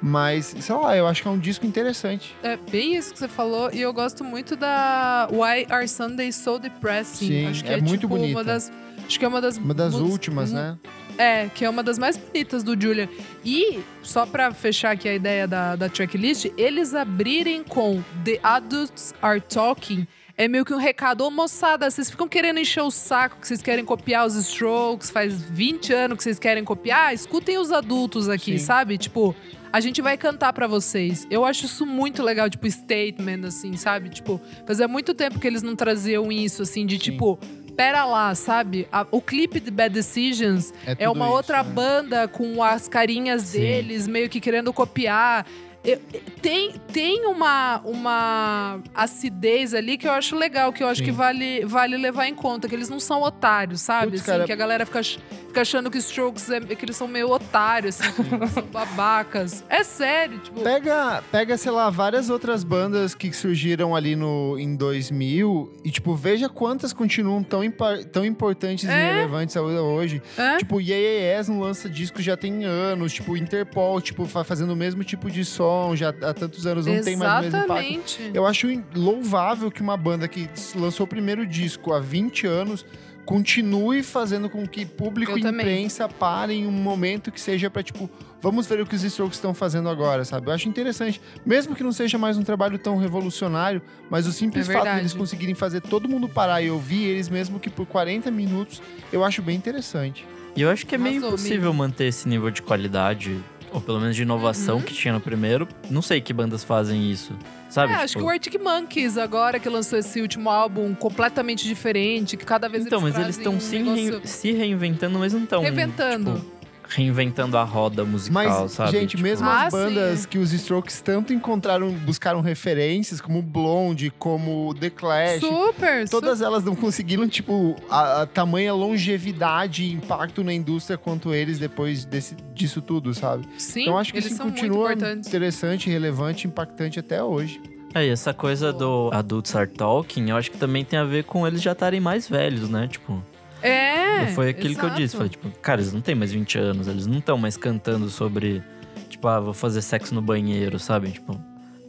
[0.01, 2.33] Mas, sei lá, eu acho que é um disco interessante.
[2.41, 3.69] É bem isso que você falou.
[3.73, 7.27] E eu gosto muito da Why Are Sundays So Depressing.
[7.27, 8.37] Sim, acho que é é, muito tipo, bonita.
[8.37, 8.71] uma das.
[9.09, 9.57] Acho que é uma das.
[9.57, 10.77] Uma das últimas, né?
[11.17, 13.09] É, que é uma das mais bonitas do Julian.
[13.43, 19.15] E, só pra fechar aqui a ideia da, da tracklist, eles abrirem com The Adults
[19.19, 20.07] Are Talking
[20.37, 21.25] é meio que um recado.
[21.25, 25.41] Ô, moçada, vocês ficam querendo encher o saco que vocês querem copiar os Strokes, faz
[25.41, 28.65] 20 anos que vocês querem copiar, escutem os adultos aqui, Sim.
[28.65, 28.97] sabe?
[28.97, 29.35] Tipo,
[29.71, 31.27] a gente vai cantar pra vocês.
[31.29, 34.09] Eu acho isso muito legal, tipo, statement, assim, sabe?
[34.09, 37.37] Tipo, fazia muito tempo que eles não traziam isso, assim, de tipo,
[37.79, 38.87] pera lá, sabe?
[38.91, 41.69] A- o clipe de Bad Decisions é tudo uma isso, outra né?
[41.71, 43.61] banda com as carinhas Sim.
[43.61, 45.45] deles, meio que querendo copiar.
[45.83, 45.99] Eu-
[46.41, 51.05] tem, tem uma, uma acidez ali que eu acho legal, que eu acho Sim.
[51.05, 54.07] que vale, vale levar em conta, que eles não são otários, sabe?
[54.11, 56.97] Putz, Assim, cara- que a galera fica, fica achando que os Strokes é, que eles
[56.97, 58.11] são meio otários, assim,
[58.53, 59.63] são babacas.
[59.69, 60.59] É sério, tipo.
[60.61, 66.13] Pega, pega, sei lá, várias outras bandas que surgiram ali no, em 2000 e, tipo,
[66.15, 69.13] veja quantas continuam tão, impa- tão importantes e É.
[69.13, 70.21] relevantes a- hoje.
[70.37, 70.57] É?
[70.57, 73.13] Tipo, Yes não lança disco já tem anos.
[73.13, 77.01] Tipo, Interpol, tipo, fa- fazendo o mesmo tipo de som já há tantos anos, não
[77.01, 77.75] tem mais o mesmo impacto.
[77.77, 78.31] Exatamente.
[78.33, 82.85] Eu acho louvável que uma banda que lançou o primeiro disco há 20 anos
[83.25, 85.61] continue fazendo com que público Eu e também.
[85.61, 88.09] imprensa parem um momento que seja pra, tipo,
[88.41, 90.47] vamos ver o que os Strokes estão fazendo agora, sabe?
[90.47, 91.21] Eu acho interessante.
[91.45, 94.99] Mesmo que não seja mais um trabalho tão revolucionário, mas o simples É fato de
[95.01, 98.81] eles conseguirem fazer todo mundo parar e ouvir eles, mesmo que por 40 minutos,
[99.13, 100.25] eu acho bem interessante.
[100.55, 103.39] E eu acho que é meio impossível manter esse nível de qualidade,
[103.71, 104.81] ou pelo menos de inovação Uhum.
[104.81, 105.67] que tinha no primeiro.
[105.89, 107.33] Não sei que bandas fazem isso,
[107.69, 107.93] sabe?
[107.93, 112.35] É, acho que Tipo, o Arctic Monkeys agora que lançou esse último álbum completamente diferente,
[112.37, 115.43] que cada vez Então, mas eles estão um se, negócio rein- se reinventando, mas não
[115.43, 115.61] estão.
[115.61, 116.35] reventando.
[116.35, 116.58] tipo,
[116.89, 118.91] reinventando a roda musical, Mas, sabe?
[118.91, 124.11] gente, Tipo, mesmo Ah, as bandas que os Strokes tanto encontraram, buscaram referências, como Blonde,
[124.17, 130.43] como The Clash, Super, Todas elas não conseguiram, tipo, a, a tamanha longevidade e impacto
[130.43, 133.43] na indústria quanto eles depois desse, disso tudo, sabe?
[133.43, 133.59] super.
[133.59, 137.61] Sim, então acho que eles isso continua interessante, relevante, impactante até hoje.
[137.93, 141.23] É, e essa coisa do Adults Are Talking, eu acho que também tem a ver
[141.23, 142.87] com eles já estarem mais velhos, né?
[142.87, 143.23] Tipo,
[143.61, 145.01] É, foi aquilo que eu exato.
[145.01, 145.29] disse.
[145.29, 148.63] Tipo, cara, eles não têm mais 20 anos, eles não estão mais cantando sobre,
[149.09, 151.11] tipo, ah, vou fazer sexo no banheiro, sabe?
[151.11, 151.39] Tipo,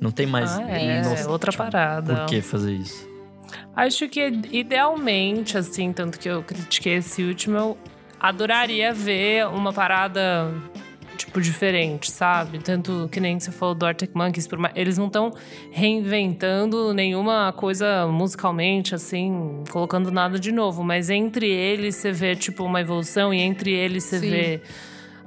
[0.01, 0.51] não tem mais.
[0.59, 2.15] Ah, é, nossa, outra tipo, parada.
[2.15, 3.09] Por que fazer isso?
[3.75, 4.21] Acho que
[4.51, 7.79] idealmente, assim, tanto que eu critiquei esse último, eu
[8.19, 10.53] adoraria ver uma parada,
[11.21, 12.59] tipo, diferente, sabe?
[12.59, 15.33] Tanto que nem você falou do Arctic Monkeys, mais- eles não estão
[15.71, 20.83] reinventando nenhuma coisa musicalmente, assim, colocando nada de novo.
[20.83, 24.31] Mas entre eles você vê, tipo, uma evolução e entre eles você Sim.
[24.31, 24.61] vê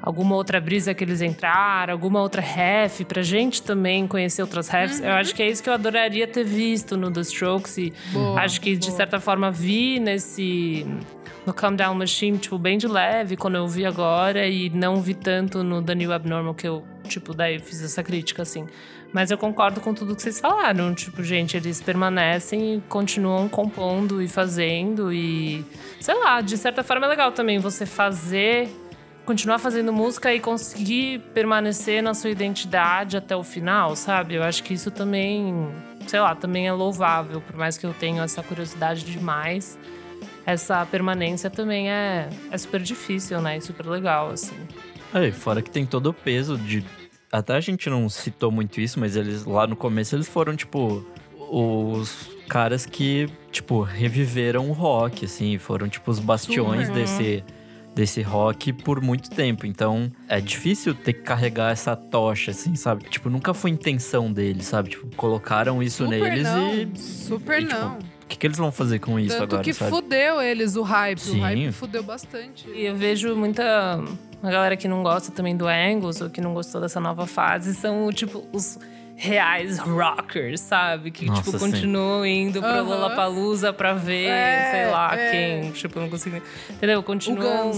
[0.03, 4.99] alguma outra brisa que eles entraram, alguma outra ref, pra gente também conhecer outras refs.
[4.99, 5.05] Uhum.
[5.05, 8.41] Eu acho que é isso que eu adoraria ter visto no The Strokes e Boa,
[8.41, 8.97] acho que de boa.
[8.97, 10.85] certa forma vi nesse
[11.45, 15.13] no Calm Down Machine, tipo, bem de leve quando eu vi agora e não vi
[15.13, 18.65] tanto no The New Abnormal que eu, tipo, daí fiz essa crítica assim.
[19.13, 20.93] Mas eu concordo com tudo que vocês falaram.
[20.95, 25.13] Tipo, gente, eles permanecem e continuam compondo e fazendo.
[25.13, 25.63] E,
[25.99, 28.69] sei lá, de certa forma é legal também você fazer,
[29.25, 34.35] continuar fazendo música e conseguir permanecer na sua identidade até o final, sabe?
[34.35, 35.69] Eu acho que isso também,
[36.07, 37.41] sei lá, também é louvável.
[37.41, 39.77] Por mais que eu tenha essa curiosidade demais,
[40.45, 43.57] essa permanência também é, é super difícil, né?
[43.57, 44.55] E super legal, assim.
[45.13, 46.83] É, e fora que tem todo o peso de.
[47.31, 51.03] Até a gente não citou muito isso, mas eles lá no começo eles foram, tipo,
[51.49, 56.99] os caras que, tipo, reviveram o rock, assim, foram, tipo, os bastiões Super.
[57.01, 57.43] desse,
[57.93, 59.65] desse rock por muito tempo.
[59.65, 63.03] Então, é difícil ter que carregar essa tocha, assim, sabe?
[63.09, 64.91] Tipo, nunca foi intenção deles, sabe?
[64.91, 66.97] Tipo, colocaram isso Super neles não, e.
[66.97, 67.97] Super e, tipo, não.
[67.97, 69.91] O que, que eles vão fazer com isso Tanto agora, que sabe?
[69.91, 71.19] fudeu eles, o hype.
[71.19, 71.39] Sim.
[71.39, 72.67] O hype fudeu bastante.
[72.69, 74.03] E eu vejo muita.
[74.41, 77.73] Uma galera que não gosta também do Angles, ou que não gostou dessa nova fase,
[77.75, 78.77] são, tipo, os
[79.15, 81.11] reais rockers, sabe?
[81.11, 81.71] Que, Nossa, tipo, sim.
[81.71, 82.81] continuam indo pro Aham.
[82.81, 85.31] Lollapalooza pra ver, É, sei lá, é.
[85.31, 85.71] quem.
[85.71, 86.41] Tipo, não consigo...
[86.69, 87.01] Entendeu?
[87.03, 87.71] Continuam...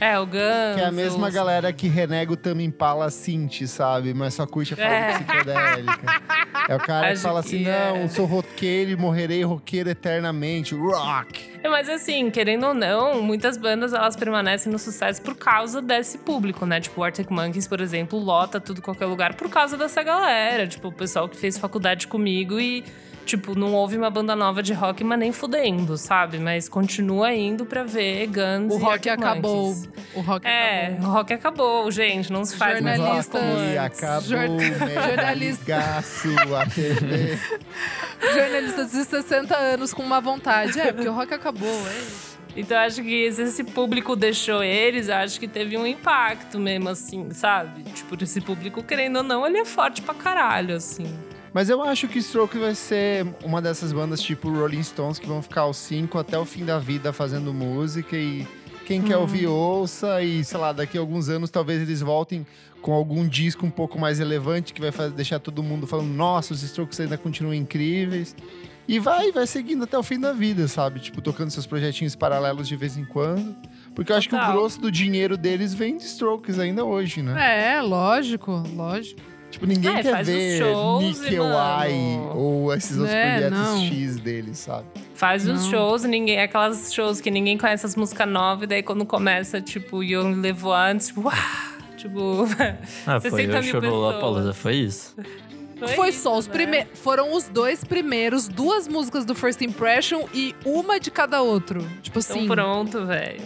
[0.00, 0.74] É, o Guns.
[0.74, 4.12] Que é a mesma os- galera que renega o Tame Impala Synth, sabe?
[4.12, 5.12] Mas só curte a fase É.
[5.12, 6.22] psicodélica.
[6.68, 8.08] É o cara que Acho fala assim, que não, é.
[8.08, 10.74] sou roqueiro e morrerei roqueiro eternamente.
[10.74, 11.53] Rock!
[11.64, 16.18] É, Mas assim, querendo ou não, muitas bandas elas permanecem no sucesso por causa desse
[16.18, 16.78] público, né?
[16.78, 20.66] Tipo, o Arctic Monkeys, por exemplo, lota tudo qualquer lugar por causa dessa galera.
[20.66, 22.84] Tipo, o pessoal que fez faculdade comigo e,
[23.24, 26.38] tipo, não houve uma banda nova de rock, mas nem fudendo, sabe?
[26.38, 29.66] Mas continua indo pra ver Guns O e rock Arctic acabou.
[29.74, 29.88] Monkeys.
[30.14, 31.06] O rock É, acabou.
[31.08, 32.32] o rock acabou, gente.
[32.32, 33.76] Não se faz mais Jornalista- E antes.
[34.02, 34.78] acabou, Jor- né?
[35.08, 35.62] jornalista.
[35.64, 37.38] Ligaço, a TV.
[38.34, 40.78] Jornalistas de 60 anos com uma vontade.
[40.80, 42.34] É, porque o rock acabou, é isso.
[42.56, 47.28] Então acho que se esse público deixou eles, acho que teve um impacto mesmo, assim,
[47.32, 47.82] sabe?
[47.82, 51.12] Tipo, esse público, querendo ou não, ele é forte pra caralho, assim.
[51.54, 55.40] Mas eu acho que Stroke vai ser uma dessas bandas tipo Rolling Stones que vão
[55.40, 58.44] ficar aos cinco até o fim da vida fazendo música e
[58.84, 62.44] quem quer ouvir ouça e, sei lá, daqui a alguns anos talvez eles voltem
[62.82, 66.52] com algum disco um pouco mais relevante que vai fazer, deixar todo mundo falando, nossa,
[66.52, 68.34] os Strokes ainda continuam incríveis.
[68.86, 71.00] E vai, vai seguindo até o fim da vida, sabe?
[71.00, 73.56] Tipo, tocando seus projetinhos paralelos de vez em quando.
[73.94, 74.52] Porque eu acho que o Total.
[74.52, 77.76] grosso do dinheiro deles vem de Strokes ainda hoje, né?
[77.76, 79.33] É, lógico, lógico.
[79.54, 83.78] Tipo, ninguém É, quer os ver shows Nickel Eye ou esses outros É, projetos não.
[83.86, 84.84] X deles, sabe?
[85.14, 85.70] Faz os Não.
[85.70, 90.02] shows, ninguém, aquelas shows que ninguém conhece as músicas novas, e daí quando começa, tipo,
[90.02, 91.34] You Only Live Once, tipo, uau!
[91.96, 92.48] Tipo,
[93.06, 95.14] Ah, foi 60 o mil foi isso.
[95.94, 96.52] Foi isso, só os né?
[96.52, 96.98] primeiros.
[96.98, 101.80] Foram os dois primeiros, duas músicas do First Impression e uma de cada outro.
[102.02, 102.46] Tipo Então assim.
[102.48, 103.42] pronto, velho.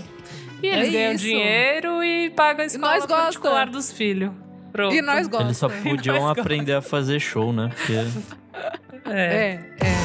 [0.62, 1.24] E eles É ganham isso.
[1.24, 3.14] dinheiro e pagam a escola gosta.
[3.16, 4.30] particular dos filhos.
[4.72, 4.94] Pronto.
[4.94, 5.96] E nós Eles só gostamos.
[5.96, 7.70] podiam aprender a fazer show, né?
[7.74, 8.04] Porque É.
[9.06, 9.98] É, é.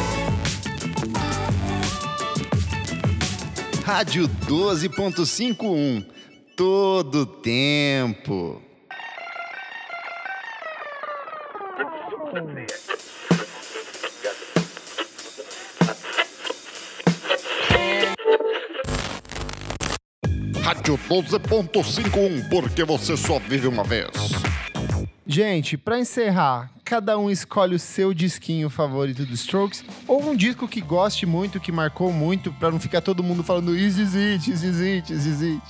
[3.86, 6.06] Rádio 12.51.
[6.56, 8.62] Todo tempo.
[20.62, 24.10] Rádio 12.51, porque você só vive uma vez.
[25.26, 30.68] Gente, pra encerrar, cada um escolhe o seu disquinho favorito dos Strokes ou um disco
[30.68, 34.52] que goste muito, que marcou muito, pra não ficar todo mundo falando Is Is It,
[34.52, 35.62] Is Is It, Is Is It.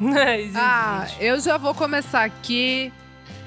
[0.00, 0.56] Existe.
[0.56, 2.92] Ah, eu já vou começar aqui,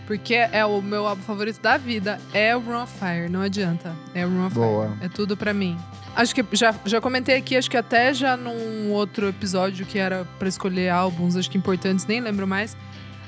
[0.07, 2.19] porque é o meu álbum favorito da vida.
[2.33, 3.95] É o Run of Fire, não adianta.
[4.13, 4.87] É o Run of Boa.
[4.89, 5.05] Fire.
[5.05, 5.77] É tudo pra mim.
[6.15, 10.25] Acho que já, já comentei aqui, acho que até já num outro episódio que era
[10.37, 12.75] pra escolher álbuns, acho que importantes, nem lembro mais.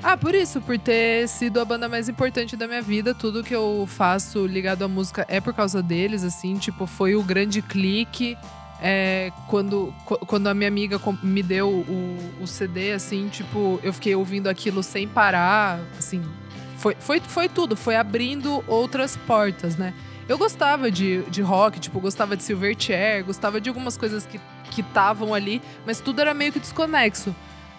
[0.02, 3.54] Ah, por isso, por ter sido a banda mais importante da minha vida, tudo que
[3.54, 8.36] eu faço ligado à música é por causa deles, assim, tipo, foi o grande clique.
[8.84, 13.92] É, quando, qu- quando a minha amiga me deu o, o CD, assim, tipo, eu
[13.92, 16.20] fiquei ouvindo aquilo sem parar, assim,
[16.78, 19.94] foi, foi, foi tudo, foi abrindo outras portas, né?
[20.28, 24.40] Eu gostava de, de rock, tipo, gostava de Silverchair, gostava de algumas coisas que
[24.80, 27.32] estavam ali, mas tudo era meio que desconexo.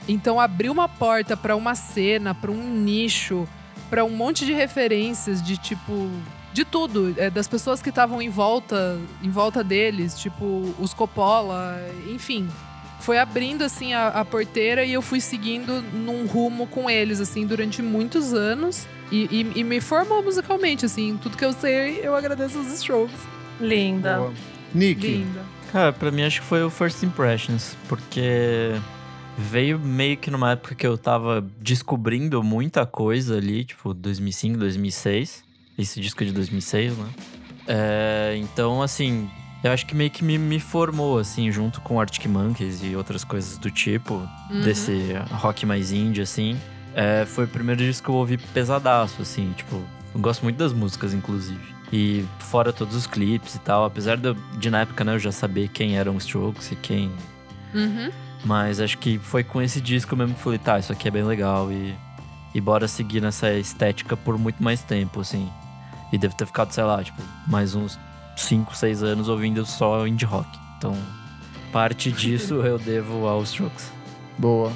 [0.08, 3.48] Então abriu uma porta pra uma cena, pra um nicho,
[3.90, 6.10] pra um monte de referências de tipo
[6.52, 11.80] de tudo, é, das pessoas que estavam em volta, em volta deles, tipo os Coppola,
[12.08, 12.48] enfim.
[13.00, 17.46] Foi abrindo assim a, a porteira e eu fui seguindo num rumo com eles assim
[17.46, 19.24] durante muitos anos e,
[19.56, 23.20] e- e me formou musicalmente assim, tudo que eu sei, eu agradeço os Strokes.
[23.60, 24.18] Linda.
[24.18, 24.34] Boa.
[24.76, 25.42] Nick, Linda.
[25.72, 28.74] Cara, pra mim acho que foi o First Impressions, porque
[29.38, 35.44] veio meio que numa época que eu tava descobrindo muita coisa ali, tipo 2005, 2006.
[35.78, 37.10] Esse disco é de 2006, né?
[37.68, 39.30] É, então, assim,
[39.64, 43.24] eu acho que meio que me, me formou, assim, junto com Arctic Monkeys e outras
[43.24, 44.16] coisas do tipo,
[44.52, 44.62] Uhum.
[44.62, 46.58] desse rock mais indie, assim.
[46.94, 49.82] É, foi o primeiro disco que eu ouvi pesadaço, assim, tipo,
[50.14, 51.74] eu gosto muito das músicas, inclusive.
[51.92, 55.32] E fora todos os clipes e tal, apesar de, de na época, né, eu já
[55.32, 57.12] saber quem eram os Strokes e quem.
[57.74, 58.12] Uhum.
[58.44, 61.12] Mas acho que foi com esse disco mesmo que eu falei, tá, isso aqui é
[61.12, 61.96] bem legal e.
[62.56, 65.50] E bora seguir nessa estética por muito mais tempo, assim.
[66.12, 67.98] E devo ter ficado, sei lá, tipo, mais uns
[68.38, 70.48] 5, 6 anos ouvindo só indie rock.
[70.78, 70.96] Então,
[71.72, 73.92] parte disso eu devo aos Strokes.
[74.38, 74.72] boa.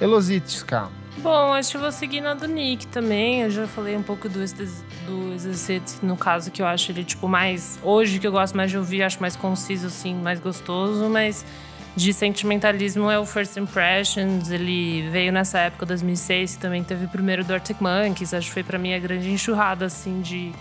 [0.00, 0.90] Elositka.
[1.18, 3.42] Bom, acho que eu vou seguir na do Nick também.
[3.42, 7.28] Eu já falei um pouco do, do Exercite, no caso, que eu acho ele, tipo,
[7.28, 7.78] mais.
[7.82, 11.44] Hoje que eu gosto mais de ouvir, acho mais conciso, assim, mais gostoso, mas
[11.96, 14.50] de sentimentalismo é o First Impressions.
[14.50, 18.34] Ele veio nessa época, 2006, que também teve o primeiro do Arctic Monkeys.
[18.34, 20.52] Acho que foi pra mim a grande enxurrada, assim, de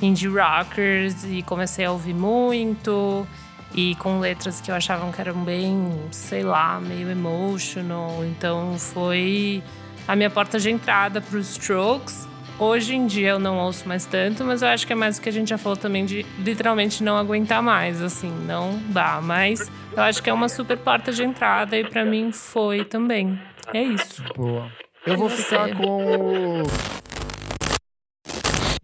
[0.00, 3.26] indie rockers e comecei a ouvir muito
[3.74, 8.24] e com letras que eu achava que eram bem, sei lá, meio emotional.
[8.24, 9.62] Então foi
[10.06, 12.28] a minha porta de entrada para os Strokes.
[12.58, 15.20] Hoje em dia eu não ouço mais tanto, mas eu acho que é mais o
[15.20, 19.20] que a gente já falou também de literalmente não aguentar mais, assim, não dá.
[19.22, 23.38] Mas eu acho que é uma super porta de entrada e para mim foi também.
[23.74, 24.22] É isso.
[24.34, 24.70] Boa.
[25.04, 26.62] Eu vou ficar com o.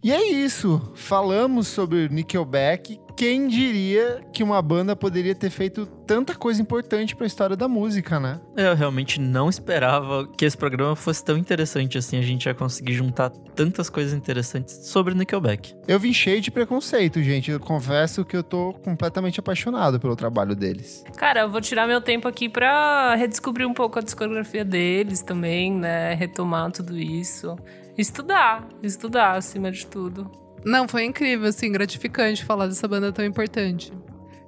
[0.03, 0.91] E é isso.
[0.93, 2.99] Falamos sobre Nickelback.
[3.15, 7.67] Quem diria que uma banda poderia ter feito tanta coisa importante para a história da
[7.67, 8.39] música, né?
[8.57, 12.17] Eu realmente não esperava que esse programa fosse tão interessante assim.
[12.17, 15.75] A gente ia conseguir juntar tantas coisas interessantes sobre Nickelback.
[15.87, 17.51] Eu vim cheio de preconceito, gente.
[17.51, 21.03] Eu confesso que eu tô completamente apaixonado pelo trabalho deles.
[21.15, 25.71] Cara, eu vou tirar meu tempo aqui pra redescobrir um pouco a discografia deles também,
[25.71, 26.15] né?
[26.15, 27.55] Retomar tudo isso.
[27.95, 30.42] Estudar, estudar acima de tudo.
[30.65, 33.91] Não, foi incrível, assim, gratificante falar dessa banda tão importante.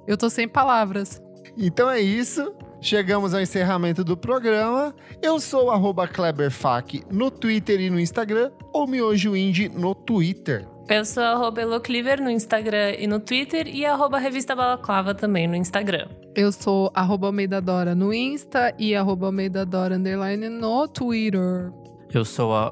[0.06, 1.20] Eu tô sem palavras.
[1.56, 2.54] Então é isso.
[2.80, 4.94] Chegamos ao encerramento do programa.
[5.20, 10.66] Eu sou o arroba KleberFac no Twitter e no Instagram, ou Miojo Indie no Twitter.
[10.88, 15.56] Eu sou arroba Elocliver no Instagram e no Twitter e arroba Revista Balaclava também no
[15.56, 16.06] Instagram.
[16.32, 21.72] Eu sou arroba Almeida Dora no Insta e arroba Almeida Dora underline no Twitter.
[22.12, 22.70] Eu sou a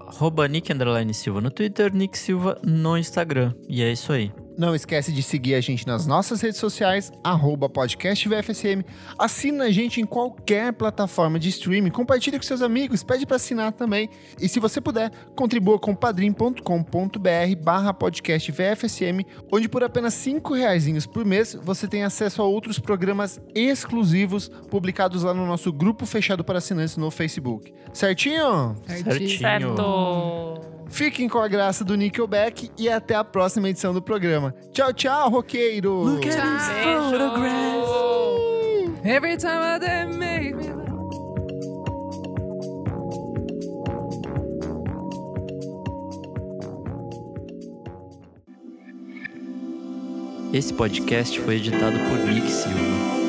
[0.48, 0.72] Nick
[1.12, 3.52] Silva no Twitter, Nick Silva no Instagram.
[3.68, 4.32] E é isso aí.
[4.56, 8.84] Não esquece de seguir a gente nas nossas redes sociais, arroba podcast VFSM.
[9.18, 13.72] Assina a gente em qualquer plataforma de streaming, compartilha com seus amigos, pede para assinar
[13.72, 14.08] também.
[14.40, 16.60] E se você puder, contribua com padrim.com.br
[17.62, 22.78] barra podcast VFSM, onde por apenas cinco reaisinhos por mês você tem acesso a outros
[22.78, 27.72] programas exclusivos publicados lá no nosso grupo fechado para assinantes no Facebook.
[27.92, 28.76] Certinho?
[28.86, 29.38] Certinho.
[29.38, 30.73] Certo.
[30.94, 34.54] Fiquem com a graça do Nickelback e até a próxima edição do programa.
[34.70, 36.20] Tchau, tchau, roqueiro!
[36.20, 36.38] Beijo.
[39.04, 40.72] Every time they make me.
[50.52, 53.23] Esse podcast foi editado por Nick Silva.